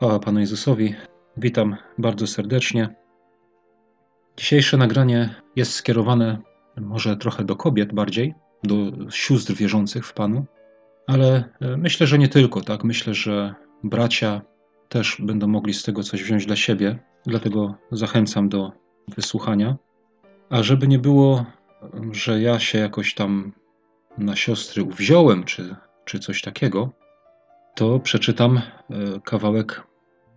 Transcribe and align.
Chwała 0.00 0.18
Panu 0.18 0.40
Jezusowi. 0.40 0.94
Witam 1.36 1.76
bardzo 1.98 2.26
serdecznie. 2.26 2.94
Dzisiejsze 4.36 4.76
nagranie 4.76 5.34
jest 5.56 5.72
skierowane 5.72 6.38
może 6.76 7.16
trochę 7.16 7.44
do 7.44 7.56
kobiet 7.56 7.94
bardziej, 7.94 8.34
do 8.64 8.76
sióstr 9.10 9.54
wierzących 9.54 10.06
w 10.06 10.12
Panu, 10.12 10.44
ale 11.06 11.44
e, 11.60 11.76
myślę, 11.76 12.06
że 12.06 12.18
nie 12.18 12.28
tylko, 12.28 12.60
tak? 12.60 12.84
Myślę, 12.84 13.14
że 13.14 13.54
bracia 13.84 14.42
też 14.88 15.16
będą 15.18 15.46
mogli 15.46 15.74
z 15.74 15.82
tego 15.82 16.02
coś 16.02 16.22
wziąć 16.22 16.46
dla 16.46 16.56
siebie, 16.56 16.98
dlatego 17.26 17.74
zachęcam 17.92 18.48
do 18.48 18.72
wysłuchania. 19.08 19.76
A 20.50 20.62
żeby 20.62 20.88
nie 20.88 20.98
było, 20.98 21.46
że 22.12 22.40
ja 22.40 22.58
się 22.58 22.78
jakoś 22.78 23.14
tam 23.14 23.52
na 24.18 24.36
siostry 24.36 24.82
uwziąłem, 24.82 25.44
czy, 25.44 25.76
czy 26.04 26.18
coś 26.18 26.42
takiego, 26.42 26.90
to 27.74 27.98
przeczytam 27.98 28.56
e, 28.56 28.62
kawałek 29.24 29.89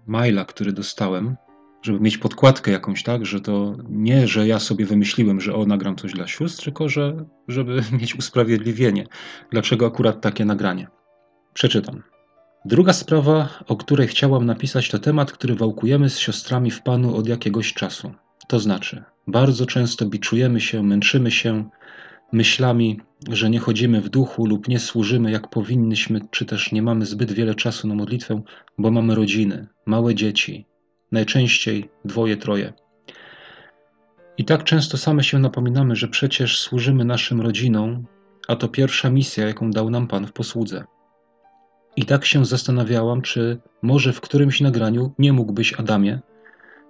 maila, 0.05 0.45
który 0.45 0.71
dostałem, 0.71 1.35
żeby 1.81 1.99
mieć 1.99 2.17
podkładkę 2.17 2.71
jakąś, 2.71 3.03
tak, 3.03 3.25
że 3.25 3.41
to 3.41 3.75
nie, 3.89 4.27
że 4.27 4.48
ja 4.48 4.59
sobie 4.59 4.85
wymyśliłem, 4.85 5.41
że 5.41 5.55
o, 5.55 5.66
nagram 5.66 5.95
coś 5.95 6.13
dla 6.13 6.27
sióstr, 6.27 6.63
tylko 6.63 6.89
że, 6.89 7.26
żeby 7.48 7.81
mieć 7.99 8.16
usprawiedliwienie, 8.16 9.07
dlaczego 9.52 9.85
akurat 9.85 10.21
takie 10.21 10.45
nagranie. 10.45 10.88
Przeczytam. 11.53 12.03
Druga 12.66 12.93
sprawa, 12.93 13.49
o 13.67 13.76
której 13.76 14.07
chciałam 14.07 14.45
napisać, 14.45 14.89
to 14.89 14.99
temat, 14.99 15.31
który 15.31 15.55
wałkujemy 15.55 16.09
z 16.09 16.20
siostrami 16.20 16.71
w 16.71 16.81
Panu 16.81 17.15
od 17.15 17.27
jakiegoś 17.27 17.73
czasu. 17.73 18.13
To 18.48 18.59
znaczy, 18.59 19.04
bardzo 19.27 19.65
często 19.65 20.05
biczujemy 20.05 20.62
się, 20.62 20.84
męczymy 20.84 21.31
się 21.31 21.70
myślami, 22.33 22.99
że 23.29 23.49
nie 23.49 23.59
chodzimy 23.59 24.01
w 24.01 24.09
duchu 24.09 24.45
lub 24.45 24.67
nie 24.67 24.79
służymy 24.79 25.31
jak 25.31 25.49
powinnyśmy, 25.49 26.21
czy 26.31 26.45
też 26.45 26.71
nie 26.71 26.81
mamy 26.81 27.05
zbyt 27.05 27.31
wiele 27.31 27.55
czasu 27.55 27.87
na 27.87 27.95
modlitwę, 27.95 28.41
bo 28.77 28.91
mamy 28.91 29.15
rodziny, 29.15 29.67
małe 29.85 30.15
dzieci, 30.15 30.65
najczęściej 31.11 31.90
dwoje, 32.05 32.37
troje. 32.37 32.73
I 34.37 34.45
tak 34.45 34.63
często 34.63 34.98
same 34.98 35.23
się 35.23 35.40
napominamy, 35.40 35.95
że 35.95 36.07
przecież 36.07 36.59
służymy 36.59 37.05
naszym 37.05 37.41
rodzinom, 37.41 38.05
a 38.47 38.55
to 38.55 38.68
pierwsza 38.68 39.09
misja, 39.09 39.47
jaką 39.47 39.71
dał 39.71 39.90
nam 39.90 40.07
Pan 40.07 40.27
w 40.27 40.34
posłudze. 40.34 40.84
I 41.95 42.05
tak 42.05 42.25
się 42.25 42.45
zastanawiałam, 42.45 43.21
czy 43.21 43.59
może 43.81 44.13
w 44.13 44.21
którymś 44.21 44.62
nagraniu 44.62 45.12
nie 45.20 45.34
mógłbyś, 45.34 45.73
Adamie, 45.73 46.20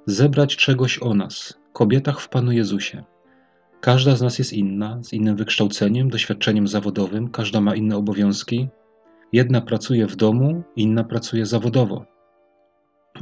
zebrać 0.06 0.56
czegoś 0.56 1.00
o 1.02 1.14
nas, 1.14 1.60
kobietach 1.74 2.20
w 2.20 2.30
Panu 2.30 2.52
Jezusie. 2.52 3.04
Każda 3.84 4.16
z 4.16 4.22
nas 4.22 4.40
jest 4.40 4.54
inna, 4.54 5.04
z 5.04 5.14
innym 5.14 5.36
wykształceniem, 5.36 6.10
doświadczeniem 6.10 6.68
zawodowym, 6.68 7.30
każda 7.30 7.62
ma 7.62 7.76
inne 7.76 7.98
obowiązki. 7.98 8.68
Jedna 9.34 9.62
pracuje 9.62 10.08
w 10.08 10.16
domu, 10.16 10.64
inna 10.76 11.04
pracuje 11.04 11.46
zawodowo. 11.46 12.06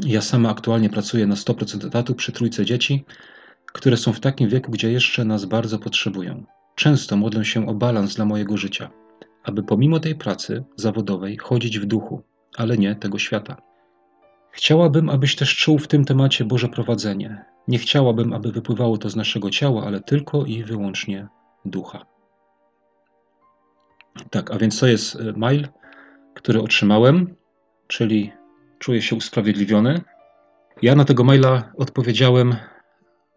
Ja 0.05 0.21
sama 0.21 0.49
aktualnie 0.49 0.89
pracuję 0.89 1.27
na 1.27 1.35
100% 1.35 1.87
etatu 1.87 2.15
przy 2.15 2.31
trójce 2.31 2.65
dzieci, 2.65 3.05
które 3.65 3.97
są 3.97 4.13
w 4.13 4.19
takim 4.19 4.49
wieku, 4.49 4.71
gdzie 4.71 4.91
jeszcze 4.91 5.25
nas 5.25 5.45
bardzo 5.45 5.79
potrzebują. 5.79 6.43
Często 6.75 7.17
modlę 7.17 7.45
się 7.45 7.67
o 7.67 7.73
balans 7.73 8.15
dla 8.15 8.25
mojego 8.25 8.57
życia, 8.57 8.89
aby 9.43 9.63
pomimo 9.63 9.99
tej 9.99 10.15
pracy 10.15 10.63
zawodowej 10.75 11.37
chodzić 11.37 11.79
w 11.79 11.85
duchu, 11.85 12.21
ale 12.57 12.77
nie 12.77 12.95
tego 12.95 13.19
świata. 13.19 13.70
Chciałabym, 14.51 15.09
abyś 15.09 15.35
też 15.35 15.55
czuł 15.55 15.79
w 15.79 15.87
tym 15.87 16.05
temacie 16.05 16.45
Boże 16.45 16.67
prowadzenie. 16.67 17.45
Nie 17.67 17.77
chciałabym, 17.77 18.33
aby 18.33 18.51
wypływało 18.51 18.97
to 18.97 19.09
z 19.09 19.15
naszego 19.15 19.49
ciała, 19.49 19.83
ale 19.83 20.01
tylko 20.01 20.45
i 20.45 20.63
wyłącznie 20.63 21.27
ducha. 21.65 22.05
Tak, 24.29 24.51
a 24.51 24.57
więc 24.57 24.79
to 24.79 24.87
jest 24.87 25.15
e, 25.15 25.33
mail, 25.35 25.67
który 26.33 26.61
otrzymałem, 26.61 27.35
czyli 27.87 28.31
czuję 28.79 29.01
się 29.01 29.15
usprawiedliwiony. 29.15 30.01
Ja 30.81 30.95
na 30.95 31.05
tego 31.05 31.23
maila 31.23 31.71
odpowiedziałem, 31.77 32.55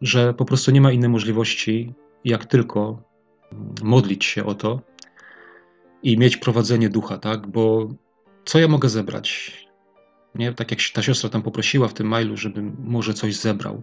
że 0.00 0.34
po 0.34 0.44
prostu 0.44 0.70
nie 0.70 0.80
ma 0.80 0.92
innej 0.92 1.10
możliwości, 1.10 1.94
jak 2.24 2.46
tylko 2.46 3.02
modlić 3.82 4.24
się 4.24 4.44
o 4.44 4.54
to 4.54 4.80
i 6.02 6.18
mieć 6.18 6.36
prowadzenie 6.36 6.88
ducha, 6.88 7.18
tak? 7.18 7.46
Bo 7.46 7.88
co 8.44 8.58
ja 8.58 8.68
mogę 8.68 8.88
zebrać? 8.88 9.63
Nie? 10.34 10.52
Tak 10.52 10.70
jak 10.70 10.80
ta 10.92 11.02
siostra 11.02 11.30
tam 11.30 11.42
poprosiła 11.42 11.88
w 11.88 11.94
tym 11.94 12.06
mailu, 12.06 12.36
żebym 12.36 12.76
może 12.78 13.14
coś 13.14 13.36
zebrał. 13.36 13.82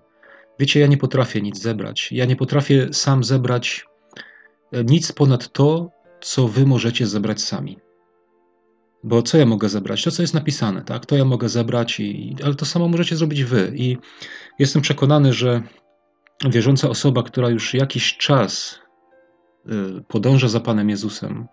Wiecie, 0.60 0.80
ja 0.80 0.88
nie 0.88 0.98
potrafię 0.98 1.42
nic 1.42 1.62
zebrać. 1.62 2.12
Ja 2.12 2.26
nie 2.26 2.36
potrafię 2.36 2.88
sam 2.94 3.24
zebrać 3.24 3.86
e, 4.72 4.84
nic 4.84 5.12
ponad 5.12 5.52
to, 5.52 5.90
co 6.22 6.48
wy 6.48 6.66
możecie 6.66 7.08
zebrać 7.08 7.42
sami. 7.42 7.78
Bo 9.04 9.22
co 9.22 9.38
ja 9.38 9.46
mogę 9.46 9.70
zebrać? 9.70 10.04
To, 10.04 10.12
co 10.12 10.24
jest 10.24 10.34
napisane, 10.34 10.82
tak? 10.82 11.06
To 11.06 11.16
ja 11.16 11.26
mogę 11.26 11.50
zebrać, 11.50 12.00
i, 12.00 12.36
ale 12.44 12.56
to 12.56 12.66
samo 12.66 12.88
możecie 12.88 13.16
zrobić 13.16 13.44
wy. 13.44 13.74
I 13.76 13.98
jestem 14.60 14.82
przekonany, 14.82 15.34
że 15.34 15.64
wierząca 16.50 16.90
osoba, 16.90 17.24
która 17.24 17.50
już 17.50 17.74
jakiś 17.74 18.18
czas 18.18 18.80
e, 19.66 19.72
podąża 20.08 20.48
za 20.48 20.60
Panem 20.60 20.90
Jezusem, 20.90 21.48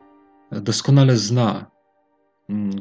doskonale 0.52 1.16
zna 1.16 1.70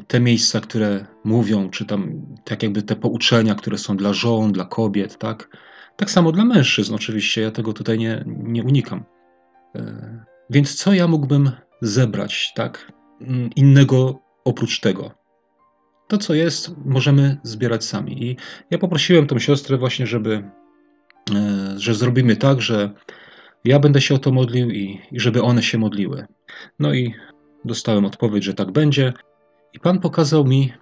te 0.06 0.20
miejsca, 0.20 0.60
które 0.60 1.06
mówią, 1.24 1.70
czy 1.70 1.84
tam 1.84 2.26
tak 2.44 2.62
jakby 2.62 2.82
te 2.82 2.96
pouczenia, 2.96 3.54
które 3.54 3.78
są 3.78 3.96
dla 3.96 4.12
żon, 4.12 4.52
dla 4.52 4.64
kobiet, 4.64 5.18
tak? 5.18 5.56
Tak 5.96 6.10
samo 6.10 6.32
dla 6.32 6.44
mężczyzn, 6.44 6.94
oczywiście, 6.94 7.40
ja 7.40 7.50
tego 7.50 7.72
tutaj 7.72 7.98
nie, 7.98 8.24
nie 8.26 8.64
unikam. 8.64 9.04
E, 9.76 10.24
więc 10.50 10.74
co 10.74 10.92
ja 10.92 11.08
mógłbym 11.08 11.50
zebrać, 11.82 12.52
tak? 12.54 12.92
Mm, 13.20 13.50
innego 13.56 14.20
oprócz 14.44 14.80
tego. 14.80 15.10
To, 16.08 16.18
co 16.18 16.34
jest, 16.34 16.70
możemy 16.84 17.36
zbierać 17.42 17.84
sami. 17.84 18.24
I 18.24 18.36
ja 18.70 18.78
poprosiłem 18.78 19.26
tą 19.26 19.38
siostrę 19.38 19.76
właśnie, 19.76 20.06
żeby, 20.06 20.50
e, 21.34 21.74
że 21.76 21.94
zrobimy 21.94 22.36
tak, 22.36 22.62
że 22.62 22.90
ja 23.64 23.78
będę 23.78 24.00
się 24.00 24.14
o 24.14 24.18
to 24.18 24.32
modlił 24.32 24.70
i, 24.70 25.00
i 25.12 25.20
żeby 25.20 25.42
one 25.42 25.62
się 25.62 25.78
modliły. 25.78 26.26
No 26.78 26.94
i 26.94 27.14
dostałem 27.64 28.04
odpowiedź, 28.04 28.44
że 28.44 28.54
tak 28.54 28.72
będzie. 28.72 29.12
I 29.72 29.80
Pan 29.80 30.00
pokazał 30.00 30.44
mi 30.44 30.72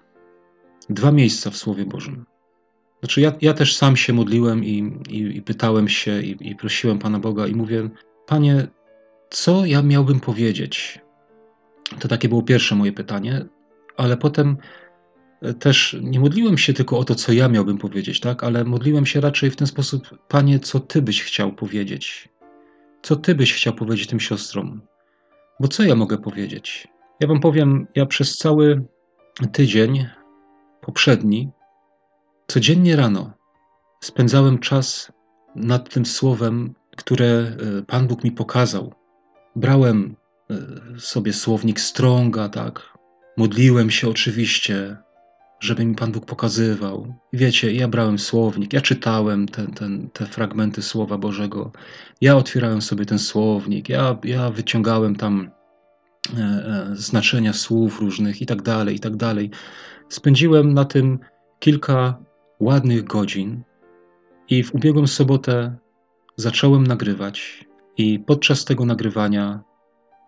dwa 0.91 1.13
miejsca 1.13 1.51
w 1.51 1.57
Słowie 1.57 1.85
Bożym. 1.85 2.27
Znaczy, 3.01 3.21
ja, 3.21 3.33
ja 3.41 3.55
też 3.55 3.77
sam 3.77 3.97
się 3.97 4.13
modliłem 4.13 4.65
i, 4.65 4.93
i, 5.09 5.37
i 5.37 5.43
pytałem 5.43 5.89
się 5.89 6.23
i, 6.23 6.51
i 6.51 6.57
prosiłem 6.57 6.99
Pana 6.99 7.19
Boga 7.19 7.47
i 7.47 7.55
mówię: 7.55 7.89
Panie, 8.27 8.69
co 9.31 9.67
ja 9.67 9.83
miałbym 9.83 10.21
powiedzieć? 10.21 11.01
To 11.99 12.09
takie 12.09 12.29
było 12.29 12.43
pierwsze 12.43 12.75
moje 12.75 12.93
pytanie, 12.93 13.47
ale 13.97 14.17
potem 14.17 14.57
e, 15.43 15.55
też 15.55 15.97
nie 16.03 16.21
modliłem 16.21 16.59
się 16.59 16.73
tylko 16.73 16.99
o 16.99 17.05
to, 17.05 17.15
co 17.15 17.33
ja 17.33 17.49
miałbym 17.49 17.79
powiedzieć, 17.79 18.21
tak? 18.21 18.45
Ale 18.45 18.65
modliłem 18.65 19.07
się 19.07 19.21
raczej 19.21 19.51
w 19.51 19.57
ten 19.57 19.67
sposób: 19.67 20.19
Panie, 20.29 20.61
co 20.61 20.81
Ty 20.81 21.03
byś 21.03 21.23
chciał 21.23 21.53
powiedzieć? 21.53 22.29
Co 23.03 23.17
Ty 23.17 23.35
byś 23.35 23.55
chciał 23.55 23.75
powiedzieć 23.75 24.07
tym 24.07 24.21
siostrom? 24.21 24.81
Bo 25.61 25.69
co 25.69 25.83
ja 25.83 25.95
mogę 25.95 26.19
powiedzieć? 26.19 26.89
Ja 27.21 27.29
wam 27.29 27.41
powiem, 27.41 27.87
ja 27.95 28.07
przez 28.07 28.39
cały 28.39 28.85
tydzień 29.53 30.07
poprzedni, 30.81 31.51
codziennie 32.47 32.97
rano 32.97 33.33
spędzałem 34.01 34.59
czas 34.59 35.13
nad 35.55 35.91
tym 35.91 36.07
słowem, 36.07 36.75
które 36.97 37.27
e, 37.27 37.83
Pan 37.87 38.07
Bóg 38.07 38.25
mi 38.25 38.33
pokazał. 38.33 38.95
Brałem 39.57 40.17
e, 40.51 40.57
sobie 41.01 41.33
słownik 41.33 41.81
Stronga, 41.81 42.49
tak. 42.49 42.99
Modliłem 43.37 43.91
się 43.91 44.09
oczywiście, 44.09 44.97
żeby 45.61 45.85
mi 45.85 45.95
Pan 45.95 46.13
Bóg 46.13 46.27
pokazywał. 46.27 47.15
Wiecie, 47.33 47.73
ja 47.73 47.89
brałem 47.89 48.19
słownik, 48.19 48.73
ja 48.73 48.81
czytałem 48.81 49.49
ten, 49.49 49.67
ten, 49.67 50.11
te 50.11 50.27
fragmenty 50.27 50.83
Słowa 50.83 51.19
Bożego, 51.19 51.73
ja 52.21 52.37
otwierałem 52.37 52.83
sobie 52.83 53.07
ten 53.07 53.19
słownik, 53.19 53.89
ja, 53.89 54.19
ja 54.25 54.51
wyciągałem 54.51 55.17
tam 55.17 55.51
znaczenia 56.93 57.53
słów 57.53 58.01
różnych 58.01 58.43
i 58.43 58.47
tak 58.47 58.63
dalej, 58.63 58.97
i 58.97 59.01
tak 59.01 59.17
dalej. 59.17 59.51
Spędziłem 60.09 60.75
na 60.75 60.85
tym 60.85 61.19
kilka 61.59 62.19
ładnych 62.61 63.05
godzin 63.05 63.63
i 64.49 64.63
w 64.63 64.75
ubiegłą 64.75 65.07
sobotę 65.07 65.77
zacząłem 66.37 66.87
nagrywać 66.87 67.67
i 67.97 68.19
podczas 68.19 68.65
tego 68.65 68.85
nagrywania 68.85 69.61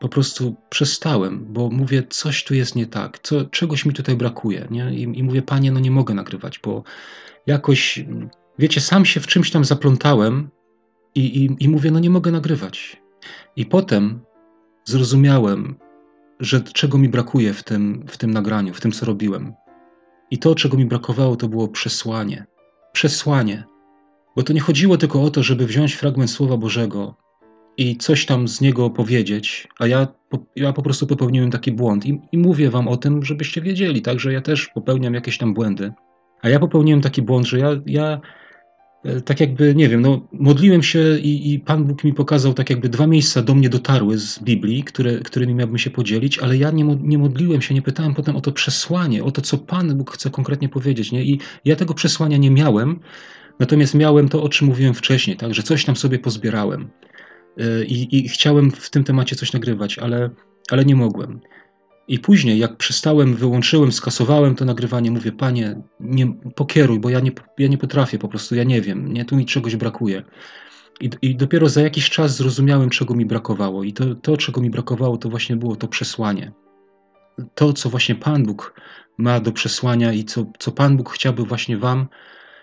po 0.01 0.09
prostu 0.09 0.55
przestałem, 0.71 1.47
bo 1.49 1.71
mówię, 1.71 2.03
coś 2.09 2.45
tu 2.45 2.55
jest 2.55 2.77
nie 2.77 2.87
tak, 2.87 3.19
co, 3.19 3.45
czegoś 3.45 3.85
mi 3.85 3.93
tutaj 3.93 4.17
brakuje. 4.17 4.69
Nie? 4.71 4.95
I, 4.95 5.03
I 5.03 5.23
mówię, 5.23 5.43
panie, 5.43 5.73
no 5.73 5.81
nie 5.81 5.91
mogę 5.91 6.15
nagrywać, 6.15 6.61
bo 6.65 6.83
jakoś, 7.47 8.05
wiecie, 8.59 8.81
sam 8.81 9.05
się 9.05 9.21
w 9.21 9.27
czymś 9.27 9.51
tam 9.51 9.65
zaplątałem 9.65 10.51
i, 11.15 11.45
i, 11.45 11.65
i 11.65 11.69
mówię, 11.69 11.91
no 11.91 11.99
nie 11.99 12.11
mogę 12.11 12.33
nagrywać. 12.33 13.03
I 13.57 13.67
potem 13.67 14.21
zrozumiałem, 14.85 15.77
że 16.41 16.61
czego 16.61 16.99
mi 16.99 17.09
brakuje 17.09 17.55
w 17.55 17.63
tym, 17.63 18.05
w 18.09 18.17
tym 18.17 18.31
nagraniu, 18.31 18.75
w 18.75 18.81
tym, 18.81 18.93
co 18.93 19.07
robiłem. 19.07 19.53
I 20.31 20.39
to, 20.39 20.55
czego 20.55 20.77
mi 20.77 20.87
brakowało, 20.87 21.37
to 21.37 21.49
było 21.49 21.69
przesłanie. 21.69 22.47
Przesłanie. 22.93 23.65
Bo 24.37 24.43
to 24.43 24.53
nie 24.53 24.61
chodziło 24.61 24.97
tylko 24.97 25.23
o 25.23 25.31
to, 25.31 25.43
żeby 25.43 25.67
wziąć 25.67 25.95
fragment 25.95 26.31
Słowa 26.31 26.57
Bożego 26.57 27.15
i 27.77 27.97
coś 27.97 28.27
tam 28.27 28.49
z 28.49 28.61
niego 28.61 28.91
powiedzieć, 28.91 29.69
a 29.79 29.87
ja, 29.87 30.09
ja 30.57 30.73
po 30.73 30.83
prostu 30.83 31.07
popełniłem 31.07 31.51
taki 31.51 31.73
błąd. 31.73 32.07
I, 32.07 32.21
I 32.33 32.39
mówię 32.39 32.71
wam 32.71 32.89
o 32.89 32.97
tym, 32.97 33.25
żebyście 33.25 33.61
wiedzieli, 33.61 34.03
tak, 34.03 34.21
że 34.21 34.33
ja 34.33 34.41
też 34.41 34.69
popełniam 34.75 35.15
jakieś 35.15 35.39
tam 35.39 35.55
błędy. 35.55 35.93
A 36.43 36.49
ja 36.49 36.59
popełniłem 36.59 37.01
taki 37.01 37.23
błąd, 37.23 37.47
że 37.47 37.59
ja, 37.59 37.69
ja 37.87 38.21
tak 39.25 39.41
jakby, 39.41 39.75
nie 39.75 39.89
wiem, 39.89 40.01
no, 40.01 40.29
modliłem 40.33 40.83
się 40.83 41.19
i, 41.19 41.53
i, 41.53 41.61
Pan 41.61 41.85
Bóg 41.85 42.05
mi 42.05 42.15
pokazał, 42.15 42.55
tak 42.55 42.71
jakby 42.71 42.89
dwa 42.89 43.07
miejsca 43.07 43.43
do 43.43 43.55
mnie 43.55 43.69
dotarły 43.69 44.19
z 44.19 44.39
Biblii, 44.39 44.85
które, 44.85 45.19
którymi 45.19 45.55
miałbym 45.55 45.79
się 45.79 45.91
podzielić, 45.91 46.39
ale 46.39 46.57
ja 46.57 46.71
nie, 46.71 46.85
nie 46.85 47.19
modliłem 47.19 47.63
się, 47.63 47.75
nie 47.75 47.83
pytałem 47.83 48.15
potem 48.15 48.37
o 48.37 48.41
to 48.41 48.53
przesłanie, 48.53 49.25
o 49.25 49.31
to, 49.31 49.43
co 49.43 49.59
Pan 49.59 49.97
Bóg 49.97 50.11
chce 50.11 50.31
konkretnie 50.31 50.69
powiedzieć. 50.69 51.13
Nie? 51.13 51.25
I 51.25 51.41
ja 51.65 51.77
tego 51.77 51.95
przesłania 51.95 52.37
nie 52.37 52.51
miałem, 52.51 53.01
natomiast 53.59 53.95
miałem 53.95 54.29
to, 54.29 54.43
o 54.43 54.49
czym 54.49 54.69
mówiłem 54.69 54.95
wcześniej, 54.95 55.37
tak, 55.37 55.55
że 55.55 55.63
coś 55.63 55.85
tam 55.85 55.97
sobie 55.97 56.19
pozbierałem. 56.19 56.91
E, 57.59 57.85
I, 57.85 58.17
i 58.19 58.29
chciałem 58.29 58.71
w 58.71 58.91
tym 58.91 59.05
temacie 59.05 59.37
coś 59.37 59.53
nagrywać, 59.53 59.99
ale, 59.99 60.31
ale 60.71 60.85
nie 60.85 60.97
mogłem. 60.97 61.41
I 62.09 62.19
później, 62.19 62.59
jak 62.59 62.77
przestałem, 62.77 63.35
wyłączyłem, 63.35 63.93
skasowałem 63.93 64.55
to 64.55 64.65
nagrywanie, 64.65 65.11
mówię, 65.11 65.33
panie, 65.33 65.83
nie, 66.01 66.33
pokieruj, 66.55 67.01
bo 67.01 67.11
ja 67.11 67.21
nie, 67.21 67.33
ja 67.59 67.69
nie 67.69 67.79
potrafię 67.79 68.19
po 68.19 68.29
prostu, 68.29 68.55
ja 68.55 68.65
nie 68.65 68.81
wiem, 68.81 69.13
nie, 69.13 69.25
tu 69.25 69.37
mi 69.37 69.47
czegoś 69.47 69.77
brakuje. 69.77 70.23
I, 71.01 71.11
I, 71.23 71.37
dopiero 71.37 71.69
za 71.69 71.83
jakiś 71.83 72.11
czas 72.11 72.37
zrozumiałem, 72.37 72.91
czego 72.91 73.15
mi 73.15 73.27
brakowało. 73.27 73.85
I 73.85 73.93
to, 73.93 74.15
to, 74.15 74.37
czego 74.37 74.61
mi 74.61 74.71
brakowało, 74.71 75.17
to 75.17 75.29
właśnie 75.29 75.57
było 75.57 75.77
to 75.77 75.89
przesłanie. 75.89 76.53
To, 77.55 77.73
co 77.73 77.91
właśnie 77.91 78.15
Pan 78.15 78.43
Bóg 78.43 78.81
ma 79.19 79.41
do 79.41 79.53
przesłania 79.53 80.13
i 80.13 80.25
co, 80.25 80.47
co 80.59 80.73
Pan 80.73 80.97
Bóg 80.97 81.11
chciałby 81.11 81.45
właśnie 81.45 81.79
Wam, 81.79 82.09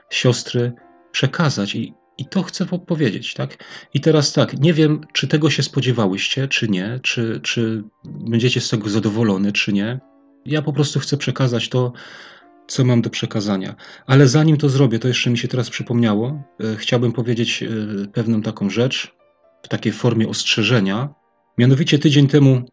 siostry, 0.10 0.74
przekazać. 1.12 1.76
I, 1.76 1.94
i 2.18 2.26
to 2.26 2.44
chcę 2.44 2.66
powiedzieć, 2.66 3.34
tak? 3.34 3.64
I 3.94 4.02
teraz 4.02 4.34
tak, 4.34 4.60
nie 4.60 4.74
wiem, 4.74 5.02
czy 5.14 5.28
tego 5.28 5.50
się 5.50 5.64
spodziewałyście, 5.64 6.48
czy 6.48 6.70
nie, 6.70 7.00
czy, 7.04 7.40
czy 7.44 7.84
będziecie 8.06 8.62
z 8.62 8.70
tego 8.70 8.90
zadowolony, 8.90 9.52
czy 9.52 9.74
nie. 9.74 10.00
Ja 10.46 10.62
po 10.62 10.74
prostu 10.74 11.00
chcę 11.00 11.18
przekazać 11.18 11.70
to, 11.70 11.94
co 12.68 12.86
mam 12.86 13.02
do 13.02 13.10
przekazania. 13.10 13.76
Ale 14.06 14.28
zanim 14.28 14.58
to 14.58 14.70
zrobię, 14.70 15.00
to 15.00 15.08
jeszcze 15.08 15.30
mi 15.30 15.38
się 15.38 15.48
teraz 15.48 15.70
przypomniało, 15.70 16.44
e, 16.64 16.76
chciałbym 16.76 17.12
powiedzieć 17.12 17.64
e, 17.64 17.68
pewną 18.08 18.42
taką 18.42 18.70
rzecz 18.70 19.16
w 19.64 19.68
takiej 19.68 19.92
formie 19.92 20.28
ostrzeżenia. 20.28 21.10
Mianowicie 21.58 22.00
tydzień 22.00 22.28
temu, 22.28 22.52
e, 22.52 22.64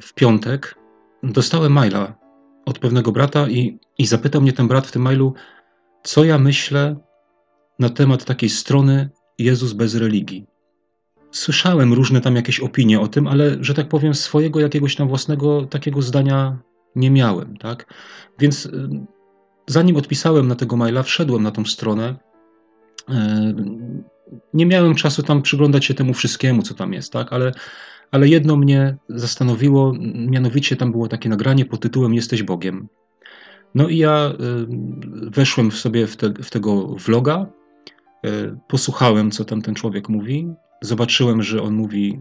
w 0.00 0.14
piątek, 0.14 0.74
dostałem 1.22 1.72
maila 1.72 2.14
od 2.66 2.78
pewnego 2.78 3.12
brata 3.12 3.48
i, 3.48 3.78
i 3.98 4.06
zapytał 4.06 4.42
mnie 4.42 4.52
ten 4.52 4.68
brat 4.68 4.86
w 4.86 4.92
tym 4.92 5.02
mailu, 5.02 5.34
co 6.02 6.24
ja 6.24 6.38
myślę 6.38 6.96
na 7.78 7.88
temat 7.88 8.24
takiej 8.24 8.48
strony 8.48 9.10
Jezus 9.38 9.72
bez 9.72 9.94
religii. 9.94 10.46
Słyszałem 11.30 11.92
różne 11.92 12.20
tam 12.20 12.36
jakieś 12.36 12.60
opinie 12.60 13.00
o 13.00 13.08
tym, 13.08 13.26
ale 13.26 13.56
że 13.60 13.74
tak 13.74 13.88
powiem, 13.88 14.14
swojego 14.14 14.60
jakiegoś 14.60 14.96
tam 14.96 15.08
własnego 15.08 15.66
takiego 15.66 16.02
zdania 16.02 16.58
nie 16.96 17.10
miałem, 17.10 17.56
tak? 17.56 17.94
Więc 18.38 18.66
y, 18.66 18.88
zanim 19.66 19.96
odpisałem 19.96 20.48
na 20.48 20.54
tego 20.54 20.76
maila, 20.76 21.02
wszedłem 21.02 21.42
na 21.42 21.50
tą 21.50 21.64
stronę. 21.64 22.16
Y, 23.10 23.14
nie 24.54 24.66
miałem 24.66 24.94
czasu 24.94 25.22
tam 25.22 25.42
przyglądać 25.42 25.84
się 25.84 25.94
temu 25.94 26.14
wszystkiemu, 26.14 26.62
co 26.62 26.74
tam 26.74 26.92
jest, 26.92 27.12
tak? 27.12 27.32
Ale, 27.32 27.52
ale 28.10 28.28
jedno 28.28 28.56
mnie 28.56 28.96
zastanowiło, 29.08 29.92
mianowicie 30.14 30.76
tam 30.76 30.92
było 30.92 31.08
takie 31.08 31.28
nagranie 31.28 31.64
pod 31.64 31.80
tytułem 31.80 32.14
Jesteś 32.14 32.42
Bogiem. 32.42 32.88
No 33.74 33.88
i 33.88 33.96
ja 33.96 34.32
y, 34.32 35.30
weszłem 35.30 35.70
w 35.70 35.76
sobie 35.76 36.06
w, 36.06 36.16
te, 36.16 36.30
w 36.42 36.50
tego 36.50 36.86
vloga, 36.86 37.46
posłuchałem, 38.68 39.30
co 39.30 39.44
tam 39.44 39.62
ten 39.62 39.74
człowiek 39.74 40.08
mówi, 40.08 40.48
zobaczyłem, 40.82 41.42
że 41.42 41.62
on 41.62 41.74
mówi 41.74 42.20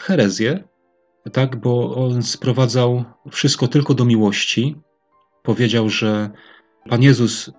herezję, 0.00 0.64
tak, 1.32 1.56
bo 1.56 1.94
on 1.94 2.22
sprowadzał 2.22 3.04
wszystko 3.30 3.68
tylko 3.68 3.94
do 3.94 4.04
miłości. 4.04 4.76
Powiedział, 5.42 5.88
że 5.88 6.30
Pan 6.88 7.02
Jezus 7.02 7.50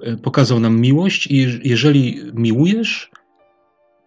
e, 0.00 0.16
pokazał 0.16 0.60
nam 0.60 0.80
miłość 0.80 1.26
i 1.26 1.60
jeżeli 1.68 2.20
miłujesz, 2.34 3.09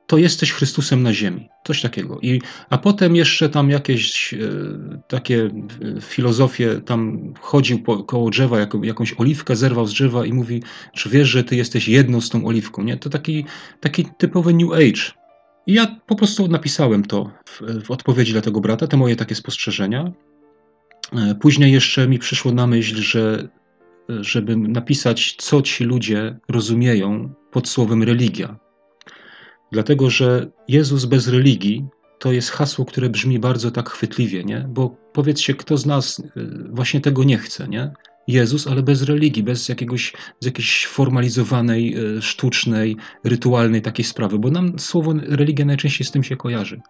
to 0.08 0.18
jesteś 0.18 0.52
Chrystusem 0.52 1.04
na 1.04 1.14
ziemi. 1.14 1.50
Coś 1.68 1.82
takiego. 1.82 2.20
I, 2.22 2.42
a 2.70 2.78
potem 2.78 3.16
jeszcze 3.16 3.50
tam 3.50 3.70
jakieś 3.70 4.34
e, 4.34 4.38
takie 5.08 5.50
filozofie, 6.02 6.82
tam 6.86 7.34
chodził 7.40 7.80
po, 7.80 8.04
koło 8.04 8.30
drzewa, 8.30 8.60
jak, 8.60 8.74
jakąś 8.84 9.14
oliwkę 9.18 9.56
zerwał 9.56 9.88
z 9.88 9.94
drzewa 9.94 10.26
i 10.26 10.34
mówi, 10.34 10.64
czy 10.94 11.10
wiesz, 11.10 11.30
że 11.30 11.44
ty 11.44 11.56
jesteś 11.56 11.88
jedną 11.88 12.22
z 12.22 12.30
tą 12.30 12.46
oliwką, 12.46 12.84
nie? 12.84 12.98
To 12.98 13.10
taki, 13.10 13.46
taki 13.80 14.06
typowy 14.18 14.54
New 14.54 14.72
Age. 14.72 15.12
I 15.68 15.74
ja 15.74 16.00
po 16.08 16.16
prostu 16.16 16.48
napisałem 16.48 17.06
to 17.06 17.32
w, 17.46 17.84
w 17.86 17.92
odpowiedzi 17.92 18.32
dla 18.32 18.42
tego 18.42 18.62
brata, 18.62 18.88
te 18.88 18.98
moje 18.98 19.16
takie 19.16 19.36
spostrzeżenia. 19.36 20.12
E, 21.14 21.36
później 21.36 21.74
jeszcze 21.74 22.08
mi 22.08 22.20
przyszło 22.20 22.52
na 22.52 22.68
myśl, 22.68 22.96
że 22.96 23.50
żeby 24.10 24.56
napisać, 24.58 25.36
co 25.38 25.62
ci 25.62 25.84
ludzie 25.84 26.40
rozumieją 26.50 27.34
pod 27.52 27.70
słowem 27.70 28.04
religia. 28.04 28.56
Dlatego, 29.74 30.10
że 30.10 30.48
Jezus 30.68 31.06
bez 31.06 31.28
religii 31.28 31.86
to 32.20 32.32
jest 32.32 32.50
hasło, 32.50 32.86
które 32.86 33.10
brzmi 33.10 33.40
bardzo 33.40 33.72
tak 33.72 33.90
chwytliwie, 33.90 34.44
nie? 34.44 34.66
Bo 34.70 34.90
powiedzcie, 35.14 35.54
kto 35.54 35.78
z 35.78 35.86
nas 35.86 36.20
y, 36.20 36.24
właśnie 36.70 37.02
tego 37.02 37.24
nie 37.24 37.38
chce, 37.38 37.68
nie? 37.68 37.92
Jezus, 38.28 38.68
ale 38.68 38.84
bez 38.84 39.02
religii, 39.02 39.44
bez 39.44 39.70
jakiegoś, 39.70 40.14
z 40.40 40.46
jakiejś 40.46 40.86
formalizowanej, 40.86 41.98
y, 42.18 42.22
sztucznej, 42.22 42.98
rytualnej 43.24 43.82
takiej 43.82 44.06
sprawy, 44.06 44.40
bo 44.40 44.52
nam 44.52 44.80
słowo 44.80 45.14
religia 45.14 45.66
najczęściej 45.66 46.08
z 46.08 46.12
tym 46.12 46.24
się 46.24 46.36
kojarzy. 46.36 46.82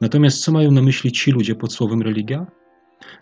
Natomiast 0.00 0.44
co 0.44 0.52
mają 0.52 0.70
na 0.70 0.82
myśli 0.82 1.12
ci 1.12 1.30
ludzie 1.30 1.54
pod 1.54 1.72
słowem 1.72 2.02
religia? 2.02 2.46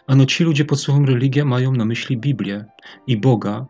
Ano 0.06 0.26
ci 0.26 0.44
ludzie 0.44 0.64
pod 0.64 0.80
słowem 0.80 1.04
religia 1.04 1.44
mają 1.44 1.72
na 1.72 1.84
myśli 1.84 2.16
Biblię 2.16 2.64
i 3.06 3.16
Boga, 3.16 3.66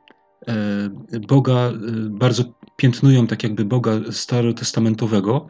Boga 1.29 1.53
e, 1.53 1.73
bardzo 2.11 2.45
piętnują 2.77 3.27
tak 3.27 3.43
jakby 3.43 3.65
Boga 3.65 3.93
starotestamentowego, 4.11 5.47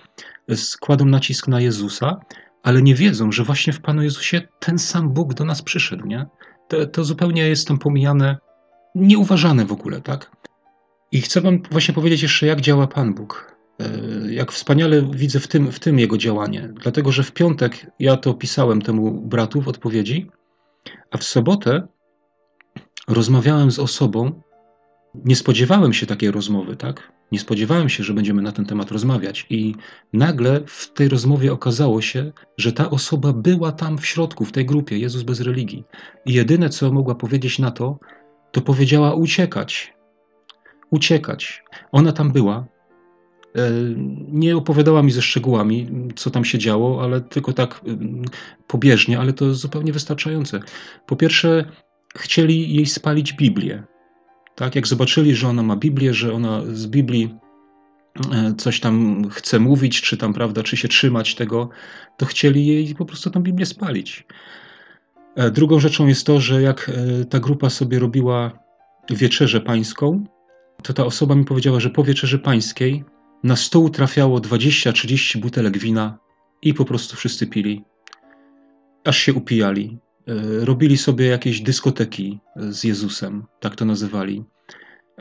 składą 0.55 1.05
nacisk 1.05 1.49
na 1.49 1.61
Jezusa, 1.61 2.21
ale 2.63 2.83
nie 2.83 2.95
wiedzą, 2.95 3.33
że 3.33 3.45
właśnie 3.45 3.73
w 3.73 3.81
Panu 3.81 4.03
Jezusie 4.03 4.43
ten 4.59 4.79
sam 4.79 5.09
Bóg 5.09 5.35
do 5.35 5.45
nas 5.45 5.63
przyszedł, 5.63 6.07
nie? 6.07 6.27
To, 6.69 6.87
to 6.87 7.05
zupełnie 7.05 7.49
jest 7.49 7.69
tam 7.69 7.79
pomijane, 7.79 8.39
nieuważane 8.95 9.65
w 9.65 9.73
ogóle, 9.73 10.01
tak? 10.01 10.31
I 11.13 11.21
chcę 11.21 11.41
wam 11.41 11.63
właśnie 11.71 11.95
powiedzieć 11.95 12.23
jeszcze, 12.23 12.47
jak 12.47 12.61
działa 12.61 12.87
Pan 12.87 13.15
Bóg. 13.15 13.57
E, 13.81 14.33
jak 14.33 14.53
wspaniale 14.53 15.03
widzę 15.03 15.41
w 15.41 15.49
tym, 15.49 15.73
w 15.73 15.81
tym 15.81 15.99
jego 15.99 16.19
działanie. 16.19 16.73
Dlatego, 16.83 17.13
że 17.13 17.23
w 17.23 17.33
piątek 17.33 17.87
ja 17.99 18.17
to 18.17 18.35
pisałem 18.35 18.83
temu 18.83 19.13
bratu 19.13 19.61
w 19.61 19.69
odpowiedzi, 19.69 20.31
a 21.11 21.19
w 21.19 21.25
sobotę 21.25 21.87
rozmawiałem 23.09 23.71
z 23.71 23.79
osobą, 23.79 24.43
nie 25.25 25.37
spodziewałem 25.37 25.93
się 25.93 26.07
takiej 26.07 26.31
rozmowy, 26.31 26.77
tak? 26.77 27.13
Nie 27.33 27.39
spodziewałem 27.39 27.89
się, 27.89 28.05
że 28.05 28.15
będziemy 28.15 28.43
na 28.43 28.53
ten 28.53 28.67
temat 28.67 28.91
rozmawiać, 28.91 29.47
i 29.51 29.75
nagle 30.13 30.61
w 30.67 30.93
tej 30.93 31.09
rozmowie 31.09 31.53
okazało 31.53 32.03
się, 32.03 32.33
że 32.57 32.73
ta 32.73 32.91
osoba 32.91 33.33
była 33.33 33.73
tam 33.73 33.99
w 33.99 34.07
środku, 34.07 34.45
w 34.45 34.53
tej 34.53 34.67
grupie 34.67 34.99
Jezus 34.99 35.23
bez 35.23 35.41
religii. 35.41 35.85
I 36.27 36.33
jedyne, 36.33 36.69
co 36.69 36.93
mogła 36.93 37.15
powiedzieć 37.15 37.59
na 37.59 37.71
to, 37.71 37.99
to 38.53 38.61
powiedziała 38.61 39.15
uciekać. 39.15 39.95
Uciekać. 40.91 41.65
Ona 41.93 42.13
tam 42.13 42.33
była. 42.33 42.67
E, 43.57 43.71
nie 44.29 44.57
opowiadała 44.57 45.03
mi 45.03 45.11
ze 45.11 45.23
szczegółami, 45.23 45.89
co 46.17 46.31
tam 46.31 46.45
się 46.45 46.59
działo, 46.59 47.03
ale 47.03 47.21
tylko 47.21 47.53
tak 47.53 47.75
e, 47.75 47.97
pobieżnie, 48.67 49.19
ale 49.19 49.33
to 49.33 49.55
zupełnie 49.55 49.93
wystarczające. 49.93 50.61
Po 51.07 51.17
pierwsze, 51.17 51.65
chcieli 52.17 52.75
jej 52.75 52.87
spalić 52.87 53.33
Biblię. 53.33 53.83
Tak, 54.55 54.75
jak 54.75 54.87
zobaczyli, 54.87 55.35
że 55.35 55.49
ona 55.49 55.63
ma 55.63 55.77
Biblię, 55.77 56.15
że 56.15 56.33
ona 56.33 56.63
z 56.73 56.87
Biblii 56.87 57.35
e, 58.33 58.55
coś 58.59 58.81
tam 58.81 59.29
chce 59.31 59.59
mówić, 59.59 60.03
czy 60.03 60.17
tam, 60.17 60.35
prawda, 60.35 60.63
czy 60.63 60.77
się 60.77 60.89
trzymać 60.89 61.35
tego, 61.35 61.69
to 62.17 62.27
chcieli 62.27 62.67
jej 62.67 62.95
po 62.95 63.05
prostu 63.05 63.31
tą 63.31 63.43
Biblię 63.43 63.67
spalić. 63.67 64.27
E, 65.37 65.51
drugą 65.51 65.81
rzeczą 65.81 66.07
jest 66.07 66.27
to, 66.27 66.41
że 66.41 66.63
jak 66.63 66.91
e, 66.91 67.25
ta 67.25 67.41
grupa 67.41 67.71
sobie 67.71 67.99
robiła 67.99 68.65
wieczerzę 69.11 69.61
pańską, 69.61 70.25
to 70.83 70.93
ta 70.93 71.05
osoba 71.05 71.35
mi 71.35 71.45
powiedziała, 71.45 71.81
że 71.81 71.91
po 71.91 72.05
wieczerzy 72.05 72.39
pańskiej 72.39 73.05
na 73.45 73.57
stół 73.57 73.91
trafiało 73.91 74.39
20-30 74.39 75.39
butelek 75.39 75.79
wina 75.79 76.19
i 76.63 76.75
po 76.75 76.85
prostu 76.85 77.17
wszyscy 77.17 77.47
pili, 77.47 77.85
aż 79.05 79.19
się 79.19 79.35
upijali. 79.35 79.99
E, 80.29 80.65
robili 80.65 80.97
sobie 80.97 81.27
jakieś 81.27 81.61
dyskoteki 81.61 82.41
z 82.57 82.85
Jezusem, 82.85 83.45
tak 83.61 83.77
to 83.77 83.85
nazywali. 83.85 84.45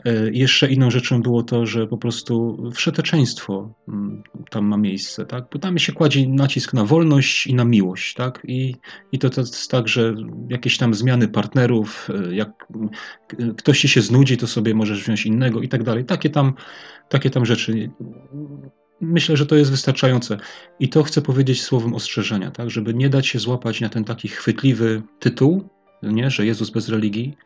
E, 0.04 0.30
jeszcze 0.30 0.72
inną 0.72 0.90
rzeczą 0.90 1.22
było 1.22 1.42
to, 1.42 1.66
że 1.66 1.86
po 1.86 1.98
prostu 1.98 2.58
wszeteczeństwo 2.74 3.74
mm, 3.88 4.22
tam 4.50 4.64
ma 4.64 4.76
miejsce, 4.76 5.26
tak? 5.26 5.44
Bo 5.52 5.58
tam 5.58 5.78
się 5.78 5.92
kładzie 5.92 6.28
nacisk 6.28 6.72
na 6.72 6.84
wolność 6.84 7.46
i 7.46 7.54
na 7.54 7.64
miłość, 7.64 8.14
tak? 8.14 8.42
I, 8.48 8.74
i 9.12 9.18
to, 9.18 9.40
jest 9.40 9.70
tak, 9.70 9.88
że 9.88 10.14
jakieś 10.48 10.78
tam 10.78 10.94
zmiany 10.94 11.28
partnerów, 11.28 12.08
e, 12.10 12.34
jak 12.34 12.66
ktoś 13.56 13.80
ci 13.80 13.88
się 13.88 14.00
znudzi, 14.00 14.36
to 14.36 14.46
sobie 14.46 14.74
możesz 14.74 15.02
wziąć 15.02 15.26
innego 15.26 15.62
i 15.62 15.68
tak 15.68 15.82
dalej. 15.82 16.04
Takie 16.04 16.30
tam, 16.30 16.54
takie 17.08 17.30
tam 17.30 17.46
rzeczy 17.46 17.90
myślę, 19.00 19.36
że 19.36 19.46
to 19.46 19.56
jest 19.56 19.70
wystarczające. 19.70 20.38
I 20.80 20.88
to 20.88 21.02
chcę 21.02 21.22
powiedzieć 21.22 21.62
słowem 21.62 21.94
ostrzeżenia, 21.94 22.50
tak, 22.50 22.70
żeby 22.70 22.94
nie 22.94 23.08
dać 23.08 23.26
się 23.26 23.38
złapać 23.38 23.80
na 23.80 23.88
ten 23.88 24.04
taki 24.04 24.28
chwytliwy 24.28 25.02
tytuł, 25.18 25.68
nie, 26.02 26.30
że 26.30 26.46
Jezus 26.46 26.70
bez 26.70 26.88
religii, 26.88 27.36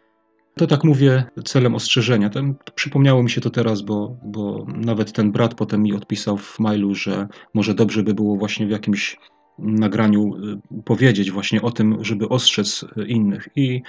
To 0.58 0.66
tak 0.66 0.84
mówię 0.84 1.24
celem 1.44 1.74
ostrzeżenia. 1.74 2.30
Tam 2.30 2.54
przypomniało 2.74 3.22
mi 3.22 3.30
się 3.30 3.40
to 3.40 3.50
teraz, 3.50 3.82
bo, 3.82 4.16
bo 4.24 4.66
nawet 4.76 5.12
ten 5.12 5.32
brat 5.32 5.54
potem 5.54 5.82
mi 5.82 5.94
odpisał 5.94 6.36
w 6.36 6.58
mailu, 6.58 6.94
że 6.94 7.28
może 7.54 7.74
dobrze 7.74 8.02
by 8.02 8.14
było 8.14 8.36
właśnie 8.36 8.66
w 8.66 8.70
jakimś 8.70 9.16
nagraniu 9.58 10.34
y, 10.34 10.82
powiedzieć 10.84 11.30
właśnie 11.30 11.62
o 11.62 11.70
tym, 11.70 12.04
żeby 12.04 12.28
ostrzec 12.28 12.84
innych. 13.06 13.48
I, 13.56 13.82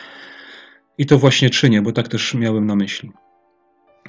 i 0.98 1.06
to 1.06 1.20
właśnie 1.20 1.50
czynię, 1.50 1.82
bo 1.82 1.92
tak 1.92 2.08
też 2.08 2.34
miałem 2.34 2.66
na 2.66 2.76
myśli. 2.76 3.12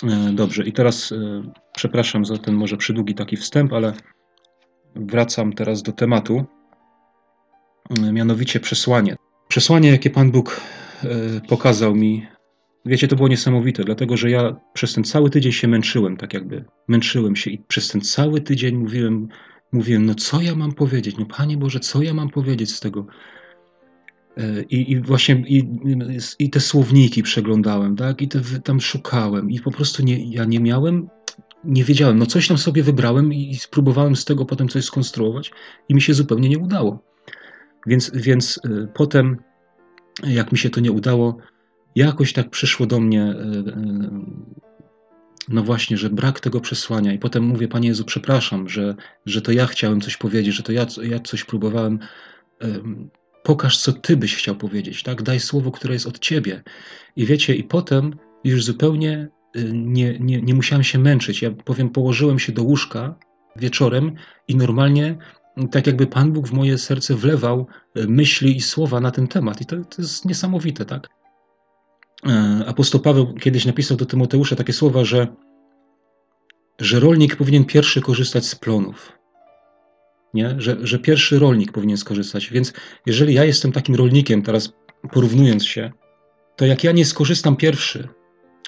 E, 0.05 0.33
dobrze, 0.33 0.65
i 0.65 0.73
teraz 0.73 1.13
e, 1.13 1.43
przepraszam 1.77 2.25
za 2.25 2.39
ten 2.39 2.55
może 2.55 2.77
przydługi 2.77 3.15
taki 3.15 3.37
wstęp, 3.37 3.73
ale 3.73 3.93
wracam 4.95 5.53
teraz 5.53 5.83
do 5.83 5.93
tematu, 5.93 6.45
e, 8.03 8.13
mianowicie 8.13 8.61
przesłanie. 8.61 9.17
Przesłanie, 9.49 9.91
jakie 9.91 10.11
Pan 10.11 10.31
Bóg 10.31 10.61
pokazał 11.49 11.95
mi, 11.95 12.27
wiecie, 12.85 13.09
to 13.09 13.17
było 13.17 13.29
niesamowite, 13.29 13.85
dlatego 13.85 14.17
że 14.17 14.31
ja 14.31 14.57
przez 14.73 14.95
ten 14.95 15.05
cały 15.05 15.31
tydzień 15.31 15.53
się 15.53 15.69
męczyłem, 15.69 16.17
tak 16.17 16.35
jakby 16.35 16.65
męczyłem 16.89 17.37
się 17.37 17.51
i 17.51 17.59
przez 17.59 17.89
ten 17.89 18.01
cały 18.01 18.41
tydzień 18.41 18.77
mówiłem, 18.77 19.29
mówiłem, 19.73 20.07
no 20.07 20.15
co 20.15 20.41
ja 20.41 20.55
mam 20.55 20.73
powiedzieć, 20.73 21.17
no 21.19 21.27
Panie 21.27 21.57
Boże, 21.57 21.81
co 21.81 22.03
ja 22.03 22.15
mam 22.15 22.29
powiedzieć 22.29 22.75
z 22.75 22.81
tego? 22.81 23.07
I, 24.71 24.93
i 24.93 25.01
właśnie 25.01 25.35
i, 25.35 25.69
i, 26.39 26.51
te 26.51 26.61
słowniki 26.61 27.23
przeglądałem, 27.23 27.97
tak? 27.97 28.23
I 28.23 28.29
te, 28.29 28.41
tam 28.65 28.81
szukałem 28.81 29.51
i 29.51 29.61
po 29.61 29.71
prostu 29.71 30.03
nie, 30.03 30.35
ja 30.35 30.45
nie 30.45 30.61
miałem, 30.61 31.09
nie 31.65 31.85
wiedziałem. 31.85 32.19
No 32.19 32.27
coś 32.27 32.49
tam 32.49 32.59
sobie 32.59 32.83
wybrałem 32.83 33.33
i 33.33 33.55
spróbowałem 33.55 34.17
z 34.17 34.25
tego 34.25 34.45
potem 34.45 34.69
coś 34.69 34.85
skonstruować 34.85 35.51
i 35.89 35.95
mi 35.95 36.03
się 36.03 36.15
zupełnie 36.15 36.49
nie 36.49 36.59
udało. 36.59 37.03
Więc, 37.87 38.11
więc 38.15 38.61
y, 38.65 38.89
potem, 38.95 39.37
jak 40.27 40.53
mi 40.53 40.59
się 40.59 40.71
to 40.71 40.81
nie 40.81 40.93
udało, 40.93 41.37
jakoś 41.95 42.33
tak 42.33 42.51
przyszło 42.51 42.87
do 42.87 43.01
mnie, 43.01 43.23
y, 43.25 43.35
y, 43.35 44.11
no 45.49 45.63
właśnie, 45.63 45.97
że 45.97 46.11
brak 46.11 46.41
tego 46.41 46.61
przesłania. 46.61 47.13
I 47.13 47.19
potem 47.19 47.45
mówię, 47.45 47.69
Panie 47.69 47.89
Jezu, 47.89 48.05
przepraszam, 48.05 48.69
że, 48.69 48.95
że 49.27 49.43
to 49.43 49.53
ja 49.53 49.67
chciałem 49.67 50.01
coś 50.01 50.17
powiedzieć, 50.17 50.55
że 50.55 50.63
to 50.63 50.73
ja, 50.73 50.87
ja 51.03 51.21
coś 51.21 51.45
próbowałem 51.45 51.99
pokaż, 53.43 53.79
co 53.79 53.93
ty 53.93 54.17
byś 54.17 54.37
chciał 54.37 54.57
powiedzieć, 54.57 55.03
tak? 55.03 55.23
Daj 55.23 55.41
słowo, 55.41 55.71
które 55.71 55.95
jest 55.95 56.07
od 56.07 56.19
ciebie. 56.19 56.63
I 57.17 57.27
wiecie, 57.27 57.55
i 57.55 57.65
potem 57.65 58.17
już 58.45 58.65
zupełnie 58.65 59.29
y, 59.57 59.71
nie, 59.73 60.19
nie, 60.19 60.43
nie 60.43 60.55
musiałem 60.55 60.85
się 60.85 60.99
męczyć. 60.99 61.43
Ja 61.43 61.51
powiem, 61.51 61.91
położyłem 61.91 62.39
się 62.39 62.53
do 62.53 62.63
łóżka 62.63 63.15
wieczorem 63.57 64.15
i 64.49 64.57
normalnie 64.57 65.19
tak 65.71 65.87
jakby 65.87 66.07
Pan 66.07 66.33
Bóg 66.33 66.49
w 66.49 66.53
moje 66.53 66.79
serce 66.79 67.15
wlewał 67.15 67.67
y, 67.97 68.07
myśli 68.09 68.57
i 68.57 68.61
słowa 68.61 69.01
na 69.01 69.11
ten 69.11 69.29
temat. 69.29 69.61
I 69.61 69.67
to, 69.67 69.77
to 69.77 70.03
jest 70.03 70.25
niesamowite, 70.25 70.85
tak? 70.85 71.09
E, 72.27 72.65
apostoł 72.67 73.01
Paweł 73.01 73.35
kiedyś 73.35 73.67
napisał 73.67 73.97
do 73.97 74.07
Tymoteusza 74.07 74.57
takie 74.57 74.73
słowa, 74.73 75.05
że, 75.05 75.27
że 76.79 77.01
rolnik 77.01 77.37
powinien 77.37 77.65
pierwszy 77.65 78.01
korzystać 78.01 78.47
z 78.47 78.55
plonów 78.55 79.20
nie? 80.35 80.55
Że, 80.59 80.77
że 80.81 80.99
pierwszy 80.99 81.39
rolnik 81.39 81.73
powinien 81.73 81.97
skorzystać. 81.97 82.51
Więc 82.51 82.73
jeżeli 83.07 83.35
ja 83.35 83.45
jestem 83.45 83.73
takim 83.73 83.95
rolnikiem, 83.95 84.43
teraz 84.43 84.73
porównując 85.13 85.67
się, 85.67 85.93
to 86.57 86.67
jak 86.67 86.85
ja 86.85 86.93
nie 86.93 87.05
skorzystam 87.05 87.57
pierwszy 87.57 88.09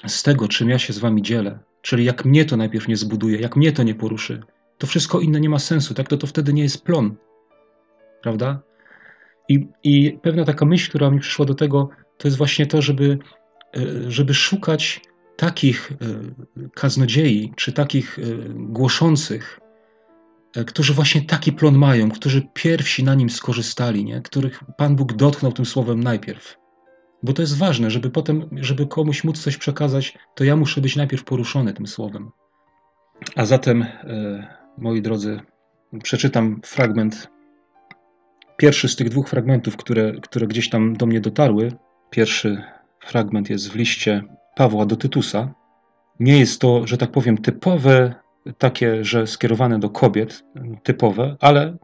z 0.07 0.23
tego, 0.23 0.47
czym 0.47 0.69
ja 0.69 0.79
się 0.79 0.93
z 0.93 0.99
wami 0.99 1.21
dzielę, 1.21 1.59
czyli 1.81 2.05
jak 2.05 2.25
mnie 2.25 2.45
to 2.45 2.57
najpierw 2.57 2.87
nie 2.87 2.97
zbuduje, 2.97 3.39
jak 3.39 3.55
mnie 3.55 3.71
to 3.71 3.83
nie 3.83 3.95
poruszy, 3.95 4.43
to 4.77 4.87
wszystko 4.87 5.19
inne 5.19 5.39
nie 5.39 5.49
ma 5.49 5.59
sensu, 5.59 5.93
tak? 5.93 6.07
To 6.07 6.17
to 6.17 6.27
wtedy 6.27 6.53
nie 6.53 6.63
jest 6.63 6.83
plon, 6.83 7.15
prawda? 8.21 8.61
I, 9.49 9.67
I 9.83 10.19
pewna 10.21 10.45
taka 10.45 10.65
myśl, 10.65 10.89
która 10.89 11.11
mi 11.11 11.19
przyszła 11.19 11.45
do 11.45 11.55
tego, 11.55 11.89
to 12.17 12.27
jest 12.27 12.37
właśnie 12.37 12.65
to, 12.65 12.81
żeby, 12.81 13.17
e, 13.77 14.11
żeby 14.11 14.33
szukać 14.33 15.01
takich 15.35 15.91
e, 15.91 15.95
kaznodziei, 16.73 17.53
czy 17.55 17.71
takich 17.71 18.19
e, 18.19 18.21
głoszących, 18.55 19.59
którzy 20.67 20.93
właśnie 20.93 21.21
taki 21.21 21.51
plon 21.51 21.77
mają, 21.77 22.11
którzy 22.11 22.47
pierwsi 22.53 23.03
na 23.03 23.15
nim 23.15 23.29
skorzystali, 23.29 24.05
nie? 24.05 24.21
których 24.21 24.63
Pan 24.77 24.95
Bóg 24.95 25.13
dotknął 25.13 25.51
tym 25.51 25.65
słowem 25.65 26.03
najpierw. 26.03 26.57
Bo 27.23 27.33
to 27.33 27.41
jest 27.41 27.57
ważne, 27.57 27.91
żeby 27.91 28.09
potem, 28.09 28.49
żeby 28.51 28.87
komuś 28.87 29.23
móc 29.23 29.43
coś 29.43 29.57
przekazać, 29.57 30.17
to 30.35 30.43
ja 30.43 30.55
muszę 30.55 30.81
być 30.81 30.95
najpierw 30.95 31.23
poruszony 31.23 31.73
tym 31.73 31.87
słowem. 31.87 32.31
A 33.35 33.45
zatem, 33.45 33.81
e, 33.83 34.47
moi 34.77 35.01
drodzy, 35.01 35.39
przeczytam 36.03 36.61
fragment, 36.65 37.27
pierwszy 38.57 38.87
z 38.87 38.95
tych 38.95 39.09
dwóch 39.09 39.29
fragmentów, 39.29 39.77
które, 39.77 40.13
które 40.21 40.47
gdzieś 40.47 40.69
tam 40.69 40.95
do 40.95 41.05
mnie 41.05 41.21
dotarły. 41.21 41.71
Pierwszy 42.09 42.63
fragment 42.99 43.49
jest 43.49 43.71
w 43.71 43.75
liście 43.75 44.23
Pawła 44.55 44.85
do 44.85 44.95
Tytusa. 44.95 45.53
Nie 46.19 46.39
jest 46.39 46.61
to, 46.61 46.87
że 46.87 46.97
tak 46.97 47.11
powiem, 47.11 47.37
typowe 47.37 48.22
takie, 48.57 49.05
że 49.05 49.27
skierowane 49.27 49.79
do 49.79 49.89
kobiet, 49.89 50.43
typowe, 50.83 51.35
ale 51.39 51.77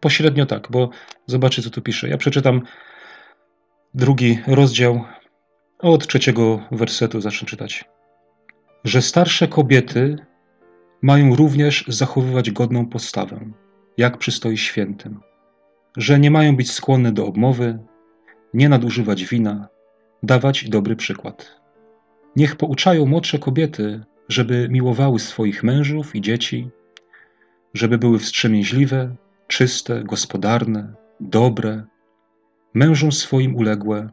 pośrednio 0.00 0.46
tak, 0.46 0.68
bo 0.70 0.90
zobaczcie, 1.26 1.62
co 1.62 1.70
tu 1.70 1.82
pisze. 1.82 2.08
Ja 2.08 2.16
przeczytam 2.16 2.62
drugi 3.94 4.38
rozdział, 4.46 5.04
od 5.78 6.06
trzeciego 6.06 6.60
wersetu 6.70 7.20
zacznę 7.20 7.48
czytać. 7.48 7.84
Że 8.84 9.02
starsze 9.02 9.48
kobiety 9.48 10.16
mają 11.02 11.36
również 11.36 11.84
zachowywać 11.88 12.50
godną 12.50 12.86
postawę, 12.86 13.40
jak 13.96 14.18
przystoi 14.18 14.56
świętym, 14.56 15.20
że 15.96 16.18
nie 16.18 16.30
mają 16.30 16.56
być 16.56 16.70
skłonne 16.70 17.12
do 17.12 17.26
obmowy, 17.26 17.78
nie 18.54 18.68
nadużywać 18.68 19.24
wina, 19.24 19.68
dawać 20.22 20.68
dobry 20.68 20.96
przykład. 20.96 21.60
Niech 22.36 22.56
pouczają 22.56 23.06
młodsze 23.06 23.38
kobiety, 23.38 24.04
żeby 24.28 24.68
miłowały 24.70 25.18
swoich 25.18 25.62
mężów 25.62 26.16
i 26.16 26.20
dzieci, 26.20 26.70
żeby 27.74 27.98
były 27.98 28.18
wstrzemięźliwe, 28.18 29.14
czyste, 29.46 30.04
gospodarne, 30.04 30.94
dobre, 31.20 31.84
mężom 32.74 33.12
swoim 33.12 33.56
uległe, 33.56 34.10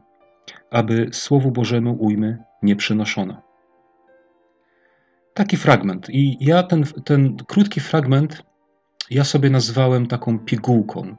aby 0.70 1.08
Słowu 1.12 1.50
Bożemu 1.50 1.96
ujmy 2.00 2.38
nie 2.62 2.76
przynoszono. 2.76 3.42
Taki 5.34 5.56
fragment. 5.56 6.10
I 6.10 6.36
ja 6.40 6.62
ten, 6.62 6.84
ten 7.04 7.36
krótki 7.36 7.80
fragment 7.80 8.42
ja 9.10 9.24
sobie 9.24 9.50
nazwałem 9.50 10.06
taką 10.06 10.38
pigułką. 10.38 11.16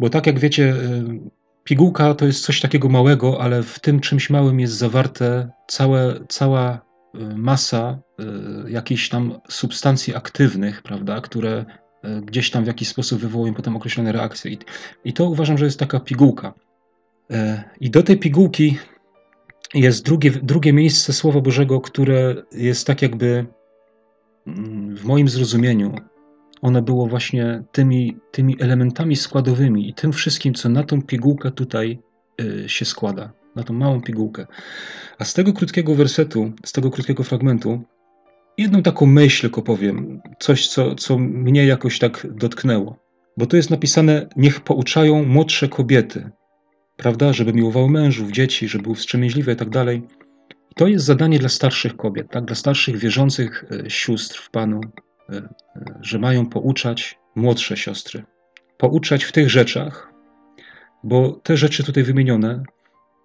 Bo 0.00 0.10
tak 0.10 0.26
jak 0.26 0.38
wiecie, 0.38 0.72
y, 0.72 1.20
pigułka 1.64 2.14
to 2.14 2.26
jest 2.26 2.44
coś 2.44 2.60
takiego 2.60 2.88
małego, 2.88 3.40
ale 3.40 3.62
w 3.62 3.80
tym 3.80 4.00
czymś 4.00 4.30
małym 4.30 4.60
jest 4.60 4.74
zawarte 4.74 5.50
całe, 5.66 6.14
cała 6.28 6.87
masa 7.36 7.98
y, 8.66 8.70
jakichś 8.70 9.08
tam 9.08 9.40
substancji 9.48 10.14
aktywnych, 10.14 10.82
prawda, 10.82 11.20
które 11.20 11.64
y, 12.04 12.20
gdzieś 12.20 12.50
tam 12.50 12.64
w 12.64 12.66
jakiś 12.66 12.88
sposób 12.88 13.20
wywołują 13.20 13.54
potem 13.54 13.76
określone 13.76 14.12
reakcje. 14.12 14.50
I, 14.50 14.58
I 15.04 15.12
to 15.12 15.24
uważam, 15.24 15.58
że 15.58 15.64
jest 15.64 15.78
taka 15.78 16.00
pigułka. 16.00 16.54
I 17.80 17.90
do 17.90 18.02
tej 18.02 18.18
pigułki 18.18 18.78
jest 19.74 20.04
drugie, 20.04 20.30
drugie 20.30 20.72
miejsce 20.72 21.12
Słowa 21.12 21.40
Bożego, 21.40 21.80
które 21.80 22.34
jest 22.52 22.86
tak 22.86 23.02
jakby 23.02 23.46
mm, 24.46 24.96
w 24.96 25.04
moim 25.04 25.28
zrozumieniu, 25.28 25.94
one 26.62 26.82
było 26.82 27.06
właśnie 27.06 27.62
tymi, 27.72 28.16
tymi 28.30 28.62
elementami 28.62 29.16
składowymi 29.16 29.88
i 29.88 29.94
tym 29.94 30.12
wszystkim, 30.12 30.54
co 30.54 30.68
na 30.68 30.84
tą 30.84 31.02
pigułkę 31.02 31.50
tutaj 31.50 31.98
się 32.66 32.84
składa 32.84 33.32
na 33.58 33.64
tą 33.64 33.74
małą 33.74 34.00
pigułkę. 34.00 34.46
A 35.18 35.24
z 35.24 35.34
tego 35.34 35.52
krótkiego 35.52 35.94
wersetu, 35.94 36.52
z 36.64 36.72
tego 36.72 36.90
krótkiego 36.90 37.22
fragmentu, 37.22 37.82
jedną 38.58 38.82
taką 38.82 39.06
myśl 39.06 39.40
tylko 39.40 39.62
powiem, 39.62 40.20
coś, 40.38 40.68
co, 40.68 40.94
co 40.94 41.18
mnie 41.18 41.66
jakoś 41.66 41.98
tak 41.98 42.26
dotknęło. 42.30 42.98
Bo 43.36 43.46
tu 43.46 43.56
jest 43.56 43.70
napisane: 43.70 44.28
Niech 44.36 44.60
pouczają 44.60 45.24
młodsze 45.24 45.68
kobiety, 45.68 46.30
prawda, 46.96 47.32
żeby 47.32 47.52
miłowały 47.52 47.90
mężów, 47.90 48.30
dzieci, 48.30 48.68
żeby 48.68 48.82
były 48.82 48.94
wstrzemięźliwe 48.94 49.52
i 49.52 49.56
tak 49.56 49.70
dalej. 49.70 50.02
To 50.76 50.86
jest 50.86 51.04
zadanie 51.04 51.38
dla 51.38 51.48
starszych 51.48 51.96
kobiet, 51.96 52.30
tak, 52.30 52.44
dla 52.44 52.56
starszych 52.56 52.96
wierzących 52.96 53.64
e, 53.70 53.90
sióstr 53.90 54.42
w 54.42 54.50
Panu, 54.50 54.80
e, 55.30 55.36
e, 55.36 55.48
że 56.00 56.18
mają 56.18 56.46
pouczać 56.46 57.18
młodsze 57.34 57.76
siostry. 57.76 58.24
Pouczać 58.76 59.24
w 59.24 59.32
tych 59.32 59.50
rzeczach, 59.50 60.12
bo 61.04 61.40
te 61.42 61.56
rzeczy 61.56 61.84
tutaj 61.84 62.02
wymienione 62.02 62.62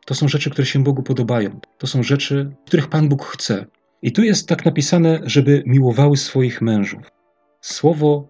to 0.06 0.16
są 0.16 0.28
rzeczy, 0.28 0.50
które 0.50 0.66
się 0.66 0.84
Bogu 0.84 1.04
podobają. 1.04 1.60
To 1.78 1.88
są 1.88 2.04
rzeczy, 2.04 2.56
których 2.66 2.88
Pan 2.88 3.10
Bóg 3.10 3.26
chce. 3.26 3.66
I 4.02 4.12
tu 4.12 4.24
jest 4.24 4.48
tak 4.48 4.66
napisane, 4.66 5.20
żeby 5.24 5.64
miłowały 5.66 6.18
swoich 6.18 6.62
mężów. 6.62 7.02
Słowo 7.62 8.30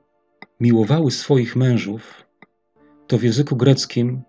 miłowały 0.60 1.12
swoich 1.12 1.56
mężów 1.56 2.26
to 3.08 3.18
w 3.18 3.24
języku 3.24 3.56
greckim 3.56 4.22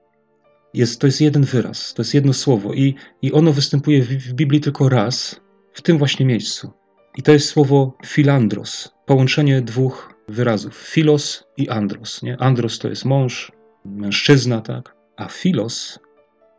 jest, 0.74 1.00
to 1.00 1.06
jest 1.06 1.20
jeden 1.20 1.44
wyraz, 1.44 1.94
to 1.94 2.02
jest 2.02 2.14
jedno 2.14 2.32
słowo 2.32 2.74
i, 2.74 2.94
i 3.22 3.32
ono 3.32 3.52
występuje 3.52 4.02
w, 4.02 4.08
w 4.08 4.32
Biblii 4.32 4.60
tylko 4.60 4.88
raz, 4.88 5.40
w 5.72 5.82
tym 5.82 5.98
właśnie 5.98 6.26
miejscu. 6.26 6.72
I 7.16 7.22
to 7.22 7.32
jest 7.32 7.48
słowo 7.48 7.96
filandros, 8.06 8.94
połączenie 9.06 9.62
dwóch 9.62 10.14
wyrazów, 10.28 10.76
filos 10.76 11.44
i 11.56 11.68
andros. 11.68 12.22
Nie? 12.22 12.36
Andros 12.40 12.78
to 12.78 12.88
jest 12.88 13.04
mąż, 13.04 13.52
mężczyzna, 13.84 14.60
tak? 14.60 14.96
A 15.16 15.28
filos 15.28 15.98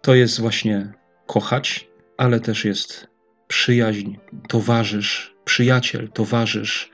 to 0.06 0.16
jest 0.16 0.42
właśnie 0.42 0.94
kochać, 1.28 1.90
ale 2.18 2.40
też 2.40 2.66
jest 2.66 3.08
przyjaźń, 3.48 4.16
towarzysz, 4.48 5.36
przyjaciel, 5.46 6.10
towarzysz. 6.10 6.92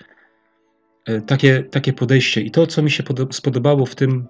E, 1.06 1.22
takie, 1.22 1.64
takie 1.64 1.94
podejście. 1.94 2.42
I 2.42 2.52
to, 2.52 2.68
co 2.68 2.82
mi 2.82 2.92
się 2.92 3.04
spodobało 3.32 3.86
w 3.86 3.96
tym, 3.96 4.28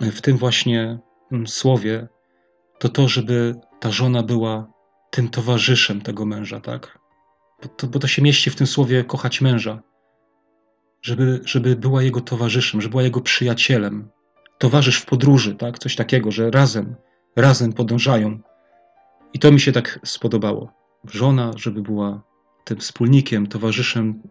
w 0.00 0.20
tym 0.20 0.36
właśnie 0.36 0.98
mm, 1.32 1.46
słowie, 1.46 2.08
to 2.78 2.88
to, 2.88 3.08
żeby 3.08 3.54
ta 3.80 3.90
żona 3.90 4.22
była 4.22 4.72
tym 5.10 5.28
towarzyszem 5.28 6.00
tego 6.00 6.26
męża, 6.26 6.60
tak? 6.60 6.98
Bo 7.62 7.68
to, 7.68 7.86
bo 7.86 7.98
to 7.98 8.06
się 8.06 8.22
mieści 8.22 8.50
w 8.50 8.56
tym 8.56 8.66
słowie 8.66 9.04
kochać 9.04 9.40
męża. 9.40 9.82
Żeby, 11.02 11.40
żeby 11.44 11.76
była 11.76 12.02
jego 12.02 12.20
towarzyszem, 12.20 12.80
żeby 12.80 12.90
była 12.90 13.02
jego 13.02 13.20
przyjacielem. 13.20 14.08
Towarzysz 14.58 14.98
w 14.98 15.06
podróży, 15.06 15.54
tak? 15.54 15.78
Coś 15.78 15.96
takiego, 15.96 16.30
że 16.30 16.50
razem, 16.50 16.96
razem 17.36 17.72
podążają. 17.72 18.38
I 19.34 19.38
to 19.38 19.52
mi 19.52 19.60
się 19.60 19.72
tak 19.72 19.98
spodobało. 20.04 20.72
Żona, 21.04 21.52
żeby 21.56 21.82
była 21.82 22.22
tym 22.64 22.78
wspólnikiem, 22.78 23.46
towarzyszem 23.46 24.22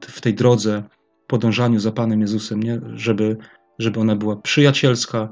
w 0.00 0.20
tej 0.20 0.34
drodze, 0.34 0.82
podążaniu 1.26 1.80
za 1.80 1.92
Panem 1.92 2.20
Jezusem, 2.20 2.62
nie? 2.62 2.80
Żeby, 2.94 3.36
żeby 3.78 4.00
ona 4.00 4.16
była 4.16 4.36
przyjacielska 4.36 5.28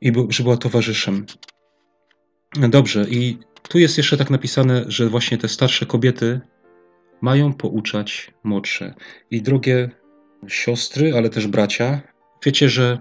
i 0.00 0.12
żeby 0.28 0.42
była 0.42 0.56
towarzyszem. 0.56 1.26
Dobrze, 2.68 3.06
i 3.08 3.38
tu 3.68 3.78
jest 3.78 3.96
jeszcze 3.96 4.16
tak 4.16 4.30
napisane, 4.30 4.84
że 4.88 5.08
właśnie 5.08 5.38
te 5.38 5.48
starsze 5.48 5.86
kobiety 5.86 6.40
mają 7.20 7.52
pouczać 7.52 8.34
młodsze. 8.44 8.94
I 9.30 9.42
drogie 9.42 9.90
siostry, 10.48 11.14
ale 11.16 11.30
też 11.30 11.46
bracia, 11.46 12.00
wiecie, 12.44 12.68
że 12.68 12.98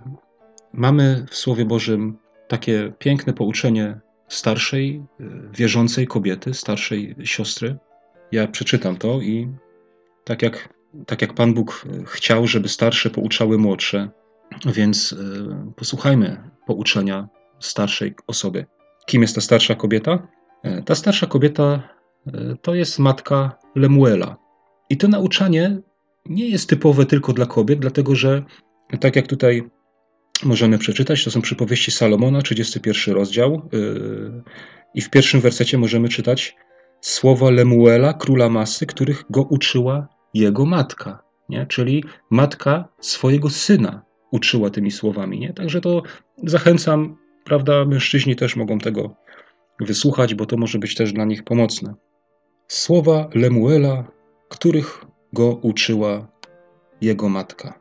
mamy 0.73 1.25
w 1.29 1.35
Słowie 1.35 1.65
Bożym 1.65 2.17
takie 2.49 2.93
piękne 2.99 3.33
pouczenie 3.33 3.99
starszej, 4.27 5.03
wierzącej 5.53 6.07
kobiety, 6.07 6.53
starszej 6.53 7.15
siostry. 7.23 7.77
Ja 8.31 8.47
przeczytam 8.47 8.97
to 8.97 9.21
i 9.21 9.49
tak 10.23 10.41
jak, 10.41 10.73
tak 11.05 11.21
jak 11.21 11.33
Pan 11.33 11.53
Bóg 11.53 11.85
chciał, 12.05 12.47
żeby 12.47 12.69
starsze 12.69 13.09
pouczały 13.09 13.57
młodsze, 13.57 14.09
więc 14.65 15.13
e, 15.13 15.73
posłuchajmy 15.75 16.43
pouczenia 16.65 17.27
starszej 17.59 18.15
osoby. 18.27 18.65
Kim 19.05 19.21
jest 19.21 19.35
ta 19.35 19.41
starsza 19.41 19.75
kobieta? 19.75 20.27
E, 20.63 20.81
ta 20.81 20.95
starsza 20.95 21.27
kobieta 21.27 21.89
to 22.61 22.75
jest 22.75 22.99
matka 22.99 23.57
Lemuela. 23.75 24.37
I 24.89 24.97
to 24.97 25.07
nauczanie 25.07 25.81
nie 26.25 26.49
jest 26.49 26.69
typowe 26.69 27.05
tylko 27.05 27.33
dla 27.33 27.45
kobiet, 27.45 27.79
dlatego 27.79 28.15
że, 28.15 28.43
tak 28.99 29.15
jak 29.15 29.27
tutaj 29.27 29.69
możemy 30.43 30.77
przeczytać, 30.77 31.23
to 31.23 31.31
są 31.31 31.41
przypowieści 31.41 31.91
Salomona, 31.91 32.41
31 32.41 33.15
rozdział, 33.15 33.53
e, 33.53 33.79
i 34.93 35.01
w 35.01 35.09
pierwszym 35.09 35.41
wersecie 35.41 35.77
możemy 35.77 36.09
czytać 36.09 36.55
słowa 37.01 37.49
Lemuela, 37.49 38.13
króla 38.13 38.49
Masy, 38.49 38.85
których 38.85 39.23
go 39.29 39.41
uczyła 39.41 40.07
jego 40.33 40.65
matka, 40.65 41.23
nie? 41.49 41.65
czyli 41.65 42.03
matka 42.29 42.87
swojego 43.01 43.49
syna 43.49 44.01
uczyła 44.31 44.69
tymi 44.69 44.91
słowami. 44.91 45.39
Nie? 45.39 45.53
Także 45.53 45.81
to 45.81 46.03
zachęcam 46.43 47.17
Prawda, 47.49 47.85
mężczyźni 47.85 48.35
też 48.35 48.55
mogą 48.55 48.79
tego 48.79 49.15
wysłuchać, 49.79 50.35
bo 50.35 50.45
to 50.45 50.57
może 50.57 50.79
być 50.79 50.95
też 50.95 51.13
dla 51.13 51.25
nich 51.25 51.43
pomocne. 51.43 51.93
Słowa 52.67 53.29
Lemuela, 53.33 54.11
których 54.49 55.05
go 55.33 55.59
uczyła 55.61 56.27
jego 57.01 57.29
matka. 57.29 57.79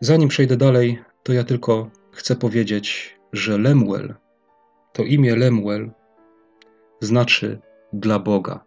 Zanim 0.00 0.28
przejdę 0.28 0.56
dalej, 0.56 0.98
to 1.30 1.34
ja 1.34 1.44
tylko 1.44 1.90
chcę 2.12 2.36
powiedzieć, 2.36 3.16
że 3.32 3.58
Lemuel, 3.58 4.14
to 4.92 5.02
imię 5.02 5.36
Lemuel, 5.36 5.90
znaczy 7.00 7.60
dla 7.92 8.18
Boga. 8.18 8.64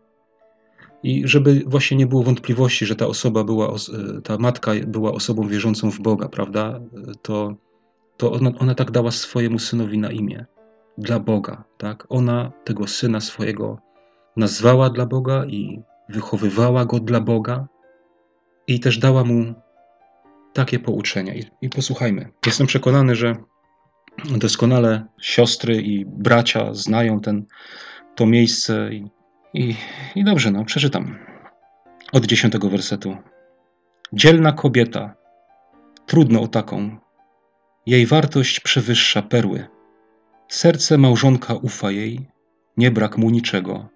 I 1.03 1.27
żeby 1.27 1.63
właśnie 1.65 1.97
nie 1.97 2.07
było 2.07 2.23
wątpliwości, 2.23 2.85
że 2.85 2.95
ta 2.95 3.07
osoba 3.07 3.43
była, 3.43 3.73
ta 4.23 4.37
matka 4.37 4.71
była 4.87 5.11
osobą 5.11 5.47
wierzącą 5.47 5.91
w 5.91 5.99
Boga, 5.99 6.29
prawda, 6.29 6.79
to 7.21 7.55
to 8.17 8.31
ona, 8.31 8.51
ona 8.59 8.75
tak 8.75 8.91
dała 8.91 9.11
swojemu 9.11 9.59
synowi 9.59 9.97
na 9.97 10.11
imię. 10.11 10.45
Dla 10.97 11.19
Boga, 11.19 11.63
tak? 11.77 12.05
Ona 12.09 12.51
tego 12.63 12.87
syna 12.87 13.21
swojego 13.21 13.77
nazwała 14.37 14.89
dla 14.89 15.05
Boga 15.05 15.45
i 15.45 15.81
wychowywała 16.09 16.85
go 16.85 16.99
dla 16.99 17.21
Boga 17.21 17.67
i 18.67 18.79
też 18.79 18.97
dała 18.97 19.23
mu 19.23 19.53
takie 20.53 20.79
pouczenia. 20.79 21.33
I, 21.33 21.45
i 21.61 21.69
posłuchajmy. 21.69 22.29
Jestem 22.45 22.67
przekonany, 22.67 23.15
że 23.15 23.35
doskonale 24.37 25.05
siostry 25.21 25.81
i 25.81 26.05
bracia 26.05 26.73
znają 26.73 27.19
ten, 27.19 27.45
to 28.15 28.25
miejsce 28.25 28.93
i, 28.93 29.09
i, 29.53 29.75
i 30.15 30.23
dobrze, 30.23 30.51
no, 30.51 30.65
przeczytam. 30.65 31.19
Od 32.11 32.25
dziesiątego 32.25 32.69
wersetu. 32.69 33.17
Dzielna 34.13 34.51
kobieta, 34.51 35.15
trudno 36.05 36.41
o 36.41 36.47
taką, 36.47 36.97
jej 37.85 38.05
wartość 38.05 38.59
przewyższa 38.59 39.21
perły. 39.21 39.67
Serce 40.47 40.97
małżonka 40.97 41.53
ufa 41.53 41.91
jej, 41.91 42.29
nie 42.77 42.91
brak 42.91 43.17
mu 43.17 43.29
niczego, 43.29 43.89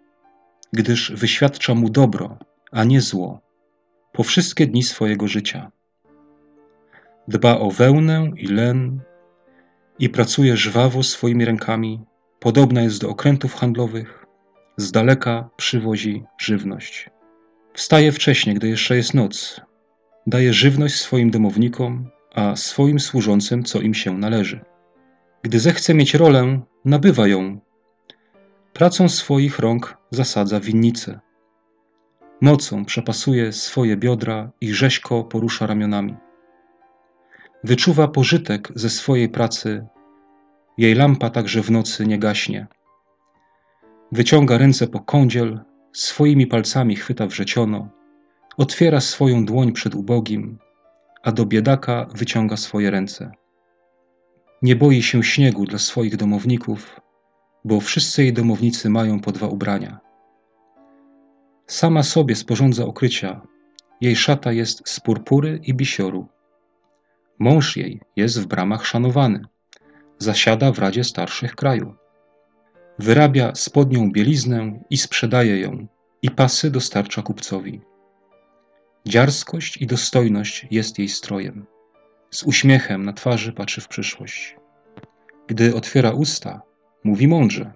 gdyż 0.73 1.11
wyświadcza 1.11 1.75
mu 1.75 1.89
dobro, 1.89 2.37
a 2.71 2.83
nie 2.83 3.01
zło, 3.01 3.41
po 4.13 4.23
wszystkie 4.23 4.67
dni 4.67 4.83
swojego 4.83 5.27
życia. 5.27 5.71
Dba 7.27 7.59
o 7.59 7.71
wełnę 7.71 8.31
i 8.37 8.47
len 8.47 8.99
i 9.99 10.09
pracuje 10.09 10.57
żwawo 10.57 11.03
swoimi 11.03 11.45
rękami, 11.45 12.05
podobna 12.39 12.81
jest 12.81 13.01
do 13.01 13.09
okrętów 13.09 13.55
handlowych, 13.55 14.25
z 14.77 14.91
daleka 14.91 15.49
przywozi 15.57 16.23
żywność. 16.37 17.09
Wstaje 17.73 18.11
wcześnie, 18.11 18.53
gdy 18.53 18.67
jeszcze 18.67 18.95
jest 18.95 19.13
noc, 19.13 19.61
daje 20.27 20.53
żywność 20.53 20.95
swoim 20.95 21.31
domownikom, 21.31 22.09
a 22.35 22.55
swoim 22.55 22.99
służącym, 22.99 23.63
co 23.63 23.81
im 23.81 23.93
się 23.93 24.17
należy. 24.17 24.59
Gdy 25.41 25.59
zechce 25.59 25.93
mieć 25.93 26.13
rolę, 26.13 26.61
nabywa 26.85 27.27
ją. 27.27 27.59
Pracą 28.73 29.09
swoich 29.09 29.59
rąk 29.59 29.97
zasadza 30.11 30.59
winnicę. 30.59 31.19
Mocą 32.41 32.85
przepasuje 32.85 33.53
swoje 33.53 33.97
biodra 33.97 34.51
i 34.61 34.73
rzeźko 34.73 35.23
porusza 35.23 35.67
ramionami. 35.67 36.15
Wyczuwa 37.63 38.07
pożytek 38.07 38.69
ze 38.75 38.89
swojej 38.89 39.29
pracy, 39.29 39.87
jej 40.77 40.95
lampa 40.95 41.29
także 41.29 41.61
w 41.61 41.71
nocy 41.71 42.07
nie 42.07 42.19
gaśnie. 42.19 42.67
Wyciąga 44.11 44.57
ręce 44.57 44.87
po 44.87 44.99
kądziel, 44.99 45.59
swoimi 45.93 46.47
palcami 46.47 46.95
chwyta 46.95 47.27
wrzeciono, 47.27 47.89
otwiera 48.57 49.01
swoją 49.01 49.45
dłoń 49.45 49.71
przed 49.71 49.95
ubogim, 49.95 50.57
a 51.23 51.31
do 51.31 51.45
biedaka 51.45 52.07
wyciąga 52.15 52.57
swoje 52.57 52.91
ręce. 52.91 53.31
Nie 54.61 54.75
boi 54.75 55.01
się 55.01 55.23
śniegu 55.23 55.65
dla 55.65 55.79
swoich 55.79 56.17
domowników, 56.17 57.01
bo 57.65 57.79
wszyscy 57.79 58.23
jej 58.23 58.33
domownicy 58.33 58.89
mają 58.89 59.19
po 59.19 59.31
dwa 59.31 59.47
ubrania. 59.47 59.99
Sama 61.67 62.03
sobie 62.03 62.35
sporządza 62.35 62.85
okrycia, 62.85 63.41
jej 64.01 64.15
szata 64.15 64.51
jest 64.51 64.89
z 64.89 64.99
purpury 64.99 65.59
i 65.63 65.73
bisioru. 65.73 66.27
Mąż 67.39 67.77
jej 67.77 68.01
jest 68.15 68.41
w 68.41 68.45
bramach 68.45 68.85
szanowany, 68.85 69.41
zasiada 70.17 70.71
w 70.71 70.79
Radzie 70.79 71.03
Starszych 71.03 71.55
kraju. 71.55 71.95
Wyrabia 72.99 73.55
spodnią 73.55 74.11
bieliznę 74.11 74.79
i 74.89 74.97
sprzedaje 74.97 75.59
ją, 75.59 75.87
i 76.21 76.31
pasy 76.31 76.71
dostarcza 76.71 77.21
kupcowi. 77.21 77.81
Dziarskość 79.05 79.77
i 79.77 79.87
dostojność 79.87 80.67
jest 80.71 80.99
jej 80.99 81.09
strojem. 81.09 81.65
Z 82.31 82.43
uśmiechem 82.43 83.05
na 83.05 83.13
twarzy 83.13 83.53
patrzy 83.53 83.81
w 83.81 83.87
przyszłość. 83.87 84.55
Gdy 85.47 85.75
otwiera 85.75 86.11
usta, 86.11 86.61
mówi 87.03 87.27
mądrze, 87.27 87.73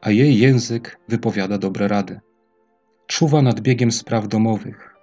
a 0.00 0.10
jej 0.10 0.38
język 0.38 1.00
wypowiada 1.08 1.58
dobre 1.58 1.88
rady. 1.88 2.20
Czuwa 3.06 3.42
nad 3.42 3.60
biegiem 3.60 3.92
spraw 3.92 4.28
domowych, 4.28 4.94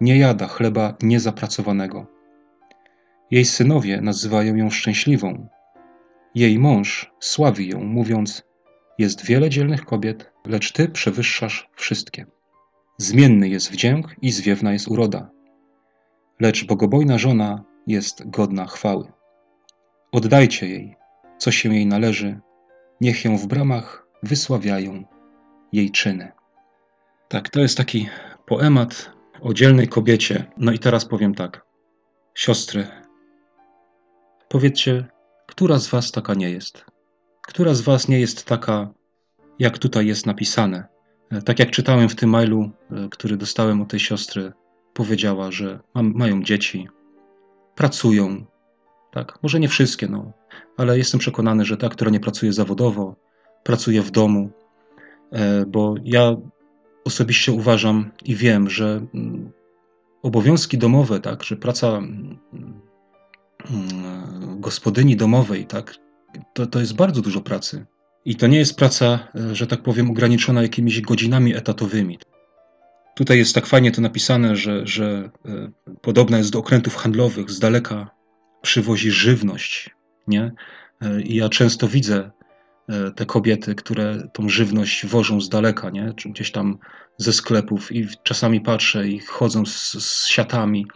nie 0.00 0.18
jada 0.18 0.46
chleba 0.46 0.96
niezapracowanego. 1.02 2.17
Jej 3.30 3.44
synowie 3.44 4.00
nazywają 4.00 4.56
ją 4.56 4.70
szczęśliwą. 4.70 5.48
Jej 6.34 6.58
mąż 6.58 7.12
sławi 7.20 7.68
ją, 7.68 7.84
mówiąc: 7.84 8.42
Jest 8.98 9.24
wiele 9.24 9.50
dzielnych 9.50 9.84
kobiet, 9.84 10.30
lecz 10.46 10.72
ty 10.72 10.88
przewyższasz 10.88 11.68
wszystkie. 11.76 12.26
Zmienny 12.98 13.48
jest 13.48 13.72
wdzięk 13.72 14.16
i 14.22 14.30
zwiewna 14.30 14.72
jest 14.72 14.88
uroda. 14.88 15.30
Lecz 16.40 16.66
bogobojna 16.66 17.18
żona 17.18 17.64
jest 17.86 18.30
godna 18.30 18.66
chwały. 18.66 19.12
Oddajcie 20.12 20.68
jej, 20.68 20.96
co 21.38 21.50
się 21.50 21.74
jej 21.74 21.86
należy, 21.86 22.40
niech 23.00 23.24
ją 23.24 23.36
w 23.36 23.46
bramach 23.46 24.06
wysławiają 24.22 25.04
jej 25.72 25.90
czyny. 25.90 26.32
Tak, 27.28 27.48
to 27.48 27.60
jest 27.60 27.76
taki 27.76 28.08
poemat 28.46 29.10
o 29.40 29.54
dzielnej 29.54 29.88
kobiecie. 29.88 30.44
No 30.56 30.72
i 30.72 30.78
teraz 30.78 31.04
powiem 31.04 31.34
tak. 31.34 31.66
Siostry, 32.34 32.86
powiedzcie, 34.48 35.06
która 35.46 35.78
z 35.78 35.88
was 35.88 36.12
taka 36.12 36.34
nie 36.34 36.50
jest? 36.50 36.84
Która 37.42 37.74
z 37.74 37.80
was 37.80 38.08
nie 38.08 38.20
jest 38.20 38.44
taka, 38.44 38.88
jak 39.58 39.78
tutaj 39.78 40.06
jest 40.06 40.26
napisane? 40.26 40.88
Tak 41.44 41.58
jak 41.58 41.70
czytałem 41.70 42.08
w 42.08 42.14
tym 42.14 42.30
mailu, 42.30 42.70
który 43.10 43.36
dostałem 43.36 43.82
od 43.82 43.88
tej 43.88 44.00
siostry, 44.00 44.52
powiedziała, 44.94 45.50
że 45.50 45.80
mam, 45.94 46.12
mają 46.14 46.42
dzieci, 46.42 46.88
pracują. 47.74 48.44
Tak, 49.12 49.38
może 49.42 49.60
nie 49.60 49.68
wszystkie, 49.68 50.08
no, 50.08 50.32
ale 50.76 50.98
jestem 50.98 51.20
przekonany, 51.20 51.64
że 51.64 51.76
ta, 51.76 51.88
która 51.88 52.10
nie 52.10 52.20
pracuje 52.20 52.52
zawodowo, 52.52 53.16
pracuje 53.64 54.02
w 54.02 54.10
domu, 54.10 54.50
bo 55.66 55.94
ja 56.04 56.36
osobiście 57.04 57.52
uważam 57.52 58.10
i 58.24 58.36
wiem, 58.36 58.70
że 58.70 59.06
mm, 59.14 59.52
obowiązki 60.22 60.78
domowe, 60.78 61.20
tak, 61.20 61.42
że 61.42 61.56
praca 61.56 61.88
mm, 61.88 62.38
gospodyni 64.56 65.16
domowej, 65.16 65.66
tak, 65.66 65.94
to, 66.54 66.66
to 66.66 66.80
jest 66.80 66.94
bardzo 66.94 67.22
dużo 67.22 67.40
pracy. 67.40 67.86
I 68.24 68.36
to 68.36 68.46
nie 68.46 68.58
jest 68.58 68.76
praca, 68.76 69.28
e, 69.34 69.54
że 69.54 69.66
tak 69.66 69.82
powiem, 69.82 70.10
ograniczona 70.10 70.62
jakimiś 70.62 71.00
godzinami 71.00 71.56
etatowymi. 71.56 72.18
Tutaj 73.14 73.38
jest 73.38 73.54
tak 73.54 73.66
fajnie 73.66 73.92
to 73.92 74.00
napisane, 74.00 74.56
że, 74.56 74.86
że 74.86 75.30
e, 75.46 75.70
podobna 76.02 76.38
jest 76.38 76.52
do 76.52 76.58
okrętów 76.58 76.96
handlowych, 76.96 77.50
z 77.50 77.58
daleka 77.58 78.10
przywozi 78.62 79.10
żywność. 79.10 79.90
Nie? 80.26 80.52
E, 81.02 81.22
I 81.22 81.34
ja 81.34 81.48
często 81.48 81.88
widzę 81.88 82.30
te 83.16 83.26
kobiety, 83.26 83.74
które 83.74 84.28
tą 84.32 84.48
żywność 84.48 85.06
wożą 85.06 85.40
z 85.40 85.48
daleka, 85.48 85.90
nie? 85.90 86.14
gdzieś 86.24 86.52
tam 86.52 86.78
ze 87.16 87.32
sklepów, 87.32 87.92
i 87.92 88.08
czasami 88.22 88.60
patrzę 88.60 89.08
i 89.08 89.18
chodzą 89.18 89.66
z, 89.66 89.92
z 90.04 90.26
siatami 90.26 90.86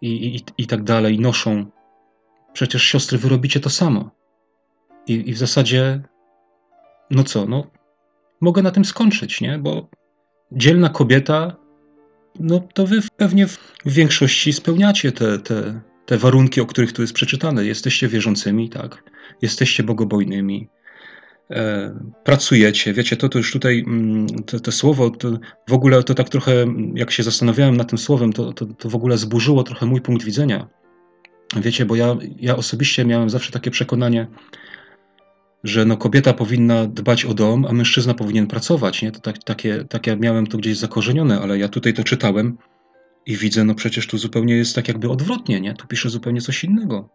i, 0.00 0.36
i, 0.36 0.44
i 0.58 0.66
tak 0.66 0.82
dalej, 0.82 1.20
noszą. 1.20 1.66
Przecież 2.56 2.82
siostry, 2.82 3.18
wy 3.18 3.28
robicie 3.28 3.60
to 3.60 3.70
samo. 3.70 4.10
I, 5.06 5.30
I 5.30 5.32
w 5.32 5.38
zasadzie, 5.38 6.02
no 7.10 7.24
co, 7.24 7.46
no, 7.46 7.70
mogę 8.40 8.62
na 8.62 8.70
tym 8.70 8.84
skończyć, 8.84 9.40
nie? 9.40 9.58
Bo 9.58 9.88
dzielna 10.52 10.88
kobieta, 10.88 11.56
no 12.40 12.60
to 12.74 12.86
wy 12.86 13.00
pewnie 13.16 13.46
w 13.46 13.58
większości 13.84 14.52
spełniacie 14.52 15.12
te, 15.12 15.38
te, 15.38 15.80
te 16.06 16.18
warunki, 16.18 16.60
o 16.60 16.66
których 16.66 16.92
tu 16.92 17.02
jest 17.02 17.14
przeczytane. 17.14 17.64
Jesteście 17.64 18.08
wierzącymi, 18.08 18.68
tak? 18.68 19.02
Jesteście 19.42 19.82
bogobojnymi. 19.82 20.68
E, 21.50 21.94
pracujecie, 22.24 22.92
wiecie, 22.92 23.16
to, 23.16 23.28
to 23.28 23.38
już 23.38 23.52
tutaj, 23.52 23.84
mm, 23.86 24.26
to, 24.26 24.60
to 24.60 24.72
słowo, 24.72 25.10
to 25.10 25.38
w 25.68 25.72
ogóle 25.72 26.02
to 26.02 26.14
tak 26.14 26.28
trochę, 26.28 26.66
jak 26.94 27.10
się 27.10 27.22
zastanawiałem 27.22 27.76
nad 27.76 27.88
tym 27.88 27.98
słowem, 27.98 28.32
to, 28.32 28.52
to, 28.52 28.66
to 28.66 28.88
w 28.88 28.94
ogóle 28.94 29.18
zburzyło 29.18 29.62
trochę 29.62 29.86
mój 29.86 30.00
punkt 30.00 30.24
widzenia. 30.24 30.68
Wiecie, 31.56 31.86
bo 31.86 31.96
ja, 31.96 32.16
ja 32.40 32.56
osobiście 32.56 33.04
miałem 33.04 33.30
zawsze 33.30 33.52
takie 33.52 33.70
przekonanie, 33.70 34.26
że 35.64 35.84
no 35.84 35.96
kobieta 35.96 36.32
powinna 36.32 36.86
dbać 36.86 37.24
o 37.24 37.34
dom, 37.34 37.66
a 37.68 37.72
mężczyzna 37.72 38.14
powinien 38.14 38.46
pracować. 38.46 39.02
Nie? 39.02 39.12
To 39.12 39.20
tak, 39.20 39.38
takie, 39.44 39.84
takie 39.84 40.16
miałem 40.16 40.46
to 40.46 40.58
gdzieś 40.58 40.76
zakorzenione, 40.76 41.40
ale 41.40 41.58
ja 41.58 41.68
tutaj 41.68 41.94
to 41.94 42.04
czytałem 42.04 42.58
i 43.26 43.36
widzę, 43.36 43.64
no 43.64 43.74
przecież 43.74 44.06
tu 44.06 44.18
zupełnie 44.18 44.56
jest 44.56 44.74
tak 44.74 44.88
jakby 44.88 45.10
odwrotnie, 45.10 45.60
nie? 45.60 45.74
Tu 45.74 45.86
pisze 45.86 46.10
zupełnie 46.10 46.40
coś 46.40 46.64
innego. 46.64 47.08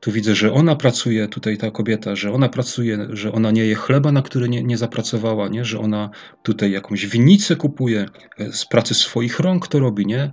Tu 0.00 0.12
widzę, 0.12 0.34
że 0.34 0.52
ona 0.52 0.76
pracuje, 0.76 1.28
tutaj 1.28 1.58
ta 1.58 1.70
kobieta, 1.70 2.16
że 2.16 2.32
ona 2.32 2.48
pracuje, 2.48 3.08
że 3.10 3.32
ona 3.32 3.50
nie 3.50 3.66
je 3.66 3.74
chleba, 3.74 4.12
na 4.12 4.22
który 4.22 4.48
nie, 4.48 4.62
nie 4.62 4.78
zapracowała, 4.78 5.48
nie? 5.48 5.64
że 5.64 5.78
ona 5.78 6.10
tutaj 6.42 6.70
jakąś 6.70 7.06
winnicę 7.06 7.56
kupuje, 7.56 8.06
e, 8.38 8.52
z 8.52 8.66
pracy 8.66 8.94
swoich 8.94 9.40
rąk 9.40 9.68
to 9.68 9.78
robi, 9.78 10.06
nie? 10.06 10.32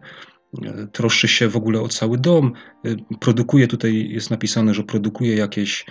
Troszczy 0.92 1.28
się 1.28 1.50
w 1.50 1.58
ogóle 1.58 1.82
o 1.82 1.88
cały 1.88 2.18
dom, 2.18 2.54
e, 2.86 2.96
produkuje, 3.20 3.68
tutaj 3.68 4.10
jest 4.10 4.32
napisane, 4.32 4.74
że 4.74 4.84
produkuje 4.84 5.36
jakieś 5.36 5.86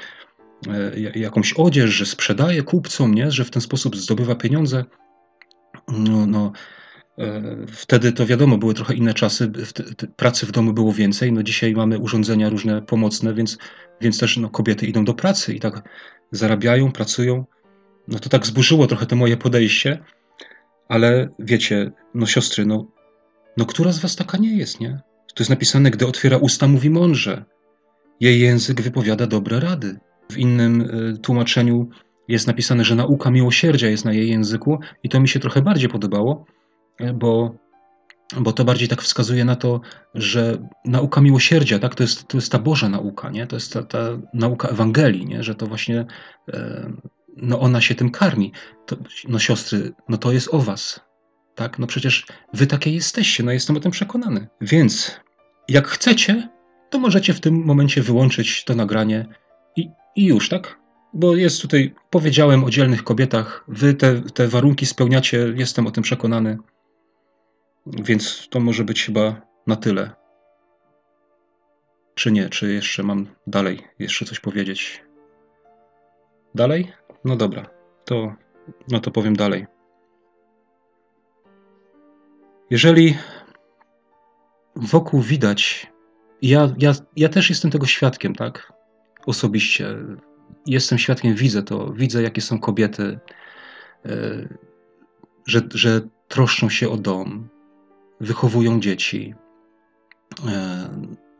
E, 0.68 1.18
jakąś 1.18 1.52
odzież, 1.52 1.90
że 1.90 2.06
sprzedaje 2.06 2.62
kupcom, 2.62 3.14
nie? 3.14 3.30
że 3.30 3.44
w 3.44 3.50
ten 3.50 3.62
sposób 3.62 3.96
zdobywa 3.96 4.34
pieniądze. 4.34 4.84
No, 5.88 6.26
no, 6.26 6.52
e, 7.18 7.56
wtedy 7.68 8.12
to 8.12 8.26
wiadomo, 8.26 8.58
były 8.58 8.74
trochę 8.74 8.94
inne 8.94 9.14
czasy, 9.14 9.50
pracy 10.16 10.46
w 10.46 10.52
domu 10.52 10.72
było 10.72 10.92
więcej. 10.92 11.32
No 11.32 11.42
dzisiaj 11.42 11.72
mamy 11.72 11.98
urządzenia 11.98 12.48
różne 12.48 12.82
pomocne, 12.82 13.34
więc, 13.34 13.58
więc 14.00 14.18
też 14.18 14.36
no, 14.36 14.50
kobiety 14.50 14.86
idą 14.86 15.04
do 15.04 15.14
pracy 15.14 15.54
i 15.54 15.60
tak 15.60 15.88
zarabiają, 16.32 16.92
pracują. 16.92 17.44
No 18.08 18.18
to 18.18 18.28
tak 18.28 18.46
zburzyło 18.46 18.86
trochę 18.86 19.06
to 19.06 19.16
moje 19.16 19.36
podejście, 19.36 19.98
ale 20.88 21.28
wiecie, 21.38 21.92
no 22.14 22.26
siostry, 22.26 22.66
no, 22.66 22.86
no 23.56 23.66
która 23.66 23.92
z 23.92 23.98
was 23.98 24.16
taka 24.16 24.38
nie 24.38 24.56
jest, 24.56 24.80
nie? 24.80 25.00
To 25.34 25.42
jest 25.42 25.50
napisane, 25.50 25.90
gdy 25.90 26.06
otwiera 26.06 26.36
usta, 26.36 26.66
mówi 26.68 26.90
mądrze. 26.90 27.44
Jej 28.20 28.40
język 28.40 28.80
wypowiada 28.80 29.26
dobre 29.26 29.60
rady. 29.60 29.98
W 30.32 30.38
innym 30.38 30.80
y, 30.80 31.18
tłumaczeniu 31.18 31.88
jest 32.28 32.46
napisane, 32.46 32.84
że 32.84 32.94
nauka 32.94 33.30
miłosierdzia 33.30 33.88
jest 33.88 34.04
na 34.04 34.12
jej 34.12 34.28
języku, 34.30 34.78
i 35.02 35.08
to 35.08 35.20
mi 35.20 35.28
się 35.28 35.40
trochę 35.40 35.62
bardziej 35.62 35.88
podobało, 35.88 36.44
y, 37.00 37.12
bo, 37.12 37.54
bo 38.40 38.52
to 38.52 38.64
bardziej 38.64 38.88
tak 38.88 39.02
wskazuje 39.02 39.44
na 39.44 39.56
to, 39.56 39.80
że 40.14 40.68
nauka 40.84 41.20
miłosierdzia, 41.20 41.78
tak, 41.78 41.94
to 41.94 42.02
jest, 42.02 42.28
to 42.28 42.36
jest 42.36 42.52
ta 42.52 42.58
Boża 42.58 42.88
nauka, 42.88 43.30
nie? 43.30 43.46
to 43.46 43.56
jest 43.56 43.72
ta, 43.72 43.82
ta 43.82 43.98
nauka 44.34 44.68
Ewangelii, 44.68 45.26
nie? 45.26 45.42
że 45.42 45.54
to 45.54 45.66
właśnie 45.66 46.06
e, 46.52 46.92
no 47.36 47.60
ona 47.60 47.80
się 47.80 47.94
tym 47.94 48.10
karmi. 48.10 48.52
To, 48.86 48.96
no 49.28 49.38
siostry, 49.38 49.92
no 50.08 50.16
to 50.16 50.32
jest 50.32 50.54
o 50.54 50.58
was. 50.58 51.00
Tak? 51.54 51.78
No 51.78 51.86
przecież 51.86 52.26
wy 52.52 52.66
takie 52.66 52.90
jesteście, 52.90 53.42
no 53.42 53.52
jestem 53.52 53.76
o 53.76 53.80
tym 53.80 53.92
przekonany. 53.92 54.46
Więc 54.60 55.20
jak 55.68 55.88
chcecie, 55.88 56.48
to 56.90 56.98
możecie 56.98 57.34
w 57.34 57.40
tym 57.40 57.64
momencie 57.64 58.02
wyłączyć 58.02 58.64
to 58.64 58.74
nagranie 58.74 59.26
i 60.16 60.24
już, 60.24 60.48
tak? 60.48 60.78
Bo 61.14 61.36
jest 61.36 61.62
tutaj, 61.62 61.94
powiedziałem 62.10 62.64
o 62.64 62.70
dzielnych 62.70 63.04
kobietach, 63.04 63.64
wy 63.68 63.94
te, 63.94 64.20
te 64.20 64.48
warunki 64.48 64.86
spełniacie, 64.86 65.52
jestem 65.56 65.86
o 65.86 65.90
tym 65.90 66.02
przekonany. 66.02 66.58
Więc 67.86 68.48
to 68.50 68.60
może 68.60 68.84
być 68.84 69.04
chyba 69.04 69.40
na 69.66 69.76
tyle. 69.76 70.10
Czy 72.14 72.32
nie? 72.32 72.48
Czy 72.48 72.72
jeszcze 72.72 73.02
mam 73.02 73.26
dalej 73.46 73.82
jeszcze 73.98 74.24
coś 74.24 74.40
powiedzieć? 74.40 75.04
Dalej? 76.54 76.92
No 77.24 77.36
dobra, 77.36 77.70
to, 78.04 78.34
no 78.88 79.00
to 79.00 79.10
powiem 79.10 79.36
dalej. 79.36 79.66
Jeżeli 82.70 83.16
wokół 84.76 85.20
widać, 85.20 85.86
ja, 86.42 86.74
ja, 86.78 86.92
ja 87.16 87.28
też 87.28 87.50
jestem 87.50 87.70
tego 87.70 87.86
świadkiem, 87.86 88.34
tak? 88.34 88.74
osobiście. 89.26 89.96
Jestem 90.66 90.98
świadkiem, 90.98 91.34
widzę 91.34 91.62
to, 91.62 91.92
widzę 91.92 92.22
jakie 92.22 92.40
są 92.40 92.58
kobiety, 92.60 93.18
e, 94.06 94.48
że, 95.46 95.60
że 95.74 96.00
troszczą 96.28 96.68
się 96.68 96.90
o 96.90 96.96
dom, 96.96 97.48
wychowują 98.20 98.80
dzieci, 98.80 99.34
e, 100.48 100.88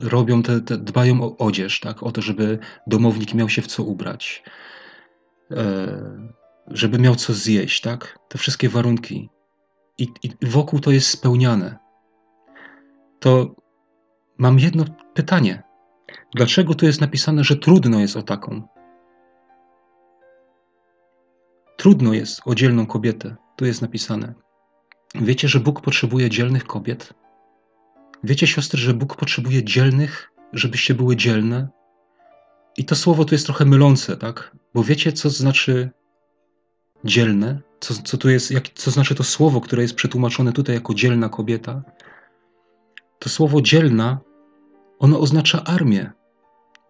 robią 0.00 0.42
te, 0.42 0.60
te, 0.60 0.78
dbają 0.78 1.22
o 1.22 1.36
odzież, 1.36 1.80
tak, 1.80 2.02
o 2.02 2.12
to, 2.12 2.22
żeby 2.22 2.58
domownik 2.86 3.34
miał 3.34 3.48
się 3.48 3.62
w 3.62 3.66
co 3.66 3.82
ubrać, 3.82 4.42
e, 5.50 6.28
żeby 6.68 6.98
miał 6.98 7.16
co 7.16 7.32
zjeść, 7.32 7.80
tak, 7.80 8.18
te 8.28 8.38
wszystkie 8.38 8.68
warunki. 8.68 9.28
I, 9.98 10.08
i 10.22 10.30
wokół 10.46 10.80
to 10.80 10.90
jest 10.90 11.08
spełniane. 11.08 11.78
To 13.20 13.54
mam 14.38 14.58
jedno 14.58 14.84
pytanie. 15.14 15.62
Dlaczego 16.34 16.74
tu 16.74 16.86
jest 16.86 17.00
napisane, 17.00 17.44
że 17.44 17.56
trudno 17.56 18.00
jest 18.00 18.16
o 18.16 18.22
taką? 18.22 18.62
Trudno 21.76 22.12
jest 22.12 22.40
o 22.44 22.54
dzielną 22.54 22.86
kobietę. 22.86 23.36
Tu 23.56 23.66
jest 23.66 23.82
napisane. 23.82 24.34
Wiecie, 25.14 25.48
że 25.48 25.60
Bóg 25.60 25.80
potrzebuje 25.80 26.30
dzielnych 26.30 26.64
kobiet? 26.64 27.14
Wiecie, 28.24 28.46
siostry, 28.46 28.80
że 28.80 28.94
Bóg 28.94 29.16
potrzebuje 29.16 29.64
dzielnych, 29.64 30.32
żebyście 30.52 30.94
były 30.94 31.16
dzielne? 31.16 31.68
I 32.76 32.84
to 32.84 32.94
słowo 32.94 33.24
tu 33.24 33.34
jest 33.34 33.46
trochę 33.46 33.64
mylące, 33.64 34.16
tak? 34.16 34.56
Bo 34.74 34.84
wiecie, 34.84 35.12
co 35.12 35.30
znaczy 35.30 35.90
dzielne? 37.04 37.60
Co, 37.84 37.94
co 37.94 38.16
tu 38.18 38.30
jest, 38.30 38.50
jak, 38.50 38.68
co 38.68 38.90
znaczy 38.90 39.14
to 39.14 39.24
słowo, 39.24 39.60
które 39.60 39.82
jest 39.82 39.94
przetłumaczone 39.94 40.52
tutaj 40.52 40.74
jako 40.74 40.94
dzielna 40.94 41.28
kobieta? 41.28 41.82
To 43.18 43.28
słowo 43.28 43.62
dzielna, 43.62 44.20
ono 44.98 45.20
oznacza 45.20 45.64
armię 45.64 46.12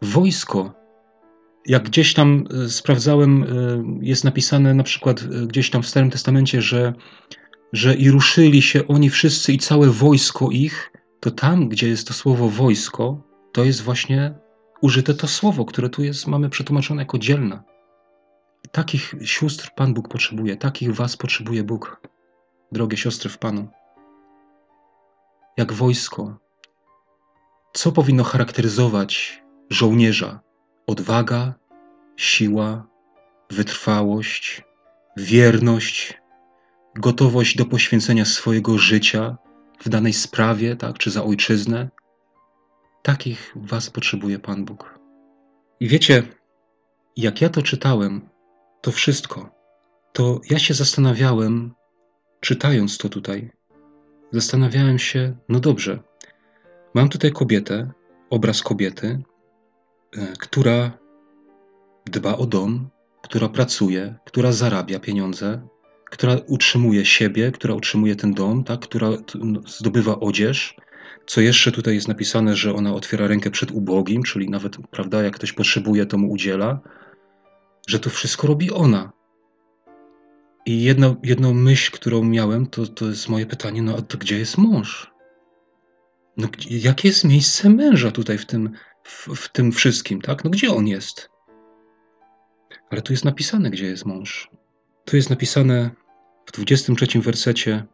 wojsko. 0.02 0.74
Jak 1.66 1.83
gdzieś 1.83 2.14
tam 2.14 2.44
e, 2.64 2.68
sprawdzałem, 2.68 3.42
e, 3.42 3.46
jest 4.00 4.24
napisane 4.24 4.74
na 4.74 4.83
przykład 4.83 5.22
e, 5.22 5.46
gdzieś 5.46 5.70
tam 5.70 5.83
w 5.83 5.87
Starym 5.87 6.11
Testamencie, 6.11 6.62
że, 6.62 6.92
że 7.72 7.94
i 7.94 8.11
ruszyli 8.11 8.62
się 8.62 8.87
oni 8.88 9.11
wszyscy 9.11 9.52
i 9.52 9.59
całe 9.59 9.90
wojsko 9.90 10.50
ich, 10.50 10.92
to 11.20 11.30
tam, 11.30 11.68
gdzie 11.68 11.88
jest 11.88 12.09
to 12.09 12.14
słowo 12.14 12.48
wojsko, 12.48 13.22
to 13.52 13.64
jest 13.64 13.83
właśnie 13.83 14.35
użyte 14.80 15.14
to 15.14 15.28
słowo, 15.28 15.64
które 15.64 15.88
tu 15.88 16.04
jest, 16.04 16.26
mamy 16.26 16.50
przetłumaczone 16.50 17.02
jako 17.02 17.18
dzielna. 17.18 17.74
Takich 18.72 19.14
sióstr 19.24 19.70
Pan 19.77 19.94
Bóg 19.94 20.09
potrzebuje, 20.09 20.57
takich 20.57 20.94
was 20.94 21.16
potrzebuje 21.16 21.64
Bóg, 21.64 22.00
drogie 22.72 22.96
siostry 22.96 23.31
w 23.31 23.38
Panu. 23.38 23.68
Jak 25.57 25.72
wojsko. 25.72 26.38
Co 27.72 27.92
powinno 27.92 28.24
charakteryzować 28.24 29.42
żołnierza 29.70 30.40
odwaga, 30.87 31.55
siła, 32.16 32.87
wytrwałość, 33.50 34.62
wierność, 35.16 36.20
gotowość 36.94 37.57
do 37.57 37.66
poświęcenia 37.66 38.24
swojego 38.24 38.79
życia 38.79 39.37
w 39.81 39.88
danej 39.88 40.12
sprawie, 40.12 40.77
tak, 40.77 40.98
czy 40.98 41.11
za 41.11 41.24
ojczyznę. 41.24 41.88
Takich 43.03 43.53
was 43.57 43.90
potrzebuje 43.90 44.38
Pan 44.38 44.64
Bóg. 44.64 44.98
I 45.81 45.88
wiecie, 45.88 46.22
jak 47.16 47.40
ja 47.40 47.48
to 47.48 47.62
czytałem, 47.62 48.29
to 48.85 48.92
wszystko, 48.92 49.51
to 50.12 50.40
ja 50.51 50.59
się 50.59 50.75
zastanawiałem, 50.75 51.75
czytając 52.40 52.99
to 52.99 53.09
tutaj, 53.09 53.51
zastanawiałem 54.33 54.99
się, 54.99 55.37
no 55.49 55.61
dobrze, 55.61 55.99
mam 56.94 57.09
tutaj 57.09 57.33
kobietę, 57.33 57.90
obraz 58.31 58.62
kobiety, 58.62 59.23
e, 60.16 60.33
która 60.38 60.99
dba 62.07 62.37
o 62.37 62.47
dom, 62.47 62.90
która 63.23 63.49
pracuje, 63.49 64.14
która 64.25 64.53
zarabia 64.53 64.99
pieniądze, 64.99 65.68
która 66.11 66.37
utrzymuje 66.47 67.05
siebie, 67.05 67.53
która 67.53 67.75
utrzymuje 67.75 68.16
ten 68.16 68.35
dom, 68.35 68.64
tak, 68.64 68.81
która 68.81 69.09
zdobywa 69.66 70.20
odzież. 70.20 70.77
Co 71.27 71.40
jeszcze 71.40 71.73
tutaj 71.73 71.94
jest 71.94 72.09
napisane, 72.09 72.57
że 72.57 72.75
ona 72.75 72.94
otwiera 72.94 73.27
rękę 73.27 73.51
przed 73.51 73.70
ubogim, 73.70 74.23
czyli 74.23 74.51
nawet, 74.51 74.77
prawda, 74.90 75.23
jak 75.23 75.35
ktoś 75.35 75.53
potrzebuje, 75.53 76.07
to 76.07 76.18
mu 76.18 76.31
udziela, 76.31 76.81
że 77.87 78.01
to 78.01 78.11
wszystko 78.11 78.47
robi 78.47 78.70
ona. 78.70 79.12
I 80.66 80.83
jedno, 80.83 81.16
jedną 81.23 81.55
myśl, 81.55 81.92
którą 81.92 82.25
miałem, 82.25 82.66
to, 82.66 82.87
to 82.87 83.07
jest 83.07 83.29
moje 83.29 83.47
pytanie, 83.47 83.83
no 83.83 83.97
a 83.97 84.03
to 84.03 84.18
gdzie 84.18 84.38
jest 84.38 84.59
mąż? 84.59 85.14
No, 86.37 86.49
jakie 86.70 87.09
jest 87.09 87.25
miejsce 87.25 87.70
męża 87.70 88.11
tutaj 88.11 88.38
w 88.38 88.47
tym, 88.47 88.70
w, 89.05 89.29
w 89.29 89.49
tym 89.53 89.73
wszystkim, 89.73 90.20
tak? 90.20 90.44
No 90.44 90.51
gdzie 90.51 90.75
on 90.75 90.87
jest? 90.87 91.31
Ale 92.90 93.03
tu 93.03 93.12
jest 93.12 93.25
napisane, 93.25 93.70
gdzie 93.70 93.87
jest 93.87 94.07
mąż. 94.07 94.51
Tu 95.05 95.16
jest 95.16 95.31
napisane 95.31 95.90
w 96.47 96.53
23 96.53 97.20
wersecie: 97.20 97.87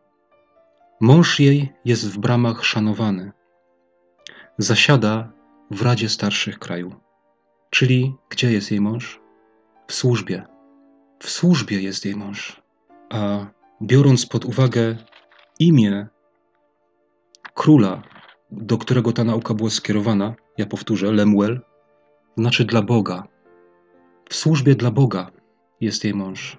Mąż 1.00 1.40
jej 1.40 1.72
jest 1.84 2.08
w 2.08 2.18
bramach 2.18 2.64
szanowany. 2.64 3.32
Zasiada 4.58 5.32
w 5.70 5.82
Radzie 5.82 6.08
Starszych 6.08 6.58
Kraju. 6.58 6.94
Czyli 7.70 8.14
gdzie 8.28 8.52
jest 8.52 8.70
jej 8.70 8.80
mąż? 8.80 9.19
W 9.90 9.94
służbie. 9.94 10.46
W 11.18 11.30
służbie 11.30 11.82
jest 11.82 12.04
jej 12.04 12.16
mąż. 12.16 12.62
A 13.08 13.46
biorąc 13.82 14.26
pod 14.26 14.44
uwagę 14.44 14.96
imię 15.58 16.06
króla, 17.54 18.02
do 18.50 18.78
którego 18.78 19.12
ta 19.12 19.24
nauka 19.24 19.54
była 19.54 19.70
skierowana, 19.70 20.34
ja 20.58 20.66
powtórzę, 20.66 21.12
Lemuel, 21.12 21.60
znaczy 22.36 22.64
dla 22.64 22.82
Boga. 22.82 23.28
W 24.28 24.34
służbie 24.34 24.74
dla 24.74 24.90
Boga 24.90 25.30
jest 25.80 26.04
jej 26.04 26.14
mąż. 26.14 26.58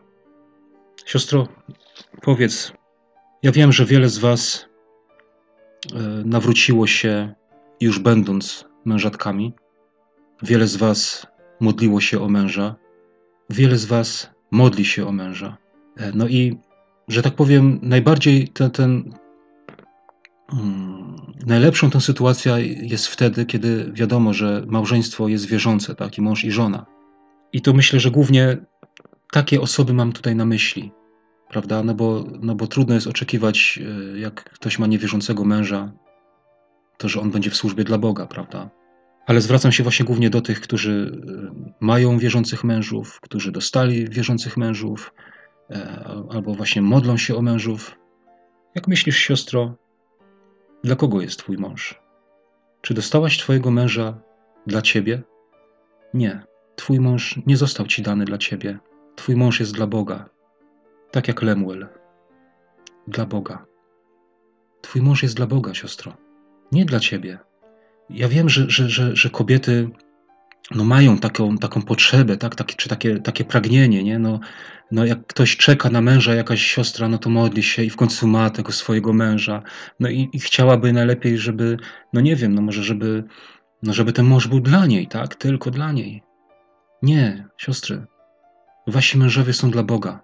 Siostro, 1.06 1.48
powiedz, 2.22 2.74
ja 3.44 3.52
wiem, 3.52 3.72
że 3.72 3.86
wiele 3.86 4.10
z 4.10 4.18
Was 4.18 4.66
e, 5.94 6.00
nawróciło 6.26 6.88
się 6.88 7.34
już 7.82 8.00
będąc 8.00 8.66
mężatkami. 8.86 9.54
Wiele 10.44 10.68
z 10.68 10.76
Was 10.76 11.28
modliło 11.60 12.02
się 12.02 12.22
o 12.22 12.30
męża. 12.30 12.81
Wiele 13.52 13.78
z 13.78 13.86
Was 13.86 14.30
modli 14.52 14.86
się 14.86 15.08
o 15.08 15.12
męża. 15.12 15.58
E, 15.98 16.12
no 16.16 16.28
i, 16.28 16.58
że 17.08 17.22
tak 17.22 17.36
powiem, 17.36 17.80
najbardziej 17.82 18.48
ten, 18.48 18.72
ten 18.72 19.14
hmm, 20.50 21.16
najlepszą 21.46 21.90
tę 21.90 22.02
sytuacja 22.02 22.60
jest 22.60 23.08
wtedy, 23.08 23.46
kiedy 23.46 23.92
wiadomo, 23.94 24.34
że 24.34 24.64
małżeństwo 24.68 25.28
jest 25.28 25.46
wierzące, 25.46 25.96
tak, 25.96 26.18
i 26.18 26.22
mąż 26.22 26.44
i 26.44 26.52
żona. 26.52 26.86
I 27.54 27.62
to 27.62 27.74
myślę, 27.74 28.00
że 28.00 28.12
głównie 28.12 28.58
takie 29.32 29.62
osoby 29.62 29.94
mam 29.94 30.12
tutaj 30.12 30.36
na 30.36 30.46
myśli, 30.46 30.92
prawda? 31.50 31.84
No 31.84 31.94
bo, 31.94 32.26
no 32.42 32.56
bo 32.56 32.68
trudno 32.68 32.96
jest 32.96 33.08
oczekiwać, 33.08 33.80
e, 34.16 34.20
jak 34.20 34.44
ktoś 34.44 34.80
ma 34.80 34.88
niewierzącego 34.88 35.46
męża, 35.46 35.92
to 36.98 37.10
że 37.10 37.22
on 37.22 37.32
będzie 37.32 37.50
w 37.50 37.56
służbie 37.56 37.84
dla 37.84 37.98
Boga, 37.98 38.28
prawda? 38.28 38.70
Ale 39.32 39.42
zwracam 39.42 39.72
się 39.72 39.84
właśnie 39.84 40.06
głównie 40.06 40.30
do 40.30 40.42
tych, 40.42 40.62
którzy 40.62 41.22
e, 41.28 41.76
mają 41.80 42.18
wierzących 42.18 42.64
mężów, 42.64 43.22
którzy 43.22 43.52
dostali 43.52 44.10
wierzących 44.10 44.58
mężów, 44.58 45.14
e, 45.70 46.04
albo 46.30 46.54
właśnie 46.54 46.82
modlą 46.82 47.18
się 47.18 47.36
o 47.36 47.42
mężów. 47.42 47.98
Jak 48.76 48.88
myślisz, 48.88 49.18
siostro, 49.18 49.76
dla 50.84 50.96
kogo 50.96 51.22
jest 51.22 51.40
Twój 51.40 51.58
mąż? 51.58 52.02
Czy 52.82 52.94
dostałaś 52.94 53.38
Twojego 53.38 53.72
męża 53.72 54.22
dla 54.68 54.82
Ciebie? 54.82 55.22
Nie. 56.14 56.44
Twój 56.76 57.00
mąż 57.00 57.40
nie 57.46 57.58
został 57.58 57.88
Ci 57.88 58.02
dany 58.02 58.26
dla 58.26 58.38
Ciebie. 58.38 58.80
Twój 59.16 59.36
mąż 59.36 59.60
jest 59.60 59.74
dla 59.74 59.88
Boga. 59.88 60.30
Tak 61.12 61.28
jak 61.28 61.42
Lemuel. 61.42 61.88
Dla 63.08 63.26
Boga. 63.26 63.66
Twój 64.82 65.02
mąż 65.02 65.24
jest 65.24 65.36
dla 65.36 65.48
Boga, 65.48 65.74
siostro. 65.74 66.18
Nie 66.72 66.86
dla 66.86 67.00
Ciebie. 67.00 67.51
Ja 68.14 68.28
wiem, 68.28 68.50
że, 68.50 68.70
że, 68.70 68.90
że, 68.90 69.16
że 69.16 69.30
kobiety 69.30 69.90
no 70.76 70.84
mają 70.84 71.18
taką, 71.18 71.58
taką 71.58 71.82
potrzebę, 71.82 72.38
tak? 72.38 72.56
Takie, 72.56 72.76
czy 72.76 72.90
takie, 72.90 73.20
takie 73.20 73.44
pragnienie, 73.44 74.04
nie? 74.04 74.20
No, 74.20 74.40
no 74.92 75.06
jak 75.06 75.28
ktoś 75.28 75.58
czeka 75.58 75.90
na 75.90 76.02
męża, 76.02 76.36
jakaś 76.36 76.62
siostra, 76.62 77.08
no 77.08 77.18
to 77.18 77.30
modli 77.30 77.64
się 77.64 77.84
i 77.84 77.90
w 77.90 77.96
końcu 77.96 78.28
ma 78.28 78.50
tego 78.50 78.72
swojego 78.72 79.14
męża. 79.14 79.62
No 80.00 80.10
i, 80.10 80.30
i 80.34 80.40
chciałaby 80.40 80.94
najlepiej, 80.94 81.38
żeby, 81.38 81.78
no 82.14 82.22
nie 82.22 82.36
wiem, 82.36 82.56
no 82.56 82.62
może 82.62 82.84
żeby, 82.84 83.24
no 83.84 83.94
żeby 83.94 84.14
ten 84.14 84.26
mąż 84.26 84.48
był 84.48 84.60
dla 84.60 84.86
niej, 84.86 85.08
tak? 85.08 85.36
Tylko 85.36 85.72
dla 85.72 85.92
niej. 85.92 86.24
Nie, 87.02 87.48
siostry. 87.58 88.06
Wasi 88.88 89.18
mężowie 89.18 89.54
są 89.54 89.72
dla 89.72 89.84
Boga. 89.84 90.22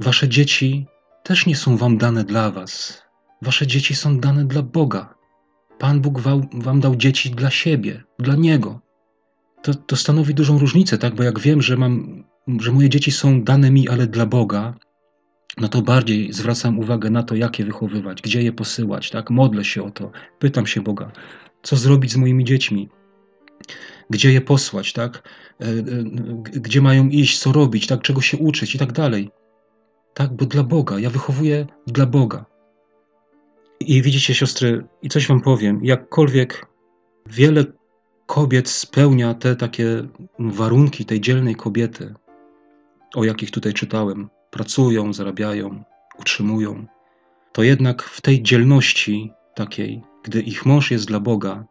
Wasze 0.00 0.28
dzieci 0.28 0.86
też 1.22 1.46
nie 1.46 1.56
są 1.56 1.76
wam 1.76 1.98
dane 1.98 2.24
dla 2.24 2.50
was. 2.50 3.02
Wasze 3.42 3.66
dzieci 3.66 3.94
są 3.94 4.20
dane 4.20 4.44
dla 4.44 4.62
Boga. 4.62 5.15
Pan 5.78 6.00
Bóg 6.00 6.20
wam, 6.52 6.80
dał 6.80 6.96
dzieci 6.96 7.30
dla 7.30 7.50
siebie, 7.50 8.04
dla 8.18 8.34
Niego 8.34 8.86
to, 9.66 9.74
to 9.74 9.96
stanowi 9.96 10.34
dużą 10.34 10.58
różnicę, 10.58 10.98
tak? 10.98 11.14
Bo 11.14 11.22
jak 11.22 11.40
wiem, 11.40 11.62
że 11.62 11.76
mam, 11.76 12.24
że 12.60 12.72
moje 12.72 12.88
dzieci 12.88 13.12
są 13.12 13.42
dane 13.42 13.70
mi, 13.70 13.88
ale 13.88 14.06
dla 14.06 14.26
Boga, 14.26 14.74
no 15.60 15.68
to 15.68 15.82
bardziej 15.82 16.32
zwracam 16.32 16.78
uwagę 16.78 17.10
na 17.10 17.22
to, 17.22 17.34
jak 17.34 17.58
je 17.58 17.64
wychowywać, 17.64 18.22
gdzie 18.22 18.42
je 18.42 18.52
posyłać, 18.52 19.10
tak? 19.10 19.30
Modlę 19.30 19.64
się 19.64 19.82
o 19.84 19.90
to, 19.90 20.10
pytam 20.38 20.66
się 20.66 20.80
Boga, 20.80 21.12
co 21.62 21.76
zrobić 21.76 22.12
z 22.12 22.16
moimi 22.16 22.44
dziećmi, 22.44 22.88
gdzie 24.10 24.32
je 24.32 24.40
posłać, 24.40 24.92
tak? 24.92 25.28
E, 25.60 25.64
e, 25.64 25.72
gdzie 26.42 26.82
mają 26.82 27.08
iść, 27.08 27.38
co 27.38 27.52
robić, 27.52 27.86
tak? 27.86 28.02
Czego 28.02 28.20
się 28.20 28.38
uczyć 28.38 28.74
i 28.74 28.78
tak 28.78 28.92
dalej. 28.92 29.30
Tak, 30.14 30.36
bo 30.36 30.46
dla 30.46 30.62
Boga, 30.62 30.98
ja 30.98 31.10
wychowuję 31.10 31.66
dla 31.86 32.06
Boga. 32.06 32.44
I 33.80 34.02
widzicie, 34.02 34.34
siostry, 34.34 34.86
i 35.02 35.08
coś 35.08 35.26
wam 35.26 35.40
powiem, 35.40 35.80
jakkolwiek 35.84 36.66
wiele 37.26 37.64
kobiet 38.26 38.68
spełnia 38.68 39.34
te 39.34 39.56
takie 39.56 40.08
warunki 40.38 41.04
tej 41.04 41.20
dzielnej 41.20 41.54
kobiety, 41.54 42.14
o 43.14 43.24
jakich 43.24 43.50
tutaj 43.50 43.72
czytałem. 43.72 44.28
Pracują, 44.50 45.12
zarabiają, 45.12 45.84
utrzymują. 46.18 46.86
To 47.52 47.62
jednak 47.62 48.02
w 48.02 48.20
tej 48.20 48.42
dzielności 48.42 49.32
takiej, 49.54 50.02
gdy 50.22 50.40
ich 50.40 50.66
mąż 50.66 50.90
jest 50.90 51.06
dla 51.06 51.20
Boga, 51.20 51.64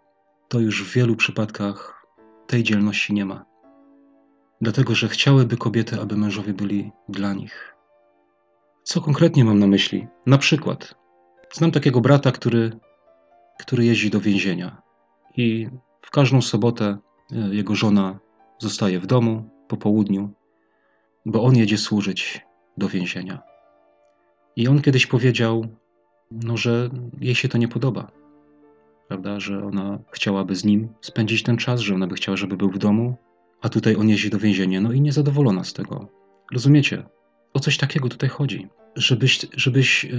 to 0.47 0.59
już 0.59 0.83
w 0.83 0.93
wielu 0.93 1.15
przypadkach 1.15 2.05
tej 2.47 2.63
dzielności 2.63 3.13
nie 3.13 3.25
ma. 3.25 3.45
Dlatego, 4.61 4.95
że 4.95 5.07
chciałyby 5.07 5.57
kobiety, 5.57 6.01
aby 6.01 6.17
mężowie 6.17 6.53
byli 6.53 6.91
dla 7.09 7.33
nich. 7.33 7.75
Co 8.83 9.01
konkretnie 9.01 9.45
mam 9.45 9.59
na 9.59 9.67
myśli? 9.67 10.07
Na 10.25 10.37
przykład, 10.37 10.95
znam 11.55 11.71
takiego 11.71 12.01
brata, 12.01 12.31
który, 12.31 12.71
który 13.59 13.85
jeździ 13.85 14.09
do 14.09 14.19
więzienia 14.19 14.81
i 15.37 15.69
w 16.01 16.11
każdą 16.11 16.41
sobotę 16.41 16.97
e, 17.31 17.55
jego 17.55 17.75
żona 17.75 18.19
zostaje 18.59 18.99
w 18.99 19.07
domu 19.07 19.49
po 19.67 19.77
południu, 19.77 20.29
bo 21.25 21.43
on 21.43 21.55
jedzie 21.55 21.77
służyć 21.77 22.45
do 22.77 22.89
więzienia. 22.89 23.41
I 24.55 24.67
on 24.67 24.81
kiedyś 24.81 25.07
powiedział, 25.07 25.67
no, 26.31 26.57
że 26.57 26.89
jej 27.21 27.35
się 27.35 27.49
to 27.49 27.57
nie 27.57 27.67
podoba, 27.67 28.11
prawda, 29.07 29.39
że 29.39 29.63
ona 29.63 29.99
chciałaby 30.11 30.55
z 30.55 30.65
nim 30.65 30.89
spędzić 31.01 31.43
ten 31.43 31.57
czas, 31.57 31.79
że 31.79 31.95
ona 31.95 32.07
by 32.07 32.15
chciała, 32.15 32.37
żeby 32.37 32.57
był 32.57 32.69
w 32.69 32.77
domu, 32.77 33.15
a 33.61 33.69
tutaj 33.69 33.95
on 33.95 34.09
jeździ 34.09 34.29
do 34.29 34.39
więzienia, 34.39 34.81
no 34.81 34.91
i 34.91 35.01
niezadowolona 35.01 35.63
z 35.63 35.73
tego. 35.73 36.07
Rozumiecie? 36.53 37.03
O 37.53 37.59
coś 37.59 37.77
takiego 37.77 38.09
tutaj 38.09 38.29
chodzi. 38.29 38.67
Żebyś, 38.95 39.45
żebyś 39.55 40.05
e, 40.05 40.09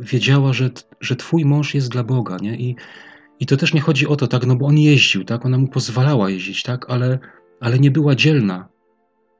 wiedziała, 0.00 0.52
że, 0.52 0.70
że 1.00 1.16
twój 1.16 1.44
mąż 1.44 1.74
jest 1.74 1.88
dla 1.88 2.04
Boga, 2.04 2.36
nie? 2.42 2.56
I 2.56 2.76
i 3.40 3.46
to 3.46 3.56
też 3.56 3.74
nie 3.74 3.80
chodzi 3.80 4.06
o 4.06 4.16
to, 4.16 4.26
tak, 4.26 4.46
no 4.46 4.56
bo 4.56 4.66
on 4.66 4.78
jeździł, 4.78 5.24
tak, 5.24 5.46
ona 5.46 5.58
mu 5.58 5.68
pozwalała 5.68 6.30
jeździć, 6.30 6.62
tak, 6.62 6.90
ale, 6.90 7.18
ale 7.60 7.78
nie 7.78 7.90
była 7.90 8.14
dzielna. 8.14 8.68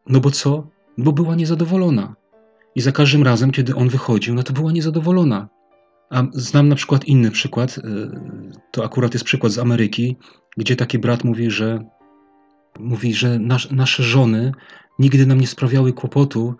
No 0.07 0.20
bo 0.20 0.30
co? 0.30 0.66
Bo 0.98 1.12
była 1.12 1.35
niezadowolona. 1.35 2.14
I 2.74 2.80
za 2.80 2.92
każdym 2.92 3.22
razem, 3.22 3.50
kiedy 3.50 3.74
on 3.74 3.88
wychodził, 3.88 4.35
no 4.35 4.42
to 4.42 4.52
była 4.52 4.72
niezadowolona. 4.72 5.48
A 6.11 6.22
znam 6.33 6.68
na 6.68 6.74
przykład 6.74 7.04
inny 7.04 7.30
przykład, 7.30 7.78
y, 7.78 7.83
to 8.70 8.85
akurat 8.85 9.14
jest 9.14 9.24
przykład 9.24 9.52
z 9.52 9.59
Ameryki, 9.59 10.16
gdzie 10.57 10.76
taki 10.76 10.98
brat 10.98 11.24
mówi, 11.24 11.50
że 11.50 11.85
mówi, 12.78 13.14
że 13.14 13.38
nas, 13.38 13.70
nasze 13.70 14.02
żony 14.02 14.52
nigdy 14.98 15.26
nam 15.26 15.40
nie 15.40 15.46
sprawiały 15.46 15.92
kłopotu, 15.92 16.54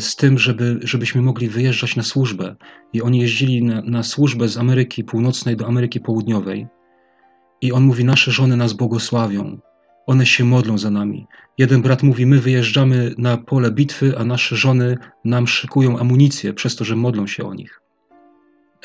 z 0.00 0.16
tym, 0.16 0.38
żeby, 0.38 0.80
żebyśmy 0.82 1.22
mogli 1.22 1.48
wyjeżdżać 1.48 1.96
na 1.96 2.02
służbę. 2.02 2.56
I 2.92 3.02
oni 3.02 3.20
jeździli 3.20 3.64
na, 3.64 3.82
na 3.82 4.02
służbę 4.02 4.48
z 4.48 4.56
Ameryki 4.56 5.04
Północnej 5.04 5.56
do 5.56 5.66
Ameryki 5.66 6.00
Południowej. 6.00 6.66
I 7.60 7.72
on 7.72 7.84
mówi: 7.84 8.04
Nasze 8.04 8.30
żony 8.30 8.56
nas 8.56 8.72
błogosławią, 8.72 9.58
one 10.06 10.26
się 10.26 10.44
modlą 10.44 10.78
za 10.78 10.90
nami. 10.90 11.26
Jeden 11.58 11.82
brat 11.82 12.02
mówi: 12.02 12.26
My 12.26 12.38
wyjeżdżamy 12.38 13.14
na 13.18 13.36
pole 13.36 13.70
bitwy, 13.70 14.18
a 14.18 14.24
nasze 14.24 14.56
żony 14.56 14.98
nam 15.24 15.46
szykują 15.46 15.98
amunicję 15.98 16.54
przez 16.54 16.76
to, 16.76 16.84
że 16.84 16.96
modlą 16.96 17.26
się 17.26 17.44
o 17.44 17.54
nich. 17.54 17.80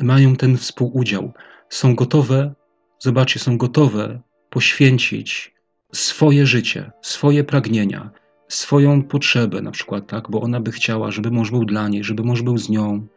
Mają 0.01 0.35
ten 0.35 0.57
współudział. 0.57 1.33
Są 1.69 1.95
gotowe, 1.95 2.53
zobaczcie, 2.99 3.39
są 3.39 3.57
gotowe 3.57 4.21
poświęcić 4.49 5.55
swoje 5.93 6.45
życie, 6.45 6.91
swoje 7.01 7.43
pragnienia, 7.43 8.11
swoją 8.47 9.03
potrzebę, 9.03 9.61
na 9.61 9.71
przykład, 9.71 10.07
tak, 10.07 10.31
bo 10.31 10.41
ona 10.41 10.59
by 10.59 10.71
chciała, 10.71 11.11
żeby 11.11 11.31
mąż 11.31 11.51
był 11.51 11.65
dla 11.65 11.87
niej, 11.87 12.03
żeby 12.03 12.23
mąż 12.23 12.41
był 12.41 12.57
z 12.57 12.69
nią. 12.69 13.07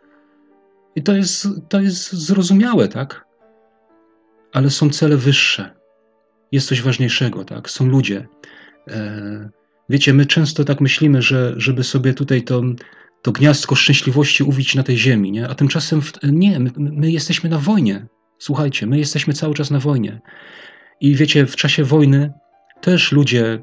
I 0.97 1.03
to 1.03 1.17
jest, 1.17 1.49
to 1.69 1.81
jest 1.81 2.13
zrozumiałe, 2.13 2.89
tak? 2.89 3.25
Ale 4.53 4.71
są 4.71 4.91
cele 4.91 5.17
wyższe. 5.17 5.75
Jest 6.53 6.69
coś 6.69 6.83
ważniejszego, 6.83 7.45
tak? 7.45 7.71
Są 7.71 7.87
ludzie. 7.87 8.29
E, 8.89 9.51
wiecie, 9.89 10.15
my 10.15 10.27
często 10.27 10.65
tak 10.65 10.81
myślimy, 10.81 11.23
że 11.23 11.55
żeby 11.57 11.85
sobie 11.85 12.15
tutaj 12.15 12.43
to, 12.43 12.63
to 13.23 13.33
gniazdko 13.33 13.75
szczęśliwości 13.75 14.43
uwić 14.43 14.75
na 14.75 14.83
tej 14.83 14.99
ziemi, 14.99 15.33
nie? 15.33 15.49
A 15.49 15.55
tymczasem 15.55 16.03
w, 16.03 16.13
nie, 16.23 16.61
my, 16.61 16.71
my 16.77 17.11
jesteśmy 17.11 17.51
na 17.51 17.59
wojnie. 17.59 18.07
Słuchajcie, 18.39 18.87
my 18.87 18.99
jesteśmy 18.99 19.35
cały 19.35 19.55
czas 19.55 19.71
na 19.71 19.79
wojnie. 19.79 20.21
I 21.01 21.15
wiecie, 21.15 21.47
w 21.47 21.57
czasie 21.57 21.85
wojny 21.85 22.33
też 22.81 23.13
ludzie 23.13 23.59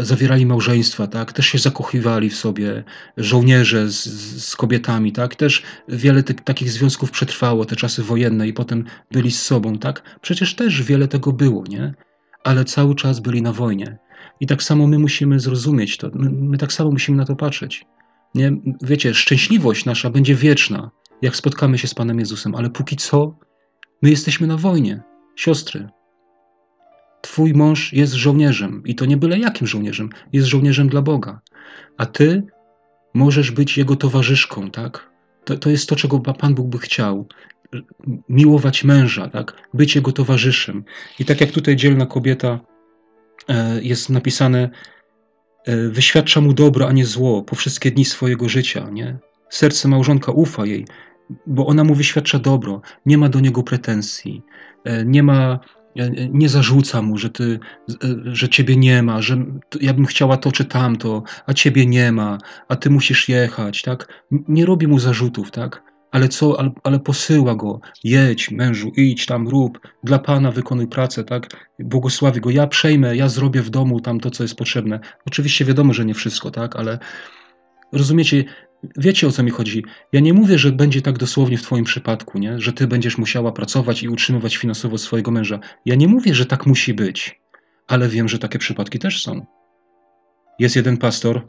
zawierali 0.00 0.46
małżeństwa, 0.46 1.06
tak? 1.06 1.32
Też 1.32 1.46
się 1.46 1.58
zakochiwali 1.58 2.30
w 2.30 2.36
sobie 2.36 2.84
żołnierze 3.16 3.88
z, 3.88 4.04
z 4.44 4.56
kobietami, 4.56 5.12
tak? 5.12 5.34
Też 5.34 5.62
wiele 5.88 6.22
takich 6.22 6.70
związków 6.70 7.10
przetrwało 7.10 7.64
te 7.64 7.76
czasy 7.76 8.02
wojenne 8.02 8.48
i 8.48 8.52
potem 8.52 8.84
byli 9.10 9.30
z 9.30 9.42
sobą, 9.42 9.78
tak? 9.78 10.18
Przecież 10.20 10.54
też 10.54 10.82
wiele 10.82 11.08
tego 11.08 11.32
było, 11.32 11.64
nie? 11.68 11.94
Ale 12.44 12.64
cały 12.64 12.94
czas 12.94 13.20
byli 13.20 13.42
na 13.42 13.52
wojnie. 13.52 13.98
I 14.40 14.46
tak 14.46 14.62
samo 14.62 14.86
my 14.86 14.98
musimy 14.98 15.40
zrozumieć 15.40 15.96
to. 15.96 16.10
My, 16.14 16.30
my 16.30 16.58
tak 16.58 16.72
samo 16.72 16.90
musimy 16.90 17.16
na 17.16 17.24
to 17.24 17.36
patrzeć. 17.36 17.84
Nie? 18.34 18.52
Wiecie, 18.82 19.14
szczęśliwość 19.14 19.84
nasza 19.84 20.10
będzie 20.10 20.34
wieczna, 20.34 20.90
jak 21.22 21.36
spotkamy 21.36 21.78
się 21.78 21.88
z 21.88 21.94
Panem 21.94 22.18
Jezusem, 22.18 22.54
ale 22.54 22.70
póki 22.70 22.96
co 22.96 23.38
my 24.02 24.10
jesteśmy 24.10 24.46
na 24.46 24.56
wojnie. 24.56 25.02
Siostry, 25.36 25.88
Twój 27.22 27.54
mąż 27.54 27.92
jest 27.92 28.12
żołnierzem 28.12 28.82
i 28.86 28.94
to 28.94 29.04
nie 29.04 29.16
byle 29.16 29.38
jakim 29.38 29.66
żołnierzem, 29.66 30.10
jest 30.32 30.48
żołnierzem 30.48 30.88
dla 30.88 31.02
Boga. 31.02 31.40
A 31.96 32.06
ty 32.06 32.42
możesz 33.14 33.50
być 33.50 33.78
jego 33.78 33.96
towarzyszką, 33.96 34.70
tak? 34.70 35.10
To, 35.44 35.56
to 35.56 35.70
jest 35.70 35.88
to, 35.88 35.96
czego 35.96 36.20
Pan 36.20 36.54
Bóg 36.54 36.68
by 36.68 36.78
chciał. 36.78 37.26
Miłować 38.28 38.84
męża, 38.84 39.28
tak? 39.28 39.68
Być 39.74 39.94
jego 39.94 40.12
towarzyszem. 40.12 40.84
I 41.18 41.24
tak 41.24 41.40
jak 41.40 41.50
tutaj 41.50 41.76
dzielna 41.76 42.06
kobieta 42.06 42.60
e, 43.48 43.82
jest 43.82 44.10
napisane, 44.10 44.70
e, 45.66 45.88
wyświadcza 45.88 46.40
mu 46.40 46.52
dobro, 46.52 46.88
a 46.88 46.92
nie 46.92 47.06
zło 47.06 47.42
po 47.42 47.56
wszystkie 47.56 47.90
dni 47.90 48.04
swojego 48.04 48.48
życia, 48.48 48.90
nie? 48.92 49.18
Serce 49.50 49.88
małżonka 49.88 50.32
ufa 50.32 50.66
jej, 50.66 50.86
bo 51.46 51.66
ona 51.66 51.84
mu 51.84 51.94
wyświadcza 51.94 52.38
dobro, 52.38 52.80
nie 53.06 53.18
ma 53.18 53.28
do 53.28 53.40
niego 53.40 53.62
pretensji, 53.62 54.42
e, 54.84 55.04
nie 55.04 55.22
ma 55.22 55.60
nie 56.32 56.48
zarzuca 56.48 57.02
mu, 57.02 57.18
że, 57.18 57.30
ty, 57.30 57.58
że 58.26 58.48
ciebie 58.48 58.76
nie 58.76 59.02
ma, 59.02 59.22
że 59.22 59.36
ja 59.80 59.94
bym 59.94 60.06
chciała 60.06 60.36
to 60.36 60.52
czy 60.52 60.64
tamto, 60.64 61.22
a 61.46 61.52
ciebie 61.54 61.86
nie 61.86 62.12
ma, 62.12 62.38
a 62.68 62.76
ty 62.76 62.90
musisz 62.90 63.28
jechać, 63.28 63.82
tak? 63.82 64.24
Nie 64.30 64.66
robi 64.66 64.86
mu 64.86 64.98
zarzutów, 64.98 65.50
tak? 65.50 65.82
Ale 66.10 66.28
co, 66.28 66.60
ale, 66.60 66.70
ale 66.82 67.00
posyła 67.00 67.54
go, 67.54 67.80
jedź 68.04 68.50
mężu, 68.50 68.92
idź 68.96 69.26
tam, 69.26 69.48
rób, 69.48 69.78
dla 70.04 70.18
Pana 70.18 70.50
wykonuj 70.50 70.86
pracę, 70.86 71.24
tak? 71.24 71.70
Błogosławi 71.78 72.40
go, 72.40 72.50
ja 72.50 72.66
przejmę, 72.66 73.16
ja 73.16 73.28
zrobię 73.28 73.62
w 73.62 73.70
domu 73.70 74.00
tam 74.00 74.20
to, 74.20 74.30
co 74.30 74.44
jest 74.44 74.54
potrzebne. 74.54 75.00
Oczywiście 75.26 75.64
wiadomo, 75.64 75.92
że 75.92 76.04
nie 76.04 76.14
wszystko, 76.14 76.50
tak? 76.50 76.76
Ale 76.76 76.98
rozumiecie, 77.92 78.44
Wiecie 78.96 79.26
o 79.26 79.30
co 79.30 79.42
mi 79.42 79.50
chodzi. 79.50 79.84
Ja 80.12 80.20
nie 80.20 80.34
mówię, 80.34 80.58
że 80.58 80.72
będzie 80.72 81.02
tak 81.02 81.18
dosłownie 81.18 81.58
w 81.58 81.62
Twoim 81.62 81.84
przypadku, 81.84 82.38
nie? 82.38 82.60
że 82.60 82.72
Ty 82.72 82.86
będziesz 82.86 83.18
musiała 83.18 83.52
pracować 83.52 84.02
i 84.02 84.08
utrzymywać 84.08 84.56
finansowo 84.56 84.98
swojego 84.98 85.30
męża. 85.30 85.60
Ja 85.84 85.94
nie 85.94 86.08
mówię, 86.08 86.34
że 86.34 86.46
tak 86.46 86.66
musi 86.66 86.94
być, 86.94 87.40
ale 87.88 88.08
wiem, 88.08 88.28
że 88.28 88.38
takie 88.38 88.58
przypadki 88.58 88.98
też 88.98 89.22
są. 89.22 89.46
Jest 90.58 90.76
jeden 90.76 90.96
pastor 90.96 91.48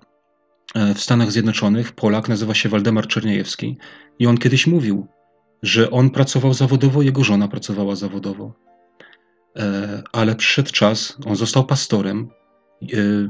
e, 0.75 0.93
w 0.93 1.01
Stanach 1.01 1.31
Zjednoczonych, 1.31 1.91
Polak, 1.91 2.29
nazywa 2.29 2.53
się 2.53 2.69
Waldemar 2.69 3.07
Czerniejewski, 3.07 3.77
i 4.19 4.27
on 4.27 4.37
kiedyś 4.37 4.67
mówił, 4.67 5.07
że 5.63 5.91
on 5.91 6.09
pracował 6.09 6.53
zawodowo, 6.53 7.01
jego 7.01 7.23
żona 7.23 7.47
pracowała 7.47 7.95
zawodowo. 7.95 8.53
E, 9.57 10.03
ale 10.11 10.35
przyszedł 10.35 10.71
czas, 10.71 11.17
on 11.25 11.35
został 11.35 11.65
pastorem, 11.65 12.29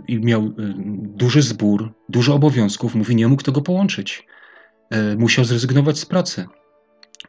i 0.08 0.20
miał 0.20 0.42
e, 0.42 0.52
duży 0.98 1.42
zbór, 1.42 1.94
dużo 2.10 2.36
obowiązków, 2.36 2.96
mówi, 2.96 3.16
nie 3.16 3.28
mógł 3.28 3.44
tego 3.44 3.62
połączyć. 3.62 4.28
E, 4.89 5.16
musiał 5.16 5.46
zrezygnować 5.46 6.00
z 6.00 6.06
pracy. 6.06 6.46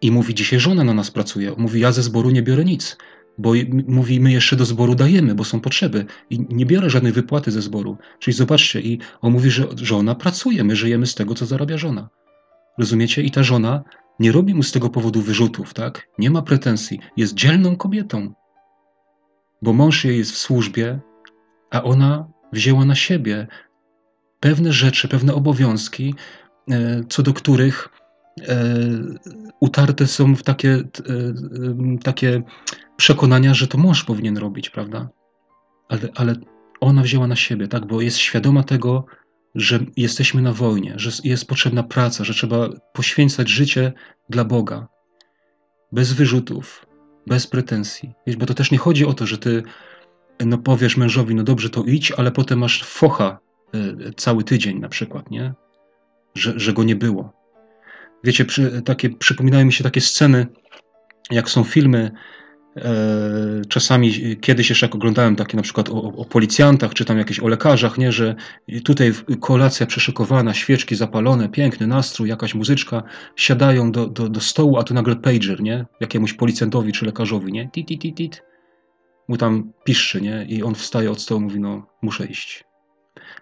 I 0.00 0.10
mówi, 0.10 0.34
dzisiaj 0.34 0.60
żona 0.60 0.84
na 0.84 0.94
nas 0.94 1.10
pracuje. 1.10 1.52
Mówi, 1.56 1.80
ja 1.80 1.92
ze 1.92 2.02
zboru 2.02 2.30
nie 2.30 2.42
biorę 2.42 2.64
nic, 2.64 2.96
bo 3.38 3.52
mówi, 3.88 4.20
my 4.20 4.32
jeszcze 4.32 4.56
do 4.56 4.64
zboru 4.64 4.94
dajemy, 4.94 5.34
bo 5.34 5.44
są 5.44 5.60
potrzeby. 5.60 6.06
I 6.30 6.46
nie 6.48 6.66
biorę 6.66 6.90
żadnej 6.90 7.12
wypłaty 7.12 7.50
ze 7.50 7.62
zboru. 7.62 7.98
Czyli 8.18 8.36
zobaczcie, 8.36 8.80
i 8.80 8.98
on 9.20 9.32
mówi, 9.32 9.50
że 9.50 9.66
żona 9.76 10.14
pracuje, 10.14 10.64
my 10.64 10.76
żyjemy 10.76 11.06
z 11.06 11.14
tego, 11.14 11.34
co 11.34 11.46
zarabia 11.46 11.78
żona. 11.78 12.08
Rozumiecie? 12.78 13.22
I 13.22 13.30
ta 13.30 13.42
żona 13.42 13.82
nie 14.20 14.32
robi 14.32 14.54
mu 14.54 14.62
z 14.62 14.72
tego 14.72 14.90
powodu 14.90 15.22
wyrzutów, 15.22 15.74
tak? 15.74 16.08
Nie 16.18 16.30
ma 16.30 16.42
pretensji. 16.42 17.00
Jest 17.16 17.34
dzielną 17.34 17.76
kobietą. 17.76 18.34
Bo 19.62 19.72
mąż 19.72 20.04
jej 20.04 20.18
jest 20.18 20.32
w 20.32 20.38
służbie, 20.38 21.00
a 21.74 21.82
ona 21.82 22.28
wzięła 22.52 22.84
na 22.84 22.94
siebie 22.94 23.46
pewne 24.40 24.72
rzeczy, 24.72 25.08
pewne 25.08 25.34
obowiązki, 25.34 26.14
e, 26.70 27.04
co 27.08 27.22
do 27.22 27.32
których 27.32 27.88
e, 28.48 28.74
utarte 29.60 30.06
są 30.06 30.36
w 30.36 30.42
takie, 30.42 30.72
e, 30.72 30.82
takie 32.02 32.42
przekonania, 32.96 33.54
że 33.54 33.66
to 33.66 33.78
mąż 33.78 34.04
powinien 34.04 34.38
robić, 34.38 34.70
prawda? 34.70 35.08
Ale, 35.88 36.08
ale 36.14 36.34
ona 36.80 37.02
wzięła 37.02 37.26
na 37.26 37.36
siebie, 37.36 37.68
tak? 37.68 37.86
Bo 37.86 38.00
jest 38.00 38.16
świadoma 38.16 38.62
tego, 38.62 39.06
że 39.54 39.78
jesteśmy 39.96 40.42
na 40.42 40.52
wojnie, 40.52 40.94
że 40.96 41.10
jest 41.24 41.46
potrzebna 41.48 41.82
praca, 41.82 42.24
że 42.24 42.34
trzeba 42.34 42.68
poświęcać 42.92 43.48
życie 43.48 43.92
dla 44.30 44.44
Boga. 44.44 44.88
Bez 45.92 46.12
wyrzutów, 46.12 46.86
bez 47.26 47.46
pretensji. 47.46 48.12
Bo 48.38 48.46
to 48.46 48.54
też 48.54 48.70
nie 48.70 48.78
chodzi 48.78 49.06
o 49.06 49.14
to, 49.14 49.26
że 49.26 49.38
ty 49.38 49.62
no 50.40 50.58
powiesz 50.58 50.96
mężowi, 50.96 51.34
no 51.34 51.42
dobrze, 51.42 51.70
to 51.70 51.82
idź, 51.84 52.12
ale 52.12 52.32
potem 52.32 52.58
masz 52.58 52.84
focha 52.84 53.38
y, 53.74 54.12
cały 54.16 54.44
tydzień 54.44 54.80
na 54.80 54.88
przykład, 54.88 55.30
nie? 55.30 55.54
Że, 56.34 56.52
że 56.56 56.72
go 56.72 56.84
nie 56.84 56.96
było. 56.96 57.32
Wiecie, 58.24 58.44
przy, 58.44 58.82
takie, 58.82 59.10
przypominają 59.10 59.64
mi 59.64 59.72
się 59.72 59.84
takie 59.84 60.00
sceny, 60.00 60.46
jak 61.30 61.50
są 61.50 61.64
filmy, 61.64 62.10
e, 62.76 62.92
czasami 63.68 64.36
kiedyś 64.40 64.70
jeszcze 64.70 64.86
jak 64.86 64.94
oglądałem 64.94 65.36
takie 65.36 65.56
na 65.56 65.62
przykład 65.62 65.88
o, 65.88 66.02
o, 66.02 66.24
policjantach, 66.24 66.94
czy 66.94 67.04
tam 67.04 67.18
jakieś 67.18 67.40
o 67.40 67.48
lekarzach, 67.48 67.98
nie, 67.98 68.12
że 68.12 68.34
tutaj 68.84 69.12
kolacja 69.40 69.86
przeszykowana, 69.86 70.54
świeczki 70.54 70.96
zapalone, 70.96 71.48
piękny 71.48 71.86
nastrój, 71.86 72.28
jakaś 72.28 72.54
muzyczka, 72.54 73.02
siadają 73.36 73.92
do, 73.92 74.06
do, 74.06 74.28
do 74.28 74.40
stołu, 74.40 74.78
a 74.78 74.84
tu 74.84 74.94
nagle 74.94 75.16
pager, 75.16 75.62
nie? 75.62 75.86
Jakiemuś 76.00 76.32
policjantowi 76.32 76.92
czy 76.92 77.06
lekarzowi, 77.06 77.52
nie? 77.52 77.68
Tit, 77.72 77.88
tit, 77.88 78.00
tit, 78.00 78.16
tit 78.16 78.42
mu 79.28 79.36
tam 79.36 79.72
piszczy, 79.84 80.20
nie? 80.20 80.44
I 80.48 80.62
on 80.62 80.74
wstaje 80.74 81.10
od 81.10 81.20
stołu, 81.20 81.40
mówi, 81.40 81.60
no 81.60 81.86
muszę 82.02 82.26
iść. 82.26 82.64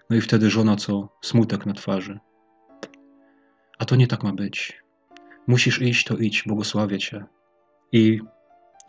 No 0.09 0.15
i 0.15 0.21
wtedy 0.21 0.49
żona 0.49 0.75
co? 0.75 1.09
Smutek 1.21 1.65
na 1.65 1.73
twarzy. 1.73 2.19
A 3.79 3.85
to 3.85 3.95
nie 3.95 4.07
tak 4.07 4.23
ma 4.23 4.33
być. 4.33 4.83
Musisz 5.47 5.81
iść, 5.81 6.05
to 6.05 6.17
idź, 6.17 6.43
błogosławię 6.47 6.99
cię. 6.99 7.25
I, 7.91 8.19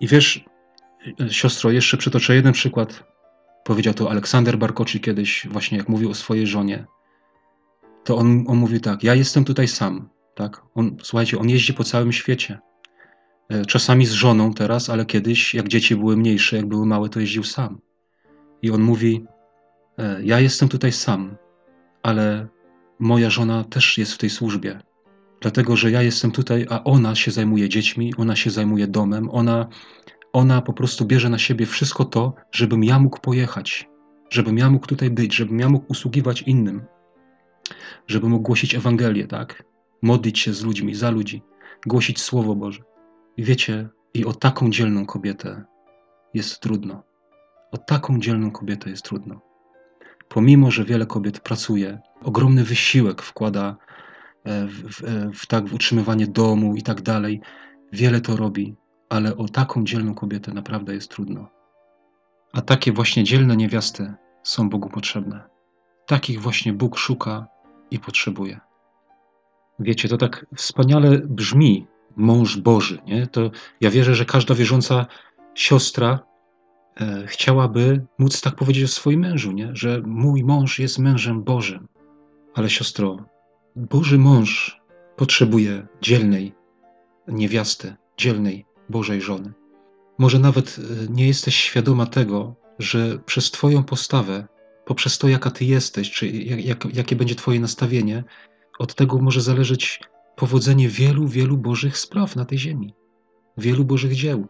i 0.01 0.09
wiesz, 0.09 0.45
siostro, 1.31 1.71
jeszcze 1.71 1.97
przytoczę 1.97 2.35
jeden 2.35 2.53
przykład. 2.53 3.05
Powiedział 3.65 3.95
to 3.95 4.11
Aleksander 4.11 4.59
Barkoczy 4.59 5.01
kiedyś, 5.01 5.47
właśnie 5.51 5.79
jak 5.79 5.89
mówił 5.89 6.11
o 6.11 6.15
swojej 6.15 6.47
żonie. 6.47 6.87
To 8.05 8.17
on, 8.17 8.45
on 8.49 8.59
mówi 8.59 8.81
tak, 8.81 9.05
ja 9.05 9.15
jestem 9.15 9.45
tutaj 9.45 9.69
sam, 9.69 10.09
tak? 10.35 10.63
On, 10.75 10.97
słuchajcie, 11.03 11.39
on 11.39 11.49
jeździ 11.49 11.75
po 11.75 11.85
całym 11.85 12.13
świecie. 12.13 12.59
E, 13.49 13.65
czasami 13.65 14.07
z 14.07 14.13
żoną 14.13 14.53
teraz, 14.55 14.91
ale 14.91 15.07
kiedyś, 15.07 15.55
jak 15.55 15.69
dzieci 15.69 15.97
były 15.97 16.17
mniejsze, 16.17 16.57
jak 16.57 16.67
były 16.67 16.87
małe, 16.87 17.09
to 17.09 17.21
jeździł 17.21 17.45
sam. 17.45 17.81
I 18.63 18.71
on 18.71 18.83
mówi: 18.83 19.25
e, 19.99 20.25
Ja 20.25 20.41
jestem 20.41 20.69
tutaj 20.69 20.93
sam, 20.93 21.37
ale 22.03 22.49
moja 22.99 23.31
żona 23.31 23.65
też 23.65 23.99
jest 23.99 24.13
w 24.13 24.19
tej 24.19 24.31
służbie. 24.31 24.81
Dlatego, 25.41 25.77
że 25.77 25.91
ja 25.91 26.03
jestem 26.03 26.31
tutaj, 26.31 26.67
a 26.71 26.85
ona 26.85 27.15
się 27.15 27.31
zajmuje 27.31 27.69
dziećmi, 27.69 28.15
ona 28.19 28.37
się 28.37 28.51
zajmuje 28.51 28.87
domem, 28.87 29.31
ona, 29.31 29.69
ona 30.33 30.63
po 30.63 30.73
prostu 30.73 31.05
bierze 31.05 31.29
na 31.29 31.39
siebie 31.39 31.67
wszystko 31.67 32.05
to, 32.05 32.35
żebym 32.53 32.85
ja 32.85 32.99
mógł 32.99 33.21
pojechać, 33.21 33.89
żebym 34.31 34.59
ja 34.59 34.71
mógł 34.71 34.87
tutaj 34.87 35.11
być, 35.11 35.35
żebym 35.35 35.61
ja 35.61 35.69
mógł 35.69 35.87
usługiwać 35.89 36.43
innym. 36.43 36.83
żeby 38.07 38.29
mógł 38.29 38.43
głosić 38.43 38.75
Ewangelię, 38.75 39.27
tak? 39.27 39.65
Modlić 40.03 40.39
się 40.39 40.53
z 40.53 40.65
ludźmi, 40.65 40.95
za 40.95 41.11
ludzi, 41.11 41.43
głosić 41.87 42.21
Słowo 42.21 42.55
Boże. 42.55 42.94
I 43.37 43.45
wiecie, 43.45 43.89
i 44.15 44.25
o 44.25 44.33
taką 44.33 44.71
dzielną 44.71 45.07
kobietę 45.07 45.65
jest 46.35 46.61
trudno. 46.61 47.03
O 47.73 47.79
taką 47.79 48.19
dzielną 48.21 48.51
kobietę 48.51 48.91
jest 48.91 49.03
trudno. 49.03 49.41
Pomimo, 50.29 50.71
że 50.71 50.85
wiele 50.85 51.07
kobiet 51.07 51.41
pracuje, 51.41 52.01
ogromny 52.23 52.65
wysiłek 52.65 53.23
wkłada 53.23 53.77
e, 54.45 54.67
w, 54.67 54.73
w, 54.73 55.05
e, 55.05 55.31
w, 55.35 55.47
tak, 55.47 55.69
w 55.69 55.75
utrzymywanie 55.75 56.27
domu 56.27 56.77
i 56.77 56.83
tak 56.83 57.03
dalej, 57.03 57.41
wiele 57.93 58.21
to 58.21 58.37
robi, 58.37 58.77
ale 59.09 59.37
o 59.37 59.49
taką 59.49 59.85
dzielną 59.85 60.15
kobietę 60.15 60.53
naprawdę 60.53 60.95
jest 60.95 61.11
trudno. 61.11 61.49
A 62.53 62.61
takie 62.61 62.93
właśnie 62.93 63.25
dzielne 63.25 63.57
niewiasty 63.57 64.15
są 64.43 64.69
Bogu 64.69 64.89
potrzebne. 64.89 65.45
Takich 66.07 66.41
właśnie 66.41 66.73
Bóg 66.73 66.99
szuka 66.99 67.47
i 67.91 67.99
potrzebuje. 67.99 68.61
Wiecie, 69.79 70.09
to 70.09 70.17
tak 70.17 70.47
wspaniale 70.57 71.19
brzmi, 71.19 71.87
mąż 72.17 72.57
Boży. 72.57 72.99
Nie? 73.07 73.27
To 73.27 73.51
ja 73.81 73.91
wierzę, 73.91 74.15
że 74.15 74.25
każda 74.25 74.55
wierząca 74.55 75.07
siostra 75.55 76.19
e, 77.01 77.27
chciałaby 77.27 78.07
móc 78.19 78.41
tak 78.41 78.55
powiedzieć 78.55 78.85
o 78.85 78.89
swoim 78.89 79.21
mężu, 79.21 79.53
nie? 79.53 79.71
że 79.73 80.03
mój 80.07 80.45
mąż 80.45 80.79
jest 80.79 80.99
mężem 80.99 81.43
Bożym. 81.43 81.89
Ale 82.55 82.71
siostro, 82.71 83.17
Boży 83.77 84.19
mąż 84.19 84.81
potrzebuje 85.17 85.87
dzielnej 86.03 86.55
niewiasty, 87.29 87.95
dzielnej 88.17 88.67
Bożej 88.89 89.21
żony. 89.21 89.53
Może 90.19 90.39
nawet 90.39 90.79
e, 90.79 91.13
nie 91.13 91.27
jesteś 91.27 91.57
świadoma 91.57 92.07
tego, 92.07 92.55
że 92.79 93.19
przez 93.19 93.51
Twoją 93.51 93.85
postawę, 93.85 94.47
poprzez 94.85 95.19
to, 95.19 95.29
jaka 95.29 95.51
Ty 95.51 95.65
jesteś, 95.65 96.11
czy 96.11 96.29
jak, 96.29 96.65
jak, 96.65 96.97
jakie 96.97 97.17
będzie 97.17 97.35
Twoje 97.35 97.61
nastawienie, 97.61 98.25
od 98.79 98.95
tego 98.95 99.19
może 99.19 99.41
zależeć 99.41 100.01
powodzenie 100.37 100.89
wielu, 100.89 101.29
wielu 101.29 101.57
Bożych 101.57 101.99
spraw 101.99 102.37
na 102.37 102.45
tej 102.45 102.59
ziemi, 102.59 102.95
wielu 103.59 103.85
Bożych 103.85 104.15
dzieł. 104.15 104.47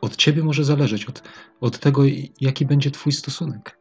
Od 0.00 0.16
Ciebie 0.16 0.42
może 0.42 0.64
zależeć, 0.64 1.04
od, 1.04 1.22
od 1.60 1.78
tego, 1.78 2.02
jaki 2.40 2.66
będzie 2.66 2.90
Twój 2.90 3.12
stosunek. 3.12 3.78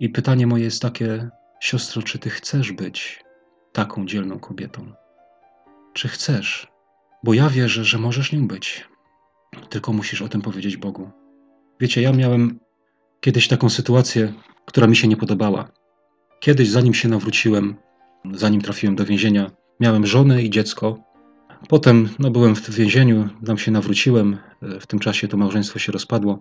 I 0.00 0.08
pytanie 0.08 0.46
moje 0.46 0.64
jest 0.64 0.82
takie, 0.82 1.28
siostro, 1.60 2.02
czy 2.02 2.18
Ty 2.18 2.30
chcesz 2.30 2.72
być 2.72 3.24
taką 3.72 4.06
dzielną 4.06 4.38
kobietą? 4.38 4.92
Czy 5.92 6.08
chcesz? 6.08 6.68
Bo 7.24 7.34
ja 7.34 7.48
wierzę, 7.48 7.84
że 7.84 7.98
możesz 7.98 8.32
nią 8.32 8.48
być. 8.48 8.88
Tylko 9.68 9.92
musisz 9.92 10.22
o 10.22 10.28
tym 10.28 10.42
powiedzieć 10.42 10.76
Bogu. 10.76 11.10
Wiecie, 11.80 12.02
ja 12.02 12.12
miałem 12.12 12.60
kiedyś 13.20 13.48
taką 13.48 13.70
sytuację, 13.70 14.32
która 14.66 14.86
mi 14.86 14.96
się 14.96 15.08
nie 15.08 15.16
podobała. 15.16 15.68
Kiedyś, 16.40 16.70
zanim 16.70 16.94
się 16.94 17.08
nawróciłem, 17.08 17.76
zanim 18.32 18.60
trafiłem 18.60 18.96
do 18.96 19.04
więzienia, 19.04 19.50
miałem 19.80 20.06
żonę 20.06 20.42
i 20.42 20.50
dziecko. 20.50 20.98
Potem 21.68 22.08
no, 22.18 22.30
byłem 22.30 22.56
w 22.56 22.70
więzieniu, 22.70 23.28
tam 23.46 23.58
się 23.58 23.70
nawróciłem. 23.70 24.38
W 24.80 24.86
tym 24.86 24.98
czasie 24.98 25.28
to 25.28 25.36
małżeństwo 25.36 25.78
się 25.78 25.92
rozpadło. 25.92 26.38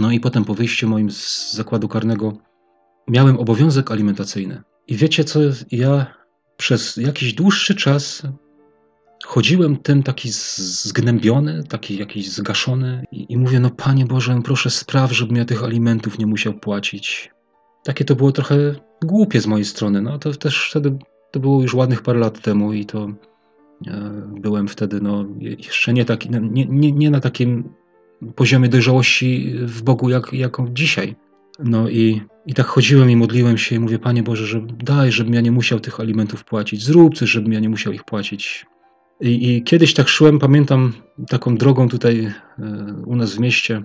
No 0.00 0.12
i 0.12 0.20
potem 0.20 0.44
po 0.44 0.54
wyjściu 0.54 0.88
moim 0.88 1.10
z 1.10 1.52
zakładu 1.52 1.88
karnego 1.88 2.32
miałem 3.08 3.38
obowiązek 3.38 3.90
alimentacyjny. 3.90 4.62
I 4.88 4.96
wiecie 4.96 5.24
co, 5.24 5.40
ja 5.72 6.06
przez 6.56 6.96
jakiś 6.96 7.34
dłuższy 7.34 7.74
czas 7.74 8.22
chodziłem 9.24 9.76
tym 9.76 10.02
taki 10.02 10.28
zgnębiony, 10.56 11.64
taki 11.68 11.98
jakiś 11.98 12.30
zgaszony 12.30 13.04
i, 13.12 13.32
i 13.32 13.36
mówię, 13.36 13.60
no 13.60 13.70
Panie 13.70 14.06
Boże, 14.06 14.40
proszę 14.44 14.70
spraw, 14.70 15.12
żebym 15.12 15.36
ja 15.36 15.44
tych 15.44 15.64
alimentów 15.64 16.18
nie 16.18 16.26
musiał 16.26 16.54
płacić. 16.54 17.30
Takie 17.84 18.04
to 18.04 18.16
było 18.16 18.32
trochę 18.32 18.74
głupie 19.04 19.40
z 19.40 19.46
mojej 19.46 19.64
strony, 19.64 20.02
no 20.02 20.18
to 20.18 20.32
też 20.32 20.70
wtedy, 20.70 20.98
to 21.34 21.40
było 21.40 21.62
już 21.62 21.74
ładnych 21.74 22.02
parę 22.02 22.18
lat 22.18 22.40
temu 22.40 22.72
i 22.72 22.84
to 22.84 23.08
e, 23.86 24.22
byłem 24.40 24.68
wtedy, 24.68 25.00
no 25.00 25.24
jeszcze 25.40 25.92
nie, 25.92 26.04
taki, 26.04 26.30
nie, 26.30 26.66
nie, 26.66 26.92
nie 26.92 27.10
na 27.10 27.20
takim 27.20 27.68
poziomie 28.34 28.68
dojrzałości 28.68 29.54
w 29.58 29.82
Bogu, 29.82 30.10
jak, 30.10 30.32
jak 30.32 30.56
dzisiaj. 30.72 31.16
No 31.58 31.88
i, 31.88 32.20
i 32.46 32.54
tak 32.54 32.66
chodziłem 32.66 33.10
i 33.10 33.16
modliłem 33.16 33.58
się 33.58 33.76
i 33.76 33.78
mówię, 33.78 33.98
Panie 33.98 34.22
Boże, 34.22 34.46
że 34.46 34.60
daj, 34.84 35.12
żebym 35.12 35.34
ja 35.34 35.40
nie 35.40 35.52
musiał 35.52 35.80
tych 35.80 36.00
alimentów 36.00 36.44
płacić, 36.44 36.84
zrób 36.84 37.14
coś, 37.14 37.30
żebym 37.30 37.52
ja 37.52 37.60
nie 37.60 37.68
musiał 37.68 37.92
ich 37.92 38.04
płacić. 38.04 38.66
I, 39.20 39.56
I, 39.56 39.62
kiedyś 39.62 39.94
tak 39.94 40.08
szłem, 40.08 40.38
pamiętam, 40.38 40.92
taką 41.28 41.56
drogą 41.56 41.88
tutaj 41.88 42.24
e, 42.24 42.32
u 43.06 43.16
nas 43.16 43.34
w 43.34 43.40
mieście, 43.40 43.82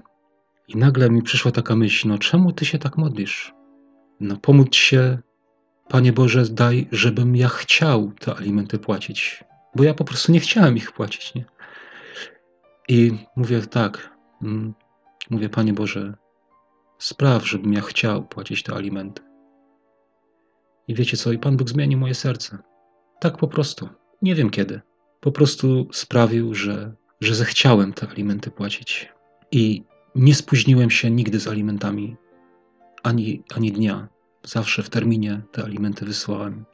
i 0.68 0.78
nagle 0.78 1.10
mi 1.10 1.22
przyszła 1.22 1.52
taka 1.52 1.76
myśl: 1.76 2.08
No, 2.08 2.18
czemu 2.18 2.52
ty 2.52 2.66
się 2.66 2.78
tak 2.78 2.98
modlisz? 2.98 3.54
No, 4.20 4.38
pomóc 4.38 4.76
się, 4.76 5.18
Panie 5.90 6.14
Boże, 6.14 6.44
daj, 6.46 6.88
żebym 6.92 7.36
ja 7.36 7.48
chciał 7.48 8.12
te 8.20 8.36
alimenty 8.36 8.80
płacić, 8.80 9.44
bo 9.76 9.84
ja 9.84 9.94
po 9.94 10.04
prostu 10.04 10.32
nie 10.32 10.40
chciałem 10.40 10.78
ich 10.78 10.92
płacić, 10.92 11.36
nie? 11.36 11.46
I 12.88 13.12
mówię 13.36 13.62
tak, 13.62 14.18
mm, 14.42 14.74
mówię, 15.30 15.50
Panie 15.50 15.74
Boże, 15.74 16.14
spraw, 16.98 17.48
żebym 17.48 17.74
ja 17.74 17.82
chciał 17.82 18.24
płacić 18.24 18.64
te 18.64 18.74
alimenty. 18.74 19.22
I 20.88 20.96
wiecie 20.96 21.18
co? 21.18 21.32
I 21.32 21.38
Pan 21.38 21.58
Bóg 21.58 21.70
zmienił 21.70 22.00
moje 22.00 22.16
serce. 22.16 22.58
Tak 23.20 23.38
po 23.38 23.48
prostu. 23.48 23.90
Nie 24.22 24.36
wiem 24.36 24.50
kiedy 24.50 24.82
po 25.20 25.32
prostu 25.32 25.88
sprawił, 25.92 26.56
że, 26.56 26.94
że 27.22 27.36
zechciałem 27.36 27.94
te 27.94 28.08
alimenty 28.08 28.52
płacić. 28.52 29.10
I 29.52 29.84
nie 30.16 30.36
spóźniłem 30.36 30.90
się 30.90 31.12
nigdy 31.12 31.40
z 31.40 31.48
alimentami 31.48 32.16
ani, 33.04 33.44
ani 33.56 33.72
dnia. 33.72 34.08
Zawsze 34.44 34.84
w 34.84 34.90
terminie 34.90 35.42
te 35.52 35.64
alimenty 35.64 36.06
wysłałem. 36.06 36.66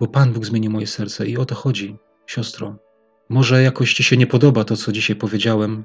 Bo 0.00 0.06
Pan 0.06 0.32
Bóg 0.32 0.44
zmienił 0.44 0.70
moje 0.70 0.86
serce 0.86 1.26
i 1.26 1.36
o 1.36 1.44
to 1.44 1.54
chodzi, 1.54 1.96
siostro. 2.26 2.76
Może 3.28 3.62
jakoś 3.62 3.94
ci 3.94 4.04
się 4.04 4.16
nie 4.16 4.26
podoba 4.26 4.64
to, 4.64 4.76
co 4.76 4.92
dzisiaj 4.92 5.16
powiedziałem, 5.16 5.84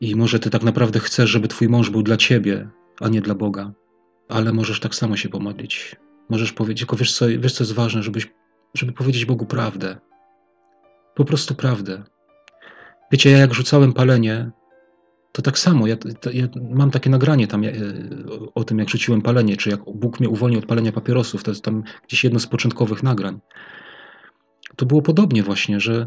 i 0.00 0.16
może 0.16 0.38
ty 0.38 0.50
tak 0.50 0.62
naprawdę 0.62 1.00
chcesz, 1.00 1.30
żeby 1.30 1.48
twój 1.48 1.68
mąż 1.68 1.90
był 1.90 2.02
dla 2.02 2.16
ciebie, 2.16 2.68
a 3.00 3.08
nie 3.08 3.20
dla 3.20 3.34
Boga, 3.34 3.72
ale 4.28 4.52
możesz 4.52 4.80
tak 4.80 4.94
samo 4.94 5.16
się 5.16 5.28
pomodlić. 5.28 5.96
Możesz 6.28 6.52
powiedzieć, 6.52 6.78
tylko 6.78 6.96
wiesz 6.96 7.16
co, 7.16 7.26
wiesz 7.38 7.52
co 7.52 7.64
jest 7.64 7.74
ważne, 7.74 8.02
żebyś, 8.02 8.32
żeby 8.74 8.92
powiedzieć 8.92 9.24
Bogu 9.24 9.46
prawdę, 9.46 9.96
po 11.14 11.24
prostu 11.24 11.54
prawdę. 11.54 12.02
Wiecie, 13.12 13.30
ja 13.30 13.38
jak 13.38 13.54
rzucałem 13.54 13.92
palenie, 13.92 14.50
to 15.38 15.42
tak 15.42 15.58
samo. 15.58 15.86
Ja, 15.86 15.96
to, 15.96 16.30
ja 16.30 16.48
mam 16.70 16.90
takie 16.90 17.10
nagranie 17.10 17.46
tam 17.46 17.62
ja, 17.62 17.70
e, 17.70 17.74
o 18.54 18.64
tym, 18.64 18.78
jak 18.78 18.88
rzuciłem 18.88 19.22
palenie, 19.22 19.56
czy 19.56 19.70
jak 19.70 19.80
Bóg 19.94 20.20
mnie 20.20 20.28
uwolnił 20.28 20.58
od 20.58 20.66
palenia 20.66 20.92
papierosów. 20.92 21.44
To 21.44 21.50
jest 21.50 21.64
tam 21.64 21.82
gdzieś 22.08 22.24
jedno 22.24 22.40
z 22.40 22.46
początkowych 22.46 23.02
nagrań. 23.02 23.40
To 24.76 24.86
było 24.86 25.02
podobnie 25.02 25.42
właśnie, 25.42 25.80
że 25.80 26.06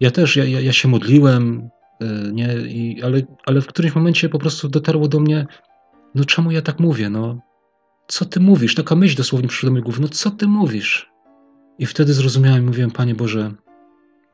ja 0.00 0.10
też, 0.10 0.36
ja, 0.36 0.44
ja, 0.44 0.60
ja 0.60 0.72
się 0.72 0.88
modliłem, 0.88 1.70
e, 2.00 2.32
nie, 2.32 2.54
i, 2.54 3.02
ale, 3.02 3.22
ale 3.46 3.60
w 3.60 3.66
którymś 3.66 3.94
momencie 3.94 4.28
po 4.28 4.38
prostu 4.38 4.68
dotarło 4.68 5.08
do 5.08 5.20
mnie, 5.20 5.46
no 6.14 6.24
czemu 6.24 6.50
ja 6.50 6.62
tak 6.62 6.80
mówię, 6.80 7.10
no 7.10 7.40
co 8.06 8.24
ty 8.24 8.40
mówisz? 8.40 8.74
Taka 8.74 8.96
myśl 8.96 9.16
dosłownie 9.16 9.48
przyszła 9.48 9.66
do 9.66 9.70
mojej 9.70 9.84
głowy, 9.84 10.00
no 10.00 10.08
co 10.08 10.30
ty 10.30 10.46
mówisz? 10.46 11.10
I 11.78 11.86
wtedy 11.86 12.14
zrozumiałem, 12.14 12.66
mówiłem, 12.66 12.90
Panie 12.90 13.14
Boże, 13.14 13.52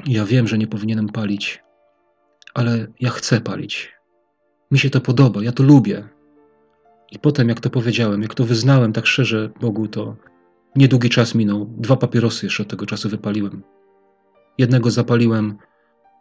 ja 0.07 0.25
wiem, 0.25 0.49
że 0.49 0.59
nie 0.59 0.67
powinienem 0.67 1.09
palić, 1.09 1.63
ale 2.55 2.87
ja 3.01 3.11
chcę 3.11 3.41
palić. 3.41 3.97
Mi 4.71 4.79
się 4.79 4.91
to 4.91 5.01
podoba, 5.01 5.43
ja 5.43 5.53
to 5.53 5.63
lubię. 5.63 6.09
I 7.13 7.19
potem, 7.19 7.49
jak 7.49 7.61
to 7.61 7.71
powiedziałem, 7.71 8.23
jak 8.23 8.35
to 8.35 8.45
wyznałem 8.45 8.93
tak 8.93 9.07
szczerze 9.07 9.51
Bogu, 9.61 9.89
to 9.89 10.17
niedługi 10.77 11.09
czas 11.09 11.35
minął. 11.35 11.75
Dwa 11.79 11.97
papierosy 11.97 12.47
jeszcze 12.47 12.63
od 12.63 12.69
tego 12.69 12.87
czasu 12.87 13.09
wypaliłem. 13.09 13.63
Jednego 14.59 14.91
zapaliłem, 14.91 15.57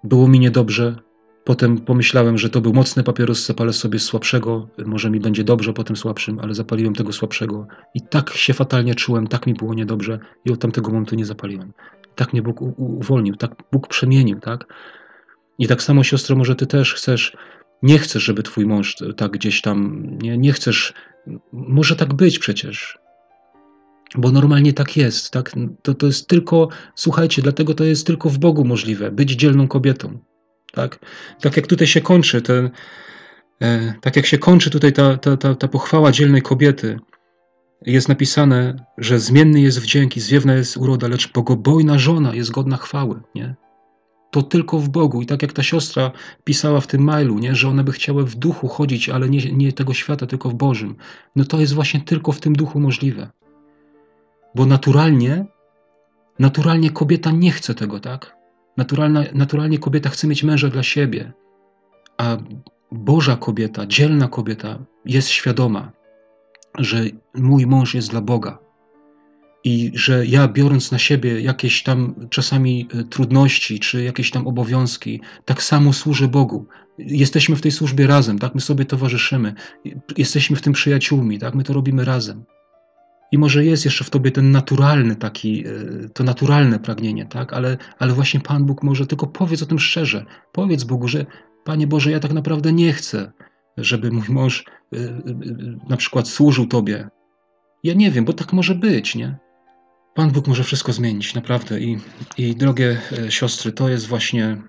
było 0.04 0.28
mi 0.28 0.40
niedobrze. 0.40 0.96
Potem 1.44 1.78
pomyślałem, 1.78 2.38
że 2.38 2.50
to 2.50 2.62
był 2.62 2.74
mocny 2.74 3.04
papieros, 3.04 3.46
zapalę 3.46 3.74
sobie 3.74 4.00
słabszego, 4.00 4.68
może 4.86 5.10
mi 5.10 5.20
będzie 5.20 5.44
dobrze 5.44 5.74
po 5.74 5.84
tym 5.84 5.96
słabszym, 5.96 6.40
ale 6.40 6.54
zapaliłem 6.54 6.96
tego 6.96 7.14
słabszego. 7.14 7.68
I 7.94 8.02
tak 8.02 8.30
się 8.30 8.54
fatalnie 8.54 8.96
czułem, 8.96 9.28
tak 9.28 9.48
mi 9.48 9.54
było 9.54 9.74
niedobrze 9.74 10.20
i 10.46 10.52
od 10.52 10.60
tamtego 10.60 10.92
momentu 10.92 11.16
nie 11.16 11.26
zapaliłem. 11.26 11.74
Tak 12.16 12.34
mnie 12.34 12.42
Bóg 12.42 12.62
uwolnił, 12.78 13.36
tak 13.36 13.52
Bóg 13.72 13.88
przemienił, 13.88 14.40
tak? 14.40 14.74
I 15.60 15.68
tak 15.68 15.84
samo, 15.84 16.04
siostro, 16.04 16.36
może 16.36 16.56
ty 16.56 16.68
też 16.68 16.94
chcesz, 16.94 17.38
nie 17.84 18.00
chcesz, 18.00 18.24
żeby 18.24 18.44
twój 18.44 18.66
mąż 18.66 18.96
tak 19.18 19.32
gdzieś 19.32 19.62
tam, 19.62 20.10
nie, 20.22 20.38
nie 20.38 20.54
chcesz, 20.54 20.94
może 21.52 21.96
tak 21.96 22.14
być 22.14 22.40
przecież, 22.40 23.00
bo 24.16 24.32
normalnie 24.32 24.74
tak 24.74 24.98
jest, 24.98 25.32
tak? 25.32 25.52
To, 25.82 25.94
to 25.94 26.06
jest 26.06 26.28
tylko, 26.28 26.70
słuchajcie, 26.96 27.42
dlatego 27.42 27.74
to 27.74 27.84
jest 27.84 28.08
tylko 28.08 28.30
w 28.30 28.38
Bogu 28.38 28.66
możliwe, 28.66 29.12
być 29.12 29.32
dzielną 29.32 29.68
kobietą, 29.68 30.20
tak? 30.72 31.00
Tak 31.42 31.58
jak 31.58 31.68
tutaj 31.68 31.88
się 31.88 32.02
kończy 32.02 32.42
ten, 32.42 32.70
e, 33.62 33.94
tak 34.02 34.16
jak 34.16 34.26
się 34.26 34.38
kończy 34.38 34.70
tutaj 34.70 34.94
ta, 34.94 35.18
ta, 35.18 35.38
ta, 35.38 35.56
ta 35.56 35.68
pochwała 35.68 36.12
dzielnej 36.12 36.42
kobiety, 36.42 37.00
jest 37.86 38.10
napisane, 38.10 38.86
że 38.98 39.20
zmienny 39.20 39.62
jest 39.62 39.80
wdzięk 39.80 40.18
i 40.18 40.22
zwiewna 40.22 40.54
jest 40.54 40.78
uroda, 40.78 41.08
lecz 41.08 41.32
bogobojna 41.32 42.00
żona 42.00 42.36
jest 42.36 42.52
godna 42.52 42.78
chwały, 42.78 43.22
nie? 43.36 43.56
To 44.36 44.44
tylko 44.44 44.80
w 44.80 44.90
Bogu. 44.90 45.22
I 45.22 45.26
tak 45.26 45.42
jak 45.42 45.54
ta 45.54 45.64
siostra 45.64 46.12
pisała 46.44 46.82
w 46.82 46.88
tym 46.88 47.02
mailu, 47.04 47.40
nie? 47.40 47.56
że 47.56 47.70
one 47.70 47.84
by 47.84 47.92
chciały 47.92 48.26
w 48.26 48.36
duchu 48.36 48.68
chodzić, 48.68 49.10
ale 49.10 49.30
nie, 49.30 49.52
nie 49.52 49.74
tego 49.74 49.94
świata, 49.94 50.26
tylko 50.28 50.50
w 50.50 50.54
Bożym. 50.54 50.96
No 51.36 51.46
to 51.46 51.60
jest 51.60 51.74
właśnie 51.74 52.02
tylko 52.02 52.32
w 52.32 52.40
tym 52.40 52.56
duchu 52.56 52.80
możliwe. 52.80 53.30
bo 54.56 54.66
naturalnie, 54.66 55.46
naturalnie 56.40 56.90
kobieta 56.90 57.32
nie 57.32 57.52
chce 57.52 57.76
tego, 57.76 58.00
tak? 58.00 58.36
Naturalna, 58.78 59.24
naturalnie 59.34 59.80
kobieta 59.80 60.10
chce 60.10 60.28
mieć 60.28 60.44
męża 60.44 60.70
dla 60.70 60.84
siebie, 60.84 61.34
a 62.18 62.38
Boża 62.92 63.36
kobieta, 63.36 63.86
dzielna 63.86 64.28
kobieta 64.28 64.80
jest 65.06 65.30
świadoma, 65.30 65.92
że 66.78 67.06
mój 67.36 67.66
mąż 67.68 67.96
jest 67.96 68.10
dla 68.10 68.22
Boga 68.22 68.65
i 69.66 69.92
że 69.94 70.26
ja 70.26 70.48
biorąc 70.48 70.92
na 70.92 70.98
siebie 70.98 71.42
jakieś 71.42 71.84
tam 71.84 72.28
czasami 72.30 72.88
e, 72.94 73.04
trudności 73.04 73.80
czy 73.80 74.04
jakieś 74.04 74.32
tam 74.32 74.48
obowiązki, 74.48 75.22
tak 75.46 75.64
samo 75.64 75.94
służę 75.94 76.28
Bogu. 76.28 76.66
Jesteśmy 76.98 77.56
w 77.56 77.62
tej 77.62 77.72
służbie 77.72 78.08
razem, 78.08 78.40
tak? 78.40 78.56
My 78.56 78.62
sobie 78.62 78.86
towarzyszymy, 78.86 79.54
jesteśmy 80.18 80.56
w 80.56 80.62
tym 80.62 80.74
przyjaciółmi, 80.74 81.40
tak? 81.40 81.56
My 81.56 81.64
to 81.64 81.74
robimy 81.74 82.06
razem. 82.06 82.44
I 83.32 83.38
może 83.38 83.66
jest 83.66 83.86
jeszcze 83.86 84.04
w 84.04 84.10
tobie 84.10 84.32
ten 84.32 84.52
naturalny 84.52 85.16
taki, 85.16 85.68
e, 85.68 85.72
to 86.14 86.24
naturalne 86.24 86.80
pragnienie, 86.80 87.26
tak? 87.26 87.54
Ale, 87.54 87.78
ale 88.00 88.14
właśnie 88.14 88.40
Pan 88.40 88.66
Bóg 88.66 88.84
może 88.84 89.08
tylko 89.08 89.28
powiedz 89.28 89.64
o 89.64 89.66
tym 89.66 89.80
szczerze. 89.80 90.26
Powiedz 90.52 90.84
Bogu, 90.84 91.08
że 91.08 91.26
Panie 91.64 91.88
Boże, 91.88 92.12
ja 92.12 92.20
tak 92.20 92.34
naprawdę 92.34 92.74
nie 92.74 92.94
chcę, 92.94 93.32
żeby 93.78 94.12
mój 94.12 94.30
mąż 94.30 94.66
e, 94.94 94.98
na 95.90 95.98
przykład 95.98 96.28
służył 96.28 96.68
Tobie. 96.68 97.10
Ja 97.84 97.94
nie 97.94 98.12
wiem, 98.12 98.26
bo 98.26 98.34
tak 98.34 98.54
może 98.54 98.76
być, 98.76 99.16
nie? 99.16 99.45
Pan 100.16 100.32
Bóg 100.32 100.48
może 100.48 100.64
wszystko 100.64 100.94
zmienić, 100.94 101.34
naprawdę. 101.34 101.80
I, 101.80 101.98
I 102.38 102.56
drogie 102.56 103.02
e, 103.12 103.32
siostry, 103.32 103.72
to 103.72 103.90
jest 103.90 104.08
właśnie, 104.08 104.62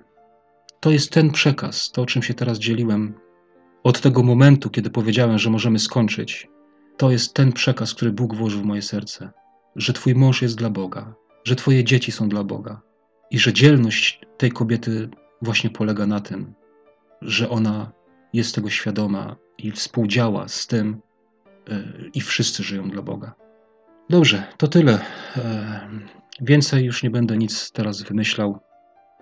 to 0.81 0.91
jest 0.91 1.11
ten 1.11 1.31
przekaz, 1.31 1.91
to 1.93 2.03
o 2.03 2.07
czym 2.07 2.23
się 2.23 2.35
teraz 2.35 2.59
dzieliłem, 2.59 3.15
od 3.85 4.01
tego 4.01 4.23
momentu, 4.23 4.71
kiedy 4.71 4.91
powiedziałem, 4.91 5.39
że 5.39 5.51
możemy 5.51 5.79
skończyć. 5.79 6.49
To 6.97 7.11
jest 7.11 7.35
ten 7.35 7.53
przekaz, 7.53 7.95
który 7.95 8.13
Bóg 8.13 8.35
włożył 8.35 8.61
w 8.61 8.65
moje 8.65 8.83
serce, 8.83 9.31
że 9.77 9.93
Twój 9.93 10.15
mąż 10.15 10.43
jest 10.43 10.57
dla 10.57 10.71
Boga, 10.71 11.15
że 11.45 11.57
Twoje 11.57 11.85
dzieci 11.85 12.13
są 12.13 12.29
dla 12.29 12.45
Boga 12.45 12.81
i 13.31 13.39
że 13.39 13.53
dzielność 13.53 14.21
tej 14.37 14.53
kobiety 14.53 15.09
właśnie 15.43 15.71
polega 15.71 16.07
na 16.07 16.21
tym, 16.21 16.55
że 17.23 17.51
ona 17.51 17.93
jest 18.33 18.55
tego 18.55 18.71
świadoma 18.71 19.37
i 19.59 19.73
współdziała 19.73 20.49
z 20.49 20.67
tym, 20.67 21.01
e, 21.69 21.85
i 22.15 22.21
wszyscy 22.21 22.63
żyją 22.63 22.91
dla 22.91 23.03
Boga. 23.03 23.46
Dobrze, 24.11 24.43
to 24.57 24.69
tyle. 24.69 24.99
E, 25.37 25.89
więcej 26.41 26.85
już 26.85 27.03
nie 27.03 27.11
będę 27.11 27.37
nic 27.37 27.73
teraz 27.73 28.03
wymyślał, 28.03 28.61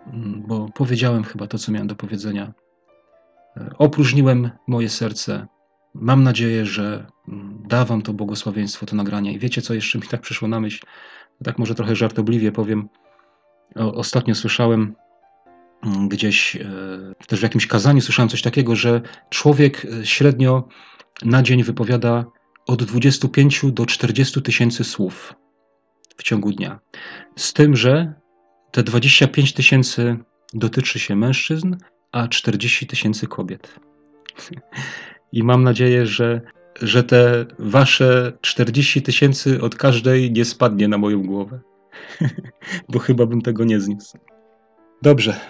mm, 0.06 0.42
bo 0.46 0.68
powiedziałem 0.74 1.24
chyba 1.24 1.46
to, 1.46 1.58
co 1.58 1.72
miałem 1.72 1.86
do 1.86 1.96
powiedzenia. 1.96 2.52
E, 3.56 3.70
opróżniłem 3.78 4.50
moje 4.66 4.88
serce. 4.88 5.46
Mam 5.94 6.22
nadzieję, 6.22 6.66
że 6.66 7.06
mm, 7.28 7.62
da 7.68 7.84
Wam 7.84 8.02
to 8.02 8.12
błogosławieństwo, 8.12 8.86
to 8.86 8.96
nagranie. 8.96 9.32
I 9.32 9.38
wiecie, 9.38 9.62
co 9.62 9.74
jeszcze 9.74 9.98
mi 9.98 10.06
tak 10.08 10.20
przyszło 10.20 10.48
na 10.48 10.60
myśl? 10.60 10.86
Tak 11.44 11.58
może 11.58 11.74
trochę 11.74 11.96
żartobliwie 11.96 12.52
powiem. 12.52 12.88
Ostatnio 13.76 14.34
słyszałem 14.34 14.94
mm, 15.82 16.08
gdzieś, 16.08 16.56
e, 16.56 16.68
też 17.26 17.40
w 17.40 17.42
jakimś 17.42 17.66
kazaniu 17.66 18.00
słyszałem 18.00 18.28
coś 18.28 18.42
takiego, 18.42 18.76
że 18.76 19.00
człowiek 19.30 19.86
średnio 20.02 20.68
na 21.22 21.42
dzień 21.42 21.62
wypowiada 21.62 22.24
od 22.66 22.84
25 22.84 23.64
do 23.72 23.86
40 23.86 24.42
tysięcy 24.42 24.84
słów 24.84 25.34
w 26.16 26.22
ciągu 26.22 26.52
dnia. 26.52 26.80
Z 27.36 27.52
tym, 27.52 27.76
że 27.76 28.14
te 28.70 28.82
25 28.82 29.52
tysięcy 29.52 30.16
dotyczy 30.54 30.98
się 30.98 31.16
mężczyzn, 31.16 31.76
a 32.12 32.28
40 32.28 32.86
tysięcy 32.86 33.26
kobiet. 33.26 33.80
I 35.32 35.42
mam 35.42 35.64
nadzieję, 35.64 36.06
że, 36.06 36.40
że 36.80 37.04
te 37.04 37.46
wasze 37.58 38.32
40 38.40 39.02
tysięcy 39.02 39.60
od 39.62 39.74
każdej 39.74 40.32
nie 40.32 40.44
spadnie 40.44 40.88
na 40.88 40.98
moją 40.98 41.22
głowę, 41.22 41.60
bo 42.92 42.98
chyba 42.98 43.26
bym 43.26 43.42
tego 43.42 43.64
nie 43.64 43.80
zniósł. 43.80 44.18
Dobrze. 45.02 45.40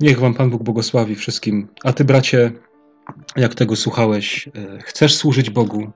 Niech 0.00 0.18
wam 0.18 0.34
Pan 0.34 0.50
Bóg 0.50 0.62
błogosławi 0.62 1.14
wszystkim. 1.14 1.68
A 1.84 1.92
ty, 1.92 2.04
bracie, 2.04 2.52
jak 3.36 3.54
tego 3.54 3.76
słuchałeś, 3.76 4.48
e, 4.48 4.78
chcesz 4.82 5.14
służyć 5.14 5.50
Bogu, 5.50 5.92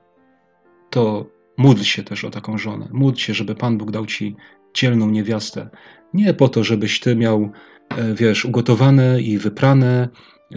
to 0.89 1.25
módl 1.57 1.81
się 1.81 2.03
też 2.03 2.25
o 2.25 2.29
taką 2.29 2.57
żonę. 2.57 2.87
Módl 2.91 3.17
się, 3.17 3.33
żeby 3.33 3.55
Pan 3.55 3.77
Bóg 3.77 3.91
dał 3.91 4.05
ci 4.05 4.35
dzielną 4.73 5.09
niewiastę. 5.09 5.69
Nie 6.13 6.33
po 6.33 6.49
to, 6.49 6.63
żebyś 6.63 6.99
ty 6.99 7.15
miał, 7.15 7.51
e, 7.89 8.13
wiesz, 8.13 8.45
ugotowane 8.45 9.21
i 9.21 9.37
wyprane, 9.37 10.09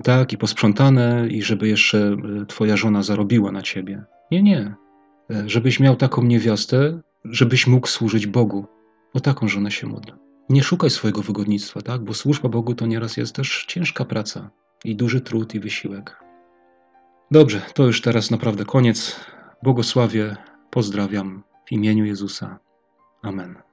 tak, 0.04 0.32
i 0.32 0.38
posprzątane, 0.38 1.28
i 1.28 1.42
żeby 1.42 1.68
jeszcze 1.68 2.16
e, 2.42 2.46
twoja 2.46 2.76
żona 2.76 3.02
zarobiła 3.02 3.52
na 3.52 3.62
ciebie. 3.62 4.04
Nie, 4.30 4.42
nie. 4.42 4.74
E, 5.30 5.48
żebyś 5.48 5.80
miał 5.80 5.96
taką 5.96 6.22
niewiastę, 6.22 7.00
żebyś 7.24 7.66
mógł 7.66 7.86
służyć 7.86 8.26
Bogu. 8.26 8.66
O 9.14 9.20
taką 9.20 9.48
żonę 9.48 9.70
się 9.70 9.86
módl. 9.86 10.12
Nie 10.48 10.62
szukaj 10.62 10.90
swojego 10.90 11.22
wygodnictwa, 11.22 11.82
tak? 11.82 12.04
Bo 12.04 12.14
służba 12.14 12.48
Bogu 12.48 12.74
to 12.74 12.86
nieraz 12.86 13.16
jest 13.16 13.34
też 13.34 13.64
ciężka 13.68 14.04
praca 14.04 14.50
i 14.84 14.96
duży 14.96 15.20
trud 15.20 15.54
i 15.54 15.60
wysiłek. 15.60 16.22
Dobrze, 17.30 17.62
to 17.74 17.86
już 17.86 18.00
teraz 18.00 18.30
naprawdę 18.30 18.64
koniec. 18.64 19.20
Błogosławię, 19.62 20.36
pozdrawiam 20.70 21.42
w 21.66 21.72
imieniu 21.72 22.04
Jezusa. 22.04 22.58
Amen. 23.22 23.71